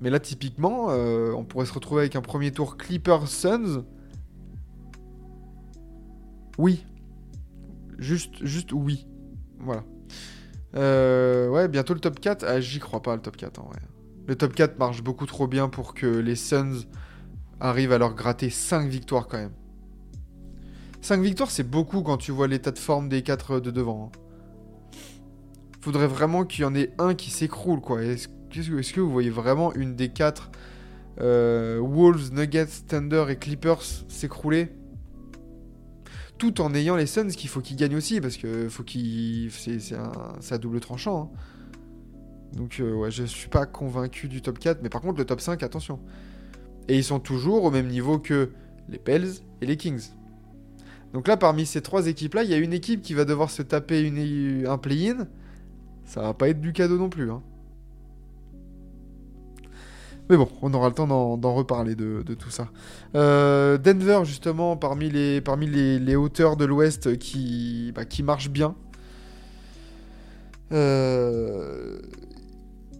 Mais 0.00 0.10
là, 0.10 0.18
typiquement, 0.18 0.86
euh, 0.90 1.32
on 1.32 1.44
pourrait 1.44 1.66
se 1.66 1.74
retrouver 1.74 2.02
avec 2.02 2.16
un 2.16 2.22
premier 2.22 2.52
tour 2.52 2.76
Clippers 2.78 3.28
Suns. 3.28 3.84
Oui. 6.56 6.84
Juste, 8.00 8.72
oui. 8.72 9.06
Voilà. 9.58 9.84
Euh, 10.74 11.48
ouais, 11.48 11.68
bientôt 11.68 11.94
le 11.94 12.00
top 12.00 12.18
4. 12.18 12.44
Ah, 12.48 12.60
j'y 12.60 12.78
crois 12.78 13.02
pas, 13.02 13.14
le 13.14 13.20
top 13.22 13.36
4 13.36 13.60
en 13.60 13.68
vrai. 13.68 13.78
Le 14.26 14.36
top 14.36 14.54
4 14.54 14.78
marche 14.78 15.02
beaucoup 15.02 15.26
trop 15.26 15.46
bien 15.46 15.68
pour 15.68 15.94
que 15.94 16.06
les 16.06 16.36
Suns 16.36 16.86
arrivent 17.60 17.92
à 17.92 17.98
leur 17.98 18.14
gratter 18.14 18.48
5 18.48 18.88
victoires 18.88 19.28
quand 19.28 19.38
même. 19.38 19.52
5 21.02 21.20
victoires, 21.20 21.50
c'est 21.50 21.68
beaucoup 21.68 22.02
quand 22.02 22.16
tu 22.16 22.32
vois 22.32 22.48
l'état 22.48 22.70
de 22.70 22.78
forme 22.78 23.08
des 23.08 23.22
4 23.22 23.60
de 23.60 23.70
devant. 23.70 24.10
hein. 24.14 24.18
Faudrait 25.80 26.06
vraiment 26.06 26.44
qu'il 26.44 26.62
y 26.62 26.64
en 26.64 26.74
ait 26.74 26.92
un 26.98 27.14
qui 27.14 27.30
s'écroule, 27.30 27.80
quoi. 27.80 28.02
Est-ce 28.02 28.28
que, 28.92 29.00
vous 29.00 29.10
voyez 29.10 29.30
vraiment 29.30 29.74
une 29.74 29.94
des 29.94 30.08
4 30.10 30.50
Wolves, 31.18 32.32
Nuggets, 32.32 32.84
Thunder 32.88 33.26
et 33.28 33.36
Clippers 33.36 33.82
s'écrouler? 34.08 34.72
Tout 36.40 36.62
en 36.62 36.74
ayant 36.74 36.96
les 36.96 37.04
Suns 37.06 37.28
qu'il 37.28 37.50
faut 37.50 37.60
qu'ils 37.60 37.76
gagnent 37.76 37.96
aussi 37.96 38.18
parce 38.18 38.38
que 38.38 38.68
faut 38.70 38.82
qu'ils 38.82 39.50
c'est 39.52 39.92
à 39.94 40.58
double 40.58 40.80
tranchant. 40.80 41.30
hein. 41.34 41.38
Donc 42.56 42.80
euh, 42.80 42.94
ouais, 42.94 43.10
je 43.10 43.24
suis 43.24 43.50
pas 43.50 43.66
convaincu 43.66 44.26
du 44.26 44.40
top 44.40 44.58
4 44.58 44.82
mais 44.82 44.88
par 44.88 45.02
contre 45.02 45.18
le 45.18 45.26
top 45.26 45.40
5 45.40 45.62
attention. 45.62 46.00
Et 46.88 46.96
ils 46.96 47.04
sont 47.04 47.20
toujours 47.20 47.64
au 47.64 47.70
même 47.70 47.86
niveau 47.88 48.18
que 48.18 48.50
les 48.88 48.98
Pels 48.98 49.28
et 49.60 49.66
les 49.66 49.76
Kings. 49.76 50.08
Donc 51.12 51.28
là 51.28 51.36
parmi 51.36 51.66
ces 51.66 51.82
trois 51.82 52.06
équipes 52.06 52.34
là, 52.34 52.42
il 52.42 52.50
y 52.50 52.54
a 52.54 52.56
une 52.56 52.72
équipe 52.72 53.02
qui 53.02 53.12
va 53.12 53.26
devoir 53.26 53.50
se 53.50 53.60
taper 53.60 54.00
une, 54.00 54.66
un 54.66 54.78
play-in. 54.78 55.28
Ça 56.06 56.22
va 56.22 56.32
pas 56.32 56.48
être 56.48 56.60
du 56.60 56.72
cadeau 56.72 56.96
non 56.96 57.10
plus 57.10 57.30
hein. 57.30 57.42
Mais 60.30 60.36
bon, 60.36 60.48
on 60.62 60.72
aura 60.72 60.88
le 60.88 60.94
temps 60.94 61.08
d'en 61.08 61.54
reparler 61.54 61.96
de, 61.96 62.22
tout 62.22 62.50
ça. 62.50 62.68
Euh, 63.16 63.78
Denver, 63.78 64.20
justement, 64.22 64.76
parmi 64.76 65.10
les, 65.10 65.40
parmi 65.40 65.66
hauteurs 66.14 66.56
de 66.56 66.64
l'Ouest 66.64 67.18
qui, 67.18 67.92
bah, 67.96 68.02
marchent 68.22 68.48
bien. 68.48 68.76
Euh, 70.70 71.98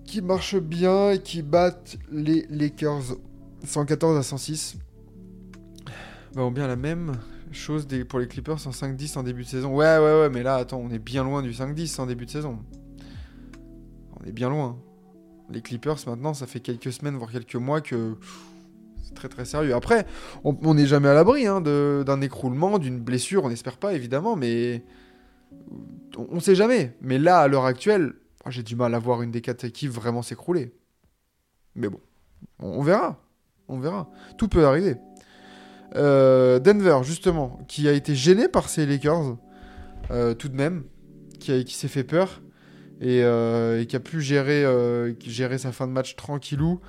qui 0.04 0.22
marchent 0.22 0.58
bien 0.58 1.12
et 1.12 1.20
qui 1.20 1.42
battent 1.42 1.98
les 2.10 2.48
Lakers 2.50 3.16
114 3.62 4.16
à 4.16 4.24
106. 4.24 4.78
Bah, 6.34 6.42
on 6.42 6.50
bien 6.50 6.66
la 6.66 6.74
même 6.74 7.12
chose 7.52 7.86
pour 8.08 8.18
les 8.18 8.26
Clippers 8.26 8.66
en 8.66 8.70
5-10 8.70 9.18
en 9.18 9.22
début 9.22 9.44
de 9.44 9.48
saison. 9.48 9.72
Ouais, 9.72 9.98
ouais, 9.98 10.20
ouais, 10.20 10.30
mais 10.30 10.42
là, 10.42 10.56
attends, 10.56 10.82
on 10.84 10.90
est 10.90 10.98
bien 10.98 11.22
loin 11.22 11.42
du 11.42 11.52
5-10 11.52 12.00
en 12.00 12.06
début 12.06 12.26
de 12.26 12.30
saison. 12.32 12.58
On 14.20 14.26
est 14.26 14.32
bien 14.32 14.50
loin. 14.50 14.76
Les 15.52 15.62
Clippers, 15.62 15.96
maintenant, 16.06 16.34
ça 16.34 16.46
fait 16.46 16.60
quelques 16.60 16.92
semaines, 16.92 17.16
voire 17.16 17.32
quelques 17.32 17.56
mois 17.56 17.80
que 17.80 18.16
c'est 19.02 19.14
très 19.14 19.28
très 19.28 19.44
sérieux. 19.44 19.74
Après, 19.74 20.06
on 20.44 20.74
n'est 20.74 20.86
jamais 20.86 21.08
à 21.08 21.14
l'abri 21.14 21.46
hein, 21.46 21.60
d'un 21.60 22.20
écroulement, 22.20 22.78
d'une 22.78 23.00
blessure, 23.00 23.44
on 23.44 23.48
n'espère 23.48 23.76
pas 23.76 23.92
évidemment, 23.94 24.36
mais 24.36 24.84
on, 26.16 26.26
on 26.30 26.40
sait 26.40 26.54
jamais. 26.54 26.96
Mais 27.00 27.18
là, 27.18 27.40
à 27.40 27.48
l'heure 27.48 27.64
actuelle, 27.64 28.14
ah, 28.44 28.50
j'ai 28.50 28.62
du 28.62 28.76
mal 28.76 28.94
à 28.94 28.98
voir 28.98 29.22
une 29.22 29.30
des 29.30 29.40
quatre 29.40 29.64
équipes 29.64 29.90
vraiment 29.90 30.22
s'écrouler. 30.22 30.72
Mais 31.74 31.88
bon, 31.88 32.00
on, 32.58 32.82
verra. 32.82 33.20
On 33.68 33.78
verra. 33.78 34.10
Tout 34.38 34.48
peut 34.48 34.66
arriver. 34.66 34.96
Euh, 35.96 36.58
Denver, 36.58 37.00
justement, 37.02 37.58
qui 37.68 37.88
a 37.88 37.92
été 37.92 38.14
gêné 38.14 38.48
par 38.48 38.68
ces 38.68 38.86
Lakers, 38.86 39.36
euh, 40.10 40.34
tout 40.34 40.48
de 40.48 40.56
même, 40.56 40.84
qui 41.38 41.74
s'est 41.74 41.88
fait 41.88 42.04
peur 42.04 42.40
et, 43.00 43.22
euh, 43.22 43.80
et 43.80 43.86
qui 43.86 43.96
a 43.96 44.00
pu 44.00 44.20
gérer, 44.20 44.64
euh, 44.64 45.12
gérer 45.20 45.58
sa 45.58 45.72
fin 45.72 45.86
de 45.86 45.92
match 45.92 46.16
tranquillou. 46.16 46.80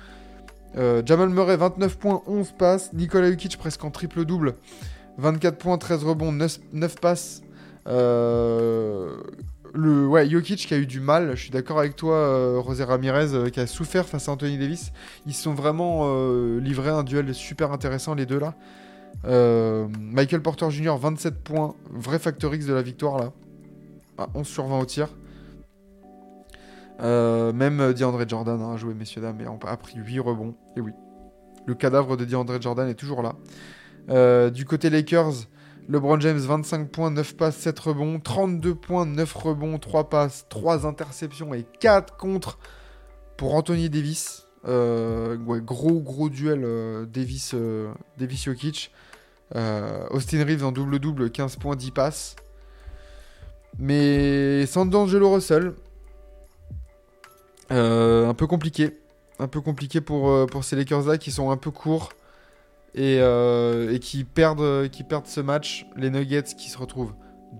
Euh, 0.76 1.02
Jamal 1.04 1.30
Murray, 1.30 1.56
29 1.56 1.98
points, 1.98 2.22
11 2.26 2.52
passes. 2.52 2.92
Nikola 2.92 3.30
Jokic, 3.30 3.56
presque 3.56 3.82
en 3.84 3.90
triple-double. 3.90 4.54
24 5.18 5.58
points, 5.58 5.78
13 5.78 6.04
rebonds, 6.04 6.32
9, 6.32 6.60
9 6.72 7.00
passes. 7.00 7.42
Le, 9.74 10.06
ouais, 10.06 10.28
Jokic 10.28 10.66
qui 10.66 10.74
a 10.74 10.76
eu 10.76 10.86
du 10.86 11.00
mal. 11.00 11.34
Je 11.34 11.42
suis 11.42 11.50
d'accord 11.50 11.78
avec 11.78 11.96
toi, 11.96 12.62
José 12.66 12.84
Ramirez, 12.84 13.50
qui 13.50 13.60
a 13.60 13.66
souffert 13.66 14.06
face 14.06 14.28
à 14.28 14.32
Anthony 14.32 14.58
Davis. 14.58 14.92
Ils 15.26 15.32
se 15.34 15.42
sont 15.42 15.54
vraiment 15.54 16.06
livrés 16.58 16.90
un 16.90 17.04
duel 17.04 17.34
super 17.34 17.72
intéressant, 17.72 18.14
les 18.14 18.26
deux 18.26 18.38
là. 18.38 18.54
Michael 19.98 20.42
Porter 20.42 20.70
Jr., 20.70 20.96
27 20.98 21.42
points. 21.42 21.74
Vrai 21.90 22.18
factor 22.18 22.54
X 22.54 22.66
de 22.66 22.74
la 22.74 22.82
victoire 22.82 23.18
là. 23.18 23.32
À 24.18 24.28
11 24.34 24.46
sur 24.46 24.66
20 24.66 24.78
au 24.78 24.84
tir. 24.84 25.08
Euh, 27.02 27.52
même 27.52 27.92
DeAndre 27.92 28.28
Jordan 28.28 28.60
a 28.62 28.76
joué, 28.76 28.94
messieurs, 28.94 29.20
dames, 29.20 29.40
et 29.40 29.46
a 29.46 29.76
pris 29.76 29.96
8 29.96 30.20
rebonds. 30.20 30.54
Et 30.76 30.80
oui, 30.80 30.92
le 31.66 31.74
cadavre 31.74 32.16
de 32.16 32.24
DeAndre 32.24 32.60
Jordan 32.60 32.88
est 32.88 32.94
toujours 32.94 33.22
là. 33.22 33.34
Euh, 34.08 34.50
du 34.50 34.64
côté 34.64 34.88
Lakers, 34.88 35.32
LeBron 35.88 36.20
James, 36.20 36.38
25 36.38 36.90
points, 36.90 37.10
9 37.10 37.36
passes, 37.36 37.56
7 37.56 37.78
rebonds, 37.80 38.20
32 38.20 38.74
points, 38.74 39.04
9 39.04 39.34
rebonds, 39.34 39.78
3 39.78 40.10
passes, 40.10 40.46
3 40.48 40.86
interceptions 40.86 41.52
et 41.54 41.66
4 41.80 42.16
contre 42.16 42.58
pour 43.36 43.54
Anthony 43.54 43.90
Davis. 43.90 44.46
Euh, 44.68 45.36
gros, 45.36 46.00
gros 46.00 46.28
duel 46.28 46.64
Davis, 47.12 47.54
Davis 48.18 48.44
Jokic. 48.44 48.92
Austin 49.54 50.44
Reeves 50.44 50.64
en 50.64 50.72
double-double, 50.72 51.30
15 51.30 51.56
points, 51.56 51.76
10 51.76 51.90
passes. 51.90 52.36
Mais 53.78 54.66
sans 54.66 54.86
D'Angelo 54.86 55.32
Russell, 55.32 55.74
un 57.70 58.34
peu 58.34 58.46
compliqué. 58.46 58.90
Un 59.38 59.48
peu 59.48 59.60
compliqué 59.60 60.00
pour, 60.00 60.30
euh, 60.30 60.46
pour 60.46 60.62
ces 60.62 60.76
Lakers-là 60.76 61.18
qui 61.18 61.30
sont 61.30 61.50
un 61.50 61.56
peu 61.56 61.70
courts 61.70 62.10
et, 62.94 63.18
euh, 63.20 63.98
qui, 63.98 64.24
perdent, 64.24 64.86
ce 65.24 65.40
match. 65.40 65.86
Les 65.96 66.10
Nuggets 66.10 66.54
qui 66.56 66.68
se 66.68 66.78
retrouvent 66.78 67.14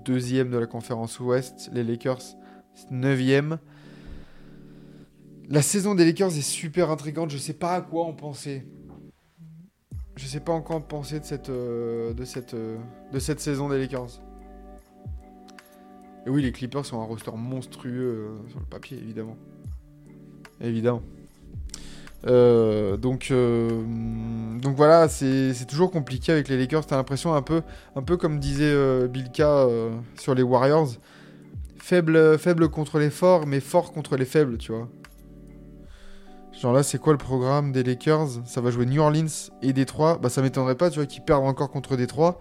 deuxième 0.05 0.51
de 0.51 0.59
la 0.59 0.67
conférence 0.67 1.19
Ouest. 1.19 1.71
Les 1.73 1.83
Lakers 1.83 2.37
neuvième. 2.91 3.59
La 5.49 5.63
saison 5.63 5.95
des 5.95 6.05
Lakers 6.05 6.37
est 6.37 6.43
super 6.43 6.91
intrigante. 6.91 7.31
Je 7.31 7.39
sais 7.39 7.53
pas 7.53 7.75
à 7.75 7.81
quoi 7.81 8.05
en 8.05 8.13
penser. 8.13 8.67
Je 10.17 10.27
sais 10.27 10.41
pas 10.41 10.53
encore 10.53 10.87
penser 10.87 11.21
de 11.21 11.25
cette, 11.25 11.49
euh, 11.49 12.13
de 12.13 12.25
cette, 12.25 12.55
euh, 12.55 12.79
saison 13.39 13.69
des 13.69 13.79
Lakers. 13.79 14.21
Et 16.27 16.31
oui, 16.31 16.43
les 16.43 16.53
Clippers 16.53 16.87
sont 16.87 17.01
un 17.01 17.05
roster 17.05 17.33
monstrueux 17.35 18.39
euh, 18.45 18.49
sur 18.49 18.61
le 18.61 18.67
papier, 18.67 18.99
évidemment. 18.99 19.37
Évidemment. 20.63 21.03
Euh, 22.27 22.97
donc, 22.97 23.29
euh, 23.31 23.69
donc 24.61 24.77
voilà, 24.77 25.09
c'est 25.09 25.67
toujours 25.67 25.91
compliqué 25.91 26.33
avec 26.33 26.49
les 26.49 26.57
Lakers. 26.57 26.87
T'as 26.87 26.97
l'impression 26.97 27.35
un 27.35 27.43
peu, 27.43 27.63
un 27.97 28.03
peu 28.03 28.17
comme 28.17 28.39
disait 28.39 28.65
euh, 28.73 29.09
Bilka 29.09 29.67
sur 30.19 30.35
les 30.35 30.43
Warriors, 30.43 30.91
faible, 31.79 32.39
faible 32.39 32.69
contre 32.69 32.99
les 32.99 33.11
forts, 33.11 33.47
mais 33.47 33.61
fort 33.61 33.93
contre 33.93 34.17
les 34.17 34.25
faibles, 34.25 34.59
tu 34.59 34.73
vois. 34.73 34.89
Genre 36.61 36.73
là, 36.73 36.85
c'est 36.85 36.99
quoi 36.99 37.13
le 37.13 37.19
programme 37.19 37.73
des 37.73 37.83
Lakers? 37.83 38.47
Ça 38.47 38.61
va 38.61 38.71
jouer 38.71 38.87
New 38.87 39.01
Orleans 39.03 39.51
et 39.63 39.73
Détroit. 39.73 40.19
Bah 40.23 40.29
ça 40.29 40.43
m'étonnerait 40.43 40.77
pas, 40.77 40.91
tu 40.91 41.01
vois, 41.01 41.07
qu'ils 41.07 41.25
perdent 41.25 41.45
encore 41.45 41.71
contre 41.71 41.97
Détroit. 41.97 42.41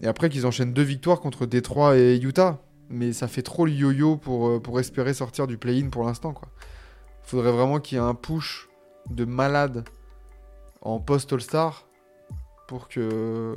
Et 0.00 0.06
après 0.06 0.30
qu'ils 0.30 0.46
enchaînent 0.46 0.72
deux 0.72 0.82
victoires 0.82 1.20
contre 1.20 1.44
Détroit 1.44 1.98
et 1.98 2.16
Utah. 2.16 2.62
Mais 2.88 3.12
ça 3.12 3.28
fait 3.28 3.42
trop 3.42 3.66
le 3.66 3.72
yo-yo 3.72 4.16
pour, 4.16 4.62
pour 4.62 4.80
espérer 4.80 5.12
sortir 5.12 5.46
du 5.46 5.58
play-in 5.58 5.90
pour 5.90 6.04
l'instant, 6.04 6.32
quoi. 6.32 6.48
Faudrait 7.30 7.52
vraiment 7.52 7.78
qu'il 7.78 7.96
y 7.96 8.00
ait 8.00 8.04
un 8.04 8.16
push 8.16 8.68
de 9.08 9.24
malade 9.24 9.88
en 10.80 10.98
post-All-Star 10.98 11.86
pour 12.66 12.88
que 12.88 13.54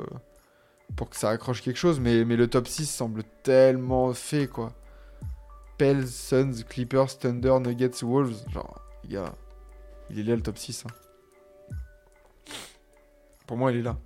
pour 0.96 1.10
que 1.10 1.16
ça 1.16 1.32
accroche 1.32 1.64
quelque 1.64 1.78
chose. 1.78 2.00
Mais, 2.00 2.24
le 2.24 2.48
top 2.48 2.68
6 2.68 2.86
semble 2.86 3.24
tellement 3.42 4.14
fait 4.14 4.46
quoi. 4.46 4.74
Pels, 5.80 6.08
Suns, 6.08 6.64
Clippers, 6.70 7.18
Thunder, 7.18 7.58
Nuggets, 7.60 8.04
Wolves. 8.04 8.48
Genre 8.52 8.80
les 9.06 9.16
gars 9.16 9.34
il 10.12 10.20
est 10.20 10.24
là 10.24 10.36
le 10.36 10.44
top 10.44 10.60
6 10.60 10.86
hein. 10.86 12.54
pour 13.48 13.58
moi 13.58 13.72
il 13.72 13.80
est 13.80 13.82
là. 13.82 13.98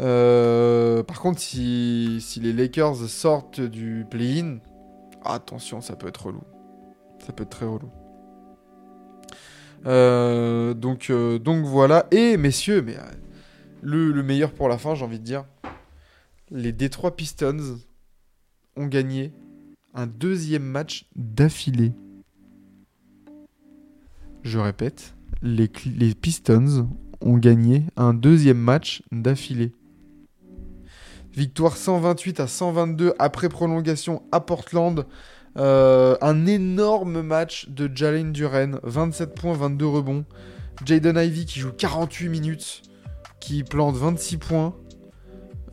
Euh, 0.00 1.04
par 1.04 1.20
contre 1.20 1.38
si, 1.38 2.18
si 2.20 2.40
les 2.40 2.52
Lakers 2.52 2.96
sortent 2.96 3.60
du 3.60 4.04
play-in 4.10 4.58
attention 5.24 5.80
ça 5.80 5.94
peut 5.94 6.08
être 6.08 6.26
relou. 6.26 6.42
Ça 7.24 7.32
peut 7.32 7.44
être 7.44 7.50
très 7.50 7.66
relou 7.66 7.92
euh, 9.86 10.74
donc, 10.74 11.10
euh, 11.10 11.38
donc 11.38 11.64
voilà. 11.64 12.06
Et 12.10 12.36
messieurs, 12.36 12.84
euh, 12.88 12.98
le, 13.82 14.12
le 14.12 14.22
meilleur 14.22 14.52
pour 14.52 14.68
la 14.68 14.78
fin, 14.78 14.94
j'ai 14.94 15.04
envie 15.04 15.18
de 15.18 15.24
dire. 15.24 15.44
Les 16.50 16.72
Detroit 16.72 17.16
Pistons 17.16 17.78
ont 18.76 18.86
gagné 18.86 19.32
un 19.94 20.06
deuxième 20.06 20.64
match 20.64 21.06
d'affilée. 21.16 21.92
Je 24.42 24.58
répète, 24.58 25.14
les, 25.42 25.70
les 25.96 26.14
Pistons 26.14 26.88
ont 27.20 27.38
gagné 27.38 27.84
un 27.96 28.12
deuxième 28.12 28.58
match 28.58 29.02
d'affilée. 29.12 29.72
Victoire 31.34 31.76
128 31.76 32.40
à 32.40 32.46
122 32.46 33.14
après 33.18 33.48
prolongation 33.48 34.22
à 34.32 34.40
Portland. 34.40 35.06
Euh, 35.58 36.16
un 36.22 36.46
énorme 36.46 37.20
match 37.22 37.68
de 37.68 37.90
Jalen 37.94 38.32
Duren, 38.32 38.78
27 38.82 39.34
points, 39.34 39.52
22 39.54 39.86
rebonds. 39.86 40.24
Jaden 40.84 41.16
Ivey 41.16 41.44
qui 41.44 41.60
joue 41.60 41.72
48 41.72 42.28
minutes, 42.28 42.82
qui 43.40 43.62
plante 43.62 43.96
26 43.96 44.38
points, 44.38 44.74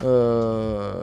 euh, 0.02 1.02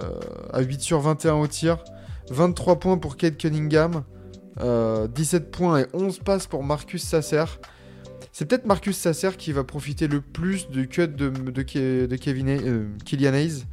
à 0.54 0.62
8 0.62 0.82
sur 0.82 1.00
21 1.00 1.36
au 1.36 1.48
tir. 1.48 1.84
23 2.30 2.80
points 2.80 2.98
pour 2.98 3.16
Kate 3.18 3.38
Cunningham, 3.38 4.04
euh, 4.60 5.08
17 5.08 5.50
points 5.50 5.80
et 5.82 5.86
11 5.94 6.20
passes 6.20 6.46
pour 6.48 6.64
Marcus 6.64 7.04
Sasser. 7.04 7.46
C'est 8.32 8.46
peut-être 8.46 8.66
Marcus 8.66 8.98
Sasser 8.98 9.32
qui 9.38 9.52
va 9.54 9.64
profiter 9.64 10.08
le 10.08 10.22
plus 10.22 10.70
du 10.70 10.88
cut 10.88 11.08
de, 11.08 11.30
de, 11.30 11.62
Ke- 11.64 12.06
de 12.08 12.16
Kevin, 12.16 12.50
euh, 12.50 12.88
Hayes. 13.34 13.64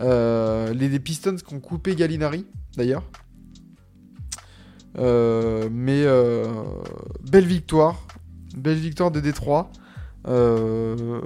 Euh, 0.00 0.72
les, 0.72 0.88
les 0.88 1.00
Pistons 1.00 1.34
qui 1.36 1.52
ont 1.54 1.60
coupé 1.60 1.96
Gallinari, 1.96 2.46
d'ailleurs. 2.76 3.02
Euh, 4.96 5.68
mais 5.70 6.04
euh, 6.04 6.46
belle 7.30 7.46
victoire. 7.46 8.06
Belle 8.56 8.78
victoire 8.78 9.10
de 9.10 9.20
Détroit. 9.20 9.70
Euh, 10.26 11.20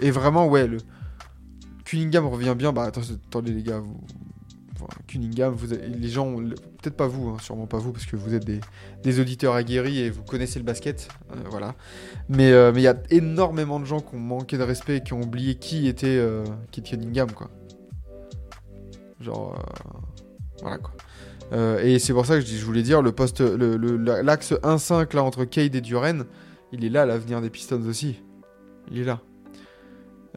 et 0.00 0.10
vraiment, 0.10 0.46
ouais, 0.48 0.68
Cunningham 1.84 2.26
revient 2.26 2.54
bien. 2.56 2.72
Bah, 2.72 2.84
attendez, 2.84 3.52
les 3.52 3.62
gars. 3.62 3.80
Vous... 3.80 4.00
Cunningham, 5.06 5.56
les 5.98 6.08
gens, 6.08 6.36
peut-être 6.36 6.96
pas 6.96 7.06
vous, 7.06 7.30
hein, 7.30 7.36
sûrement 7.40 7.66
pas 7.66 7.78
vous, 7.78 7.92
parce 7.92 8.04
que 8.04 8.16
vous 8.16 8.34
êtes 8.34 8.44
des, 8.44 9.20
auditeurs 9.20 9.54
aguerris 9.54 10.00
et 10.00 10.10
vous 10.10 10.22
connaissez 10.24 10.58
le 10.58 10.64
basket. 10.64 11.08
voilà. 11.48 11.74
Mais 12.28 12.50
il 12.50 12.80
y 12.80 12.88
a 12.88 12.96
énormément 13.08 13.80
de 13.80 13.86
gens 13.86 14.00
qui 14.00 14.14
ont 14.14 14.20
manqué 14.20 14.58
de 14.58 14.62
respect 14.62 14.98
et 14.98 15.02
qui 15.02 15.14
ont 15.14 15.22
oublié 15.22 15.54
qui 15.54 15.88
était 15.88 16.22
Cunningham, 16.84 17.32
quoi. 17.32 17.50
Genre. 19.20 19.58
voilà, 20.60 20.76
quoi. 20.76 20.92
Euh, 21.52 21.78
et 21.82 21.98
c'est 21.98 22.12
pour 22.12 22.26
ça 22.26 22.34
que 22.34 22.40
je, 22.40 22.46
dis- 22.46 22.58
je 22.58 22.64
voulais 22.64 22.82
dire 22.82 23.02
le 23.02 23.12
poste, 23.12 23.40
le- 23.40 23.76
le- 23.76 23.96
la- 23.96 24.22
l'axe 24.22 24.52
1-5 24.62 25.14
là 25.14 25.22
entre 25.22 25.44
Cade 25.44 25.74
et 25.74 25.80
Duren, 25.80 26.24
il 26.72 26.84
est 26.84 26.88
là 26.88 27.06
l'avenir 27.06 27.40
des 27.40 27.50
Pistons 27.50 27.82
aussi. 27.86 28.22
Il 28.90 28.98
est 28.98 29.04
là. 29.04 29.20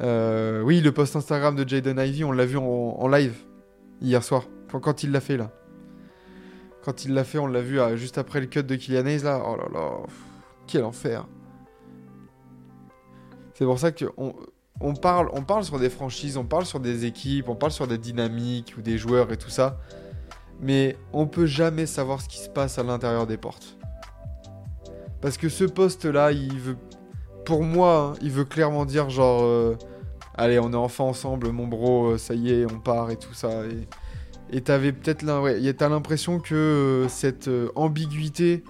Euh, 0.01 0.62
oui, 0.62 0.82
le 0.82 0.91
post 0.91 1.16
Instagram 1.16 1.55
de 1.55 1.68
Jaden 1.68 1.97
Ivy, 1.99 2.24
on 2.24 2.32
l'a 2.32 2.45
vu 2.45 2.58
en, 2.58 3.08
live 3.08 3.36
hier 4.01 4.24
soir, 4.24 4.43
quand, 4.72 5.03
il 5.03 5.12
l'a 5.12 5.22
fait 5.22 5.38
là. 5.38 5.51
Quand 6.84 7.03
il 7.03 7.14
l'a 7.14 7.24
fait, 7.24 7.39
on 7.39 7.47
l'a 7.47 7.62
vu 7.62 7.80
ah, 7.82 7.95
juste 7.95 8.18
après 8.18 8.39
le 8.39 8.45
cut 8.45 8.64
de 8.64 8.76
Kylian 8.76 9.05
Hayes 9.08 9.24
là. 9.24 9.41
Oh 9.45 9.55
là 9.58 9.68
là, 9.74 9.91
quel 10.68 10.84
enfer. 10.84 11.26
C'est 13.55 13.66
pour 13.66 13.80
ça 13.80 13.91
que 13.91 14.05
on, 14.18 14.34
on 14.80 14.93
parle, 14.93 15.30
on 15.34 15.41
parle 15.41 15.64
sur 15.64 15.80
des 15.80 15.89
franchises, 15.89 16.38
on 16.38 16.45
parle 16.45 16.66
sur 16.66 16.80
des 16.80 17.05
équipes, 17.05 17.49
on 17.49 17.55
parle 17.55 17.72
sur 17.72 17.88
des 17.88 17.97
dynamiques 17.97 18.76
ou 18.78 18.82
des 18.82 18.97
joueurs 18.99 19.32
et 19.32 19.38
tout 19.38 19.49
ça. 19.49 19.80
Mais 20.62 20.97
on 21.14 21.28
peut 21.28 21.45
jamais 21.45 21.86
savoir 21.86 22.22
ce 22.22 22.28
qui 22.28 22.39
se 22.39 22.49
passe 22.49 22.80
à 22.80 22.84
l'intérieur 22.84 23.28
des 23.28 23.38
portes. 23.38 23.78
Parce 25.22 25.38
que 25.38 25.49
ce 25.49 25.64
poste-là, 25.64 26.32
il 26.32 26.60
veut, 26.60 26.78
pour 27.45 27.64
moi, 27.64 28.14
hein, 28.14 28.20
il 28.22 28.32
veut 28.32 28.45
clairement 28.45 28.86
dire 28.86 29.10
genre, 29.10 29.43
euh, 29.43 29.76
allez, 30.36 30.60
on 30.60 30.72
est 30.74 30.76
enfin 30.76 31.03
ensemble, 31.03 31.51
mon 31.51 31.68
bro, 31.68 32.12
euh, 32.12 32.18
ça 32.18 32.34
y 32.34 32.51
est, 32.51 32.66
on 32.72 32.80
part 32.80 33.10
et 33.10 33.18
tout 33.18 33.34
ça. 33.34 33.49
Et 34.51 34.62
t'avais 34.62 34.93
peut-être 34.93 35.24
l'impression 35.24 36.39
que 36.39 36.55
euh, 36.55 37.08
cette 37.10 37.49
ambiguïté 37.76 38.64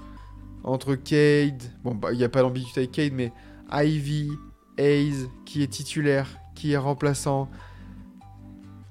entre 0.64 0.96
Cade, 0.96 1.64
bon, 1.84 1.96
bah, 1.96 2.12
il 2.12 2.18
n'y 2.18 2.24
a 2.24 2.30
pas 2.30 2.42
d'ambiguïté 2.42 2.82
avec 2.82 2.92
Cade, 2.92 3.14
mais 3.14 3.32
Ivy, 3.72 4.32
Hayes, 4.78 5.28
qui 5.46 5.64
est 5.64 5.68
titulaire, 5.68 6.28
qui 6.56 6.74
est 6.74 6.78
remplaçant, 6.78 7.50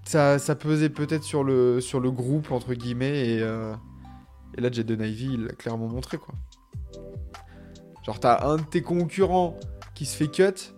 ça, 0.07 0.39
ça 0.39 0.55
pesait 0.55 0.89
peut-être 0.89 1.25
sur 1.25 1.45
le, 1.45 1.81
sur 1.81 2.01
le 2.01 2.11
groupe, 2.11 2.53
entre 2.53 2.75
guillemets, 2.75 3.29
et, 3.29 3.43
euh, 3.43 3.75
et 4.57 4.61
là, 4.61 4.71
Jaden 4.71 5.03
il 5.03 5.45
l'a 5.45 5.53
clairement 5.53 5.89
montré, 5.89 6.17
quoi. 6.19 6.35
Genre, 8.05 8.21
t'as 8.21 8.47
un 8.47 8.57
de 8.57 8.63
tes 8.63 8.83
concurrents 8.83 9.59
qui 9.95 10.07
se 10.07 10.17
fait 10.17 10.29
cut, 10.29 10.73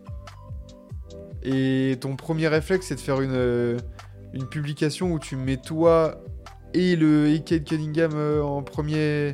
et 1.42 1.96
ton 2.00 2.16
premier 2.16 2.48
réflexe, 2.48 2.86
c'est 2.86 2.94
de 2.94 3.00
faire 3.00 3.20
une, 3.20 3.32
euh, 3.32 3.78
une 4.32 4.46
publication 4.46 5.12
où 5.12 5.18
tu 5.18 5.36
mets 5.36 5.56
toi 5.56 6.20
et 6.74 6.96
le 6.96 7.28
et 7.28 7.40
Cade 7.40 7.64
Cunningham 7.64 8.12
euh, 8.14 8.42
en, 8.42 8.62
premier, 8.62 9.32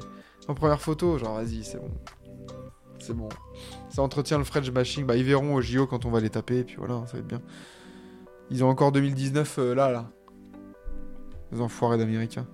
en 0.48 0.54
première 0.54 0.80
photo. 0.80 1.18
Genre, 1.18 1.34
vas-y, 1.34 1.64
c'est 1.64 1.78
bon. 1.78 1.90
C'est 2.98 3.14
bon. 3.14 3.28
Ça 3.90 4.02
entretient 4.02 4.38
le 4.38 4.44
French 4.44 4.70
bashing. 4.70 5.06
Bah, 5.06 5.16
ils 5.16 5.24
verront 5.24 5.54
au 5.54 5.60
JO 5.60 5.86
quand 5.86 6.04
on 6.04 6.10
va 6.10 6.20
les 6.20 6.30
taper, 6.30 6.58
et 6.58 6.64
puis 6.64 6.76
voilà, 6.76 7.02
ça 7.06 7.14
va 7.14 7.18
être 7.20 7.26
bien. 7.26 7.40
Ils 8.54 8.62
ont 8.62 8.68
encore 8.68 8.92
2019 8.92 9.58
euh, 9.58 9.74
là, 9.74 9.90
là. 9.90 10.06
Les 11.50 11.60
enfoirés 11.60 11.98
d'américains. 11.98 12.46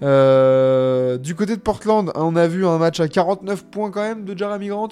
Euh, 0.00 1.18
du 1.18 1.34
côté 1.34 1.56
de 1.56 1.60
Portland, 1.60 2.12
on 2.14 2.36
a 2.36 2.46
vu 2.46 2.64
un 2.64 2.78
match 2.78 3.00
à 3.00 3.08
49 3.08 3.64
points 3.64 3.90
quand 3.90 4.02
même 4.02 4.24
de 4.24 4.38
Jeremy 4.38 4.68
Grant. 4.68 4.90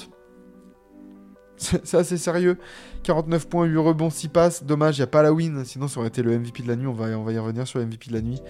C'est 1.56 1.94
assez 1.94 2.18
sérieux. 2.18 2.58
49 3.04 3.48
points, 3.48 3.64
8 3.66 3.76
rebonds, 3.78 4.10
6 4.10 4.28
passes. 4.28 4.64
Dommage, 4.64 4.98
il 4.98 5.02
n'y 5.02 5.04
a 5.04 5.06
pas 5.06 5.22
la 5.22 5.32
win. 5.32 5.64
Sinon, 5.64 5.86
ça 5.86 6.00
aurait 6.00 6.08
été 6.08 6.20
le 6.20 6.36
MVP 6.36 6.64
de 6.64 6.68
la 6.68 6.74
nuit. 6.74 6.88
On 6.88 6.94
va, 6.94 7.08
y 7.08 7.38
revenir 7.38 7.68
sur 7.68 7.78
le 7.78 7.86
MVP 7.86 8.08
de 8.08 8.14
la 8.14 8.20
nuit. 8.20 8.42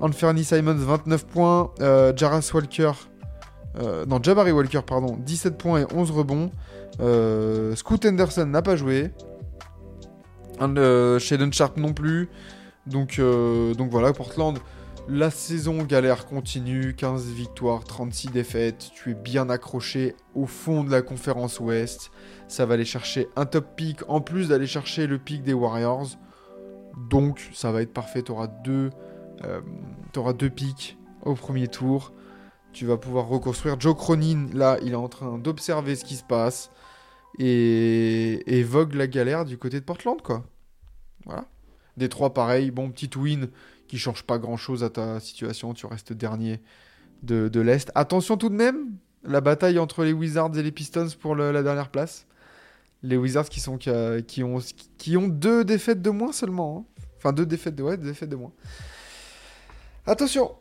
Anferny 0.00 0.44
Simons, 0.44 0.76
29 0.76 1.26
points. 1.26 1.72
Euh, 1.82 2.14
Jarras 2.16 2.50
Walker. 2.54 2.92
non, 4.08 4.18
Jabari 4.22 4.52
Walker, 4.52 4.80
pardon. 4.86 5.18
17 5.18 5.58
points 5.58 5.82
et 5.82 5.86
11 5.94 6.10
rebonds. 6.10 6.50
Scoot 7.76 8.06
Henderson 8.06 8.46
n'a 8.46 8.62
pas 8.62 8.76
joué. 8.76 9.12
Euh, 10.60 11.18
Shaden 11.18 11.52
Sharp 11.52 11.76
non 11.76 11.92
plus. 11.92 12.28
Donc, 12.86 13.18
euh, 13.18 13.74
donc 13.74 13.90
voilà, 13.90 14.12
Portland. 14.12 14.58
La 15.08 15.30
saison 15.30 15.82
galère 15.82 16.26
continue. 16.26 16.94
15 16.94 17.26
victoires, 17.26 17.84
36 17.84 18.28
défaites. 18.28 18.90
Tu 18.94 19.10
es 19.10 19.14
bien 19.14 19.50
accroché 19.50 20.16
au 20.34 20.46
fond 20.46 20.84
de 20.84 20.90
la 20.90 21.02
conférence 21.02 21.60
Ouest. 21.60 22.10
Ça 22.48 22.66
va 22.66 22.74
aller 22.74 22.84
chercher 22.84 23.28
un 23.36 23.46
top 23.46 23.76
pick 23.76 24.00
en 24.08 24.20
plus 24.20 24.48
d'aller 24.48 24.66
chercher 24.66 25.06
le 25.06 25.18
pick 25.18 25.42
des 25.42 25.52
Warriors. 25.52 26.08
Donc 27.10 27.50
ça 27.52 27.72
va 27.72 27.82
être 27.82 27.92
parfait. 27.92 28.22
Tu 28.22 28.32
auras 28.32 28.46
deux, 28.46 28.90
euh, 29.44 29.60
deux 30.32 30.50
picks 30.50 30.96
au 31.22 31.34
premier 31.34 31.68
tour. 31.68 32.12
Tu 32.72 32.86
vas 32.86 32.96
pouvoir 32.96 33.28
reconstruire. 33.28 33.78
Joe 33.78 33.94
Cronin, 33.94 34.46
là, 34.52 34.78
il 34.82 34.92
est 34.92 34.96
en 34.96 35.08
train 35.08 35.38
d'observer 35.38 35.96
ce 35.96 36.04
qui 36.04 36.16
se 36.16 36.24
passe. 36.24 36.70
Et, 37.38 38.62
vogue 38.62 38.94
la 38.94 39.06
galère 39.06 39.44
du 39.44 39.58
côté 39.58 39.80
de 39.80 39.84
Portland, 39.84 40.20
quoi. 40.22 40.44
Voilà. 41.24 41.46
Des 41.96 42.08
trois, 42.08 42.32
pareil. 42.34 42.70
Bon, 42.70 42.90
petite 42.90 43.16
win 43.16 43.48
qui 43.88 43.98
change 43.98 44.22
pas 44.22 44.38
grand 44.38 44.56
chose 44.56 44.84
à 44.84 44.90
ta 44.90 45.20
situation. 45.20 45.74
Tu 45.74 45.86
restes 45.86 46.12
dernier 46.12 46.60
de, 47.22 47.60
l'Est. 47.60 47.90
Attention 47.94 48.36
tout 48.36 48.48
de 48.48 48.54
même, 48.54 48.96
la 49.22 49.40
bataille 49.40 49.78
entre 49.78 50.04
les 50.04 50.12
Wizards 50.12 50.56
et 50.58 50.62
les 50.62 50.72
Pistons 50.72 51.08
pour 51.20 51.34
la 51.36 51.62
dernière 51.62 51.90
place. 51.90 52.26
Les 53.02 53.16
Wizards 53.16 53.48
qui, 53.48 53.60
sont, 53.60 53.78
a- 53.88 54.22
qui 54.22 54.42
ont, 54.42 54.58
qui 54.98 55.16
ont 55.16 55.28
deux 55.28 55.64
défaites 55.64 56.02
de 56.02 56.10
moins 56.10 56.32
seulement. 56.32 56.86
hein. 56.98 57.02
Enfin, 57.18 57.32
deux 57.32 57.46
défaites 57.46 57.74
de, 57.74 57.82
ouais, 57.82 57.96
deux 57.96 58.08
défaites 58.08 58.28
de 58.28 58.36
moins. 58.36 58.52
Attention 60.06 60.52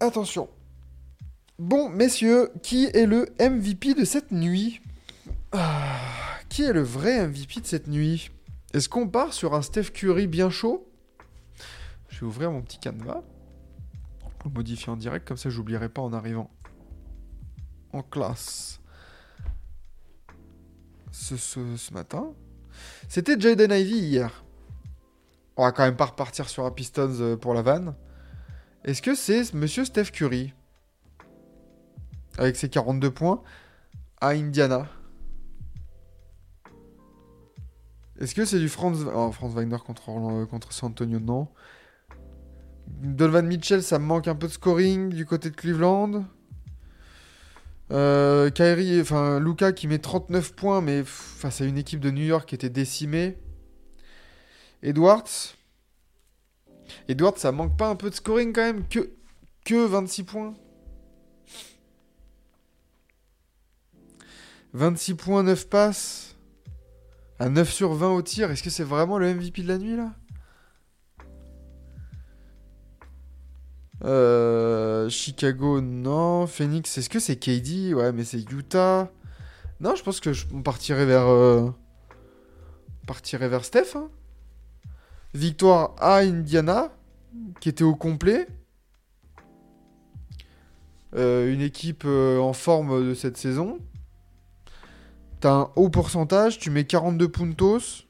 Attention 0.00 0.48
Bon, 1.60 1.90
messieurs, 1.90 2.50
qui 2.62 2.86
est 2.86 3.04
le 3.04 3.26
MVP 3.38 3.92
de 3.92 4.06
cette 4.06 4.32
nuit 4.32 4.80
Ah, 5.52 5.98
Qui 6.48 6.62
est 6.62 6.72
le 6.72 6.80
vrai 6.80 7.28
MVP 7.28 7.60
de 7.60 7.66
cette 7.66 7.86
nuit? 7.86 8.30
Est-ce 8.72 8.88
qu'on 8.88 9.06
part 9.06 9.34
sur 9.34 9.52
un 9.52 9.60
Steph 9.60 9.90
Curry 9.92 10.26
bien 10.26 10.48
chaud? 10.48 10.90
Je 12.08 12.20
vais 12.20 12.26
ouvrir 12.26 12.50
mon 12.50 12.62
petit 12.62 12.78
canevas. 12.78 13.20
Le 14.46 14.50
modifier 14.52 14.88
en 14.88 14.96
direct, 14.96 15.28
comme 15.28 15.36
ça 15.36 15.50
j'oublierai 15.50 15.90
pas 15.90 16.00
en 16.00 16.14
arrivant 16.14 16.50
en 17.92 18.02
classe 18.02 18.80
ce 21.12 21.92
matin. 21.92 22.32
C'était 23.10 23.38
Jaden 23.38 23.70
Ivy 23.70 23.98
hier. 23.98 24.44
On 25.58 25.64
va 25.64 25.72
quand 25.72 25.82
même 25.82 25.96
pas 25.96 26.06
repartir 26.06 26.48
sur 26.48 26.64
un 26.64 26.70
Pistons 26.70 27.20
euh, 27.20 27.36
pour 27.36 27.52
la 27.52 27.60
vanne. 27.60 27.94
Est-ce 28.82 29.02
que 29.02 29.14
c'est 29.14 29.52
monsieur 29.52 29.84
Steph 29.84 30.06
Curry? 30.06 30.54
Avec 32.40 32.56
ses 32.56 32.68
42 32.68 33.10
points 33.10 33.42
à 34.20 34.30
Indiana 34.30 34.88
Est-ce 38.18 38.34
que 38.34 38.44
c'est 38.44 38.58
du 38.58 38.68
Franz, 38.68 39.06
oh, 39.14 39.30
Franz 39.32 39.54
Wagner 39.54 39.76
contre, 39.84 40.08
Orlando- 40.08 40.46
contre 40.46 40.72
San 40.72 40.90
Antonio 40.90 41.20
Non. 41.20 41.48
Donovan 42.88 43.46
Mitchell, 43.46 43.82
ça 43.82 43.98
me 43.98 44.04
manque 44.04 44.28
un 44.28 44.34
peu 44.34 44.46
de 44.46 44.52
scoring 44.52 45.10
du 45.10 45.24
côté 45.24 45.48
de 45.50 45.54
Cleveland. 45.56 46.24
Euh, 47.92 48.50
Kyrie, 48.50 49.00
enfin 49.00 49.40
Luca 49.40 49.72
qui 49.72 49.88
met 49.88 49.98
39 49.98 50.54
points, 50.54 50.80
mais 50.80 51.02
face 51.04 51.60
à 51.60 51.64
une 51.64 51.78
équipe 51.78 52.00
de 52.00 52.10
New 52.10 52.24
York 52.24 52.48
qui 52.48 52.54
était 52.54 52.68
décimée. 52.68 53.38
Edwards. 54.82 55.54
Edwards, 57.08 57.38
ça 57.38 57.52
manque 57.52 57.76
pas 57.76 57.88
un 57.88 57.96
peu 57.96 58.10
de 58.10 58.14
scoring 58.14 58.52
quand 58.52 58.62
même 58.64 58.86
Que, 58.88 59.10
que 59.64 59.86
26 59.86 60.24
points 60.24 60.54
26 64.72 65.14
points, 65.14 65.42
9 65.42 65.68
passes. 65.68 66.36
À 67.38 67.48
9 67.48 67.70
sur 67.70 67.94
20 67.94 68.10
au 68.10 68.22
tir. 68.22 68.50
Est-ce 68.50 68.62
que 68.62 68.70
c'est 68.70 68.84
vraiment 68.84 69.18
le 69.18 69.32
MVP 69.34 69.62
de 69.62 69.68
la 69.68 69.78
nuit 69.78 69.96
là? 69.96 70.12
Euh, 74.04 75.08
Chicago, 75.08 75.80
non. 75.80 76.46
Phoenix, 76.46 76.96
est-ce 76.98 77.08
que 77.10 77.18
c'est 77.18 77.36
KD 77.36 77.94
Ouais, 77.94 78.12
mais 78.12 78.24
c'est 78.24 78.40
Utah. 78.50 79.10
Non, 79.80 79.94
je 79.94 80.02
pense 80.02 80.20
que 80.20 80.32
je 80.32 80.46
on 80.52 80.62
partirait 80.62 81.06
vers. 81.06 81.26
euh, 81.28 81.70
Steph. 83.62 83.96
hein. 83.96 84.08
Victoire 85.34 85.94
à 85.98 86.18
Indiana, 86.18 86.92
qui 87.60 87.68
était 87.68 87.84
au 87.84 87.94
complet. 87.94 88.46
Euh, 91.16 91.52
une 91.52 91.60
équipe 91.60 92.04
en 92.04 92.52
forme 92.52 93.04
de 93.08 93.14
cette 93.14 93.36
saison. 93.36 93.78
T'as 95.40 95.52
un 95.52 95.70
haut 95.76 95.88
pourcentage, 95.88 96.58
tu 96.58 96.70
mets 96.70 96.84
42 96.84 97.28
puntos. 97.28 98.06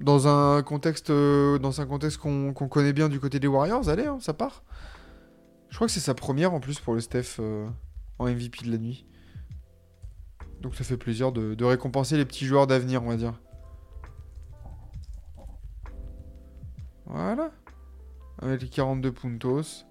Dans 0.00 0.26
un 0.26 0.62
contexte, 0.64 1.10
euh, 1.10 1.58
dans 1.58 1.80
un 1.80 1.86
contexte 1.86 2.18
qu'on 2.18 2.52
connaît 2.52 2.92
bien 2.92 3.08
du 3.08 3.20
côté 3.20 3.38
des 3.38 3.46
Warriors, 3.46 3.88
allez, 3.88 4.06
hein, 4.06 4.18
ça 4.20 4.34
part. 4.34 4.64
Je 5.68 5.76
crois 5.76 5.86
que 5.86 5.92
c'est 5.92 6.00
sa 6.00 6.14
première 6.14 6.52
en 6.52 6.58
plus 6.58 6.80
pour 6.80 6.94
le 6.94 7.00
Steph 7.00 7.36
euh, 7.38 7.68
en 8.18 8.26
MVP 8.26 8.66
de 8.66 8.72
la 8.72 8.78
nuit. 8.78 9.06
Donc 10.60 10.74
ça 10.74 10.82
fait 10.82 10.96
plaisir 10.96 11.30
de, 11.30 11.54
de 11.54 11.64
récompenser 11.64 12.16
les 12.16 12.24
petits 12.24 12.46
joueurs 12.46 12.66
d'avenir, 12.66 13.04
on 13.04 13.08
va 13.08 13.16
dire. 13.16 13.40
Voilà. 17.06 17.52
Avec 18.40 18.62
les 18.62 18.68
42 18.68 19.12
puntos. 19.12 19.86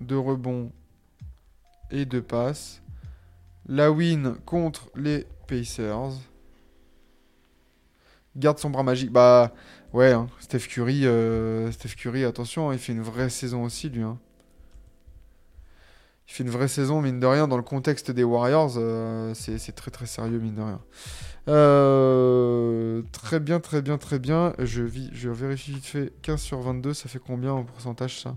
2 0.00 0.18
rebonds 0.18 0.72
et 1.90 2.04
2 2.04 2.22
passes. 2.22 2.82
La 3.70 3.92
win 3.92 4.34
contre 4.44 4.90
les 4.96 5.26
Pacers. 5.46 6.10
Garde 8.36 8.58
son 8.58 8.68
bras 8.70 8.82
magique. 8.82 9.12
Bah 9.12 9.54
ouais, 9.92 10.12
hein, 10.12 10.26
Steph 10.40 10.66
Curry, 10.68 11.06
euh, 11.06 11.70
Steph 11.70 11.94
Curry, 11.96 12.24
attention, 12.24 12.70
hein, 12.70 12.72
il 12.72 12.80
fait 12.80 12.92
une 12.92 13.00
vraie 13.00 13.30
saison 13.30 13.62
aussi 13.62 13.88
lui. 13.88 14.02
hein. 14.02 14.18
il 16.28 16.32
fait 16.32 16.42
une 16.42 16.50
vraie 16.50 16.66
saison, 16.66 17.00
mine 17.00 17.20
de 17.20 17.26
rien, 17.26 17.46
dans 17.46 17.56
le 17.56 17.62
contexte 17.62 18.10
des 18.10 18.24
Warriors. 18.24 18.74
euh, 18.76 19.34
c'est 19.34 19.72
très 19.72 19.92
très 19.92 20.06
sérieux, 20.06 20.40
mine 20.40 20.56
de 20.56 20.62
rien. 20.62 20.80
Euh, 21.48 23.02
très 23.12 23.38
bien, 23.38 23.60
très 23.60 23.82
bien, 23.82 23.98
très 23.98 24.18
bien. 24.18 24.52
Je, 24.58 24.82
je 25.12 25.30
vérifie 25.30 25.72
vite 25.74 25.86
fait. 25.86 26.12
15 26.22 26.40
sur 26.40 26.60
22, 26.60 26.92
ça 26.92 27.08
fait 27.08 27.20
combien 27.20 27.52
en 27.52 27.62
pourcentage 27.64 28.20
ça? 28.20 28.36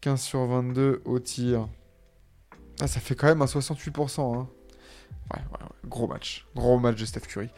15 0.00 0.20
sur 0.20 0.46
22 0.46 1.02
au 1.04 1.18
tir. 1.18 1.68
Ah, 2.80 2.86
ça 2.86 3.00
fait 3.00 3.14
quand 3.14 3.26
même 3.26 3.42
un 3.42 3.46
68%. 3.46 4.20
Hein. 4.20 4.48
Ouais, 5.32 5.40
gros 5.86 6.06
match. 6.06 6.46
Gros 6.56 6.78
match 6.78 6.98
de 6.98 7.04
Steph 7.04 7.20
Curry. 7.20 7.48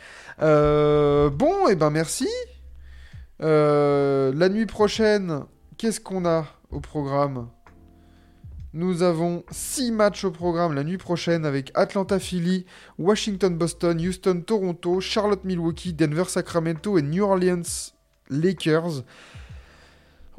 Euh, 0.41 1.31
bon, 1.31 1.68
et 1.68 1.77
ben 1.77 1.91
merci. 1.91 2.29
Euh, 3.41 4.33
la 4.35 4.49
nuit 4.49 4.66
prochaine, 4.66 5.45
qu'est-ce 5.79 6.01
qu'on 6.01 6.25
a 6.25 6.47
au 6.70 6.81
programme? 6.81 7.49
Nous 8.75 9.03
avons 9.03 9.45
6 9.51 9.93
matchs 9.93 10.25
au 10.25 10.31
programme 10.31 10.75
la 10.75 10.83
nuit 10.83 10.97
prochaine 10.97 11.45
avec 11.45 11.70
Atlanta 11.75 12.18
Philly, 12.18 12.64
Washington 12.99 13.57
Boston, 13.57 14.01
Houston 14.01 14.43
Toronto, 14.47 15.01
Charlotte 15.01 15.45
Milwaukee, 15.45 15.93
Denver 15.93 16.25
Sacramento 16.27 16.97
et 16.97 17.03
New 17.03 17.23
Orleans 17.23 17.93
Lakers. 18.31 19.03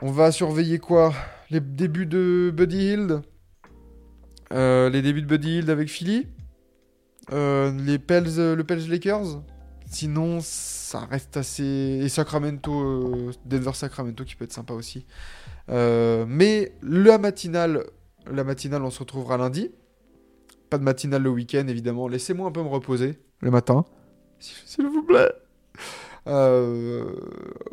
On 0.02 0.12
va 0.12 0.32
surveiller 0.32 0.80
quoi? 0.80 1.14
Les 1.52 1.60
débuts 1.60 2.08
de 2.08 2.52
Buddy 2.54 2.78
Hield? 2.78 3.22
Euh, 4.54 4.90
Les 4.90 5.02
débuts 5.02 5.22
de 5.22 5.28
Buddy 5.28 5.58
Hield 5.58 5.70
avec 5.70 5.90
Philly 5.90 6.28
Euh, 7.32 7.72
Les 7.80 8.00
Pels, 8.00 8.40
euh, 8.40 8.56
le 8.56 8.64
Pels 8.64 8.88
Lakers 8.90 9.42
Sinon, 9.86 10.40
ça 10.42 11.00
reste 11.06 11.38
assez. 11.38 12.00
Et 12.04 12.10
Sacramento, 12.10 13.32
Denver 13.46 13.74
Sacramento 13.74 14.24
qui 14.24 14.36
peut 14.36 14.46
être 14.46 14.54
sympa 14.54 14.74
aussi. 14.74 15.06
Mais 15.68 16.74
la 16.82 17.20
matinale, 17.20 17.84
la 18.26 18.44
matinale, 18.44 18.84
on 18.84 18.90
se 18.90 19.00
retrouvera 19.00 19.38
lundi. 19.38 19.70
Pas 20.72 20.80
de 20.80 20.84
matinale 20.84 21.22
le 21.22 21.30
week-end, 21.30 21.68
évidemment. 21.68 22.08
Laissez-moi 22.08 22.48
un 22.48 22.52
peu 22.52 22.64
me 22.64 22.70
reposer 22.70 23.20
le 23.42 23.52
matin, 23.52 23.86
s'il 24.40 24.88
vous 24.88 25.04
plaît. 25.04 25.32
On, 26.26 27.06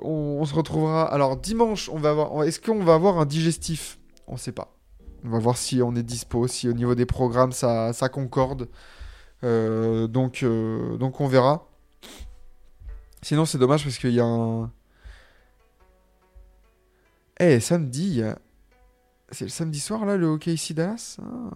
on 0.03 0.45
se 0.45 0.55
retrouvera. 0.55 1.11
Alors 1.11 1.39
dimanche, 1.39 1.89
on 1.89 1.97
va 1.97 2.11
avoir. 2.11 2.45
Est-ce 2.45 2.61
qu'on 2.61 2.85
va 2.85 2.95
avoir 2.95 3.19
un 3.19 3.25
digestif? 3.25 3.99
On 4.27 4.37
sait 4.37 4.53
pas. 4.53 4.77
On 5.25 5.31
va 5.31 5.39
voir 5.39 5.57
si 5.57 5.83
on 5.83 5.95
est 5.95 6.03
dispo, 6.03 6.47
si 6.49 6.69
au 6.69 6.73
niveau 6.73 6.95
des 6.95 7.07
programmes 7.07 7.53
ça, 7.53 7.93
concorde. 8.13 8.69
Euh, 9.45 10.07
donc, 10.07 10.43
euh, 10.43 10.97
donc 10.97 11.21
on 11.21 11.27
verra. 11.27 11.67
Sinon, 13.23 13.45
c'est 13.45 13.59
dommage 13.59 13.85
parce 13.85 13.99
qu'il 13.99 14.13
y 14.13 14.21
a 14.21 14.25
un. 14.25 14.71
Eh, 17.39 17.61
samedi, 17.61 18.07
il 18.07 18.17
y 18.17 18.23
a- 18.23 18.39
c'est 19.31 19.45
le 19.45 19.51
samedi 19.51 19.81
soir 19.81 20.05
là, 20.05 20.17
le 20.17 20.27
OKC 20.27 20.75
Dallas? 20.75 21.17
Ah. 21.23 21.51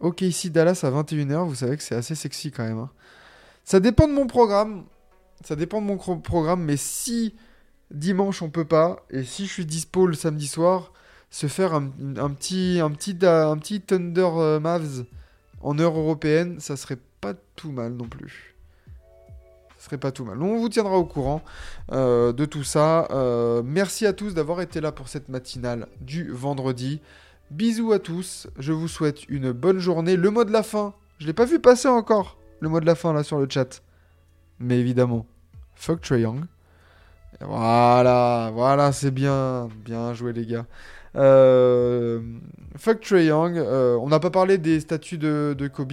OKC 0.00 0.50
Dallas 0.50 0.80
à 0.84 0.90
21h, 0.90 1.44
vous 1.46 1.54
savez 1.56 1.76
que 1.76 1.82
c'est 1.82 1.94
assez 1.96 2.14
sexy 2.14 2.50
quand 2.52 2.64
même. 2.64 2.78
hein. 2.78 2.90
Ça 3.64 3.80
dépend 3.80 4.06
de 4.08 4.12
mon 4.12 4.26
programme. 4.26 4.84
Ça 5.44 5.56
dépend 5.56 5.80
de 5.80 5.86
mon 5.86 5.96
programme, 5.96 6.64
mais 6.64 6.76
si 6.76 7.36
dimanche 7.90 8.42
on 8.42 8.50
peut 8.50 8.64
pas, 8.64 9.04
et 9.10 9.24
si 9.24 9.46
je 9.46 9.52
suis 9.52 9.66
dispo 9.66 10.06
le 10.06 10.14
samedi 10.14 10.46
soir, 10.46 10.92
se 11.30 11.46
faire 11.46 11.74
un, 11.74 11.88
petit, 11.88 12.80
un, 12.82 12.90
petit, 12.90 13.16
un 13.22 13.56
petit 13.58 13.80
Thunder 13.80 14.28
euh, 14.36 14.60
Mavs 14.60 15.04
en 15.60 15.78
heure 15.78 15.98
européenne, 15.98 16.60
ça 16.60 16.76
serait 16.76 16.98
pas 17.20 17.34
tout 17.56 17.70
mal 17.70 17.92
non 17.92 18.06
plus. 18.06 18.54
Ça 19.76 19.84
serait 19.84 19.98
pas 19.98 20.10
tout 20.10 20.24
mal. 20.24 20.42
On 20.42 20.58
vous 20.58 20.68
tiendra 20.68 20.96
au 20.96 21.04
courant 21.04 21.42
euh, 21.92 22.32
de 22.32 22.44
tout 22.44 22.64
ça. 22.64 23.06
Euh, 23.10 23.62
merci 23.64 24.06
à 24.06 24.12
tous 24.12 24.34
d'avoir 24.34 24.60
été 24.60 24.80
là 24.80 24.90
pour 24.90 25.08
cette 25.08 25.28
matinale 25.28 25.86
du 26.00 26.30
vendredi. 26.32 27.00
Bisous 27.50 27.92
à 27.92 27.98
tous. 27.98 28.48
Je 28.58 28.72
vous 28.72 28.88
souhaite 28.88 29.28
une 29.28 29.52
bonne 29.52 29.78
journée. 29.78 30.16
Le 30.16 30.30
mot 30.30 30.44
de 30.44 30.52
la 30.52 30.62
fin, 30.62 30.94
je 31.18 31.26
l'ai 31.26 31.32
pas 31.32 31.44
vu 31.44 31.60
passer 31.60 31.88
encore. 31.88 32.38
Le 32.60 32.68
mot 32.68 32.80
de 32.80 32.86
la 32.86 32.94
fin 32.94 33.12
là 33.12 33.22
sur 33.22 33.38
le 33.38 33.46
chat. 33.48 33.82
Mais 34.58 34.78
évidemment, 34.78 35.26
fuck 35.74 36.00
Trae 36.00 36.20
Young. 36.20 36.44
Voilà, 37.40 38.50
voilà, 38.52 38.90
c'est 38.90 39.12
bien, 39.12 39.68
bien 39.84 40.12
joué 40.12 40.32
les 40.32 40.44
gars. 40.44 40.66
Euh, 41.16 42.20
fuck 42.76 43.00
Trae 43.00 43.24
Young. 43.24 43.56
Euh, 43.56 43.96
on 43.96 44.08
n'a 44.08 44.20
pas 44.20 44.30
parlé 44.30 44.58
des 44.58 44.80
statuts 44.80 45.18
de, 45.18 45.70
Kobe. 45.72 45.92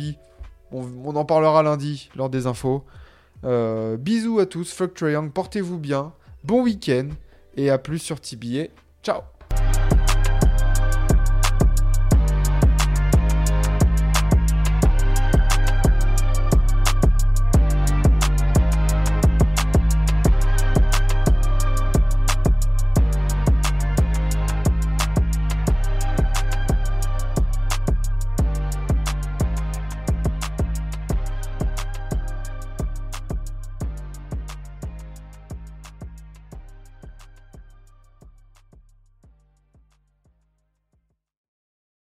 On, 0.72 0.86
on 1.04 1.16
en 1.16 1.26
parlera 1.26 1.64
lundi 1.64 2.10
lors 2.16 2.30
des 2.30 2.48
infos. 2.48 2.84
Euh, 3.44 3.98
bisous 3.98 4.40
à 4.40 4.46
tous, 4.46 4.72
fuck 4.74 4.94
Trae 4.94 5.12
Young, 5.12 5.32
portez-vous 5.32 5.78
bien, 5.78 6.14
bon 6.44 6.64
week-end 6.64 7.10
et 7.56 7.70
à 7.70 7.78
plus 7.78 8.00
sur 8.00 8.20
TBA. 8.20 8.68
Ciao 9.04 9.35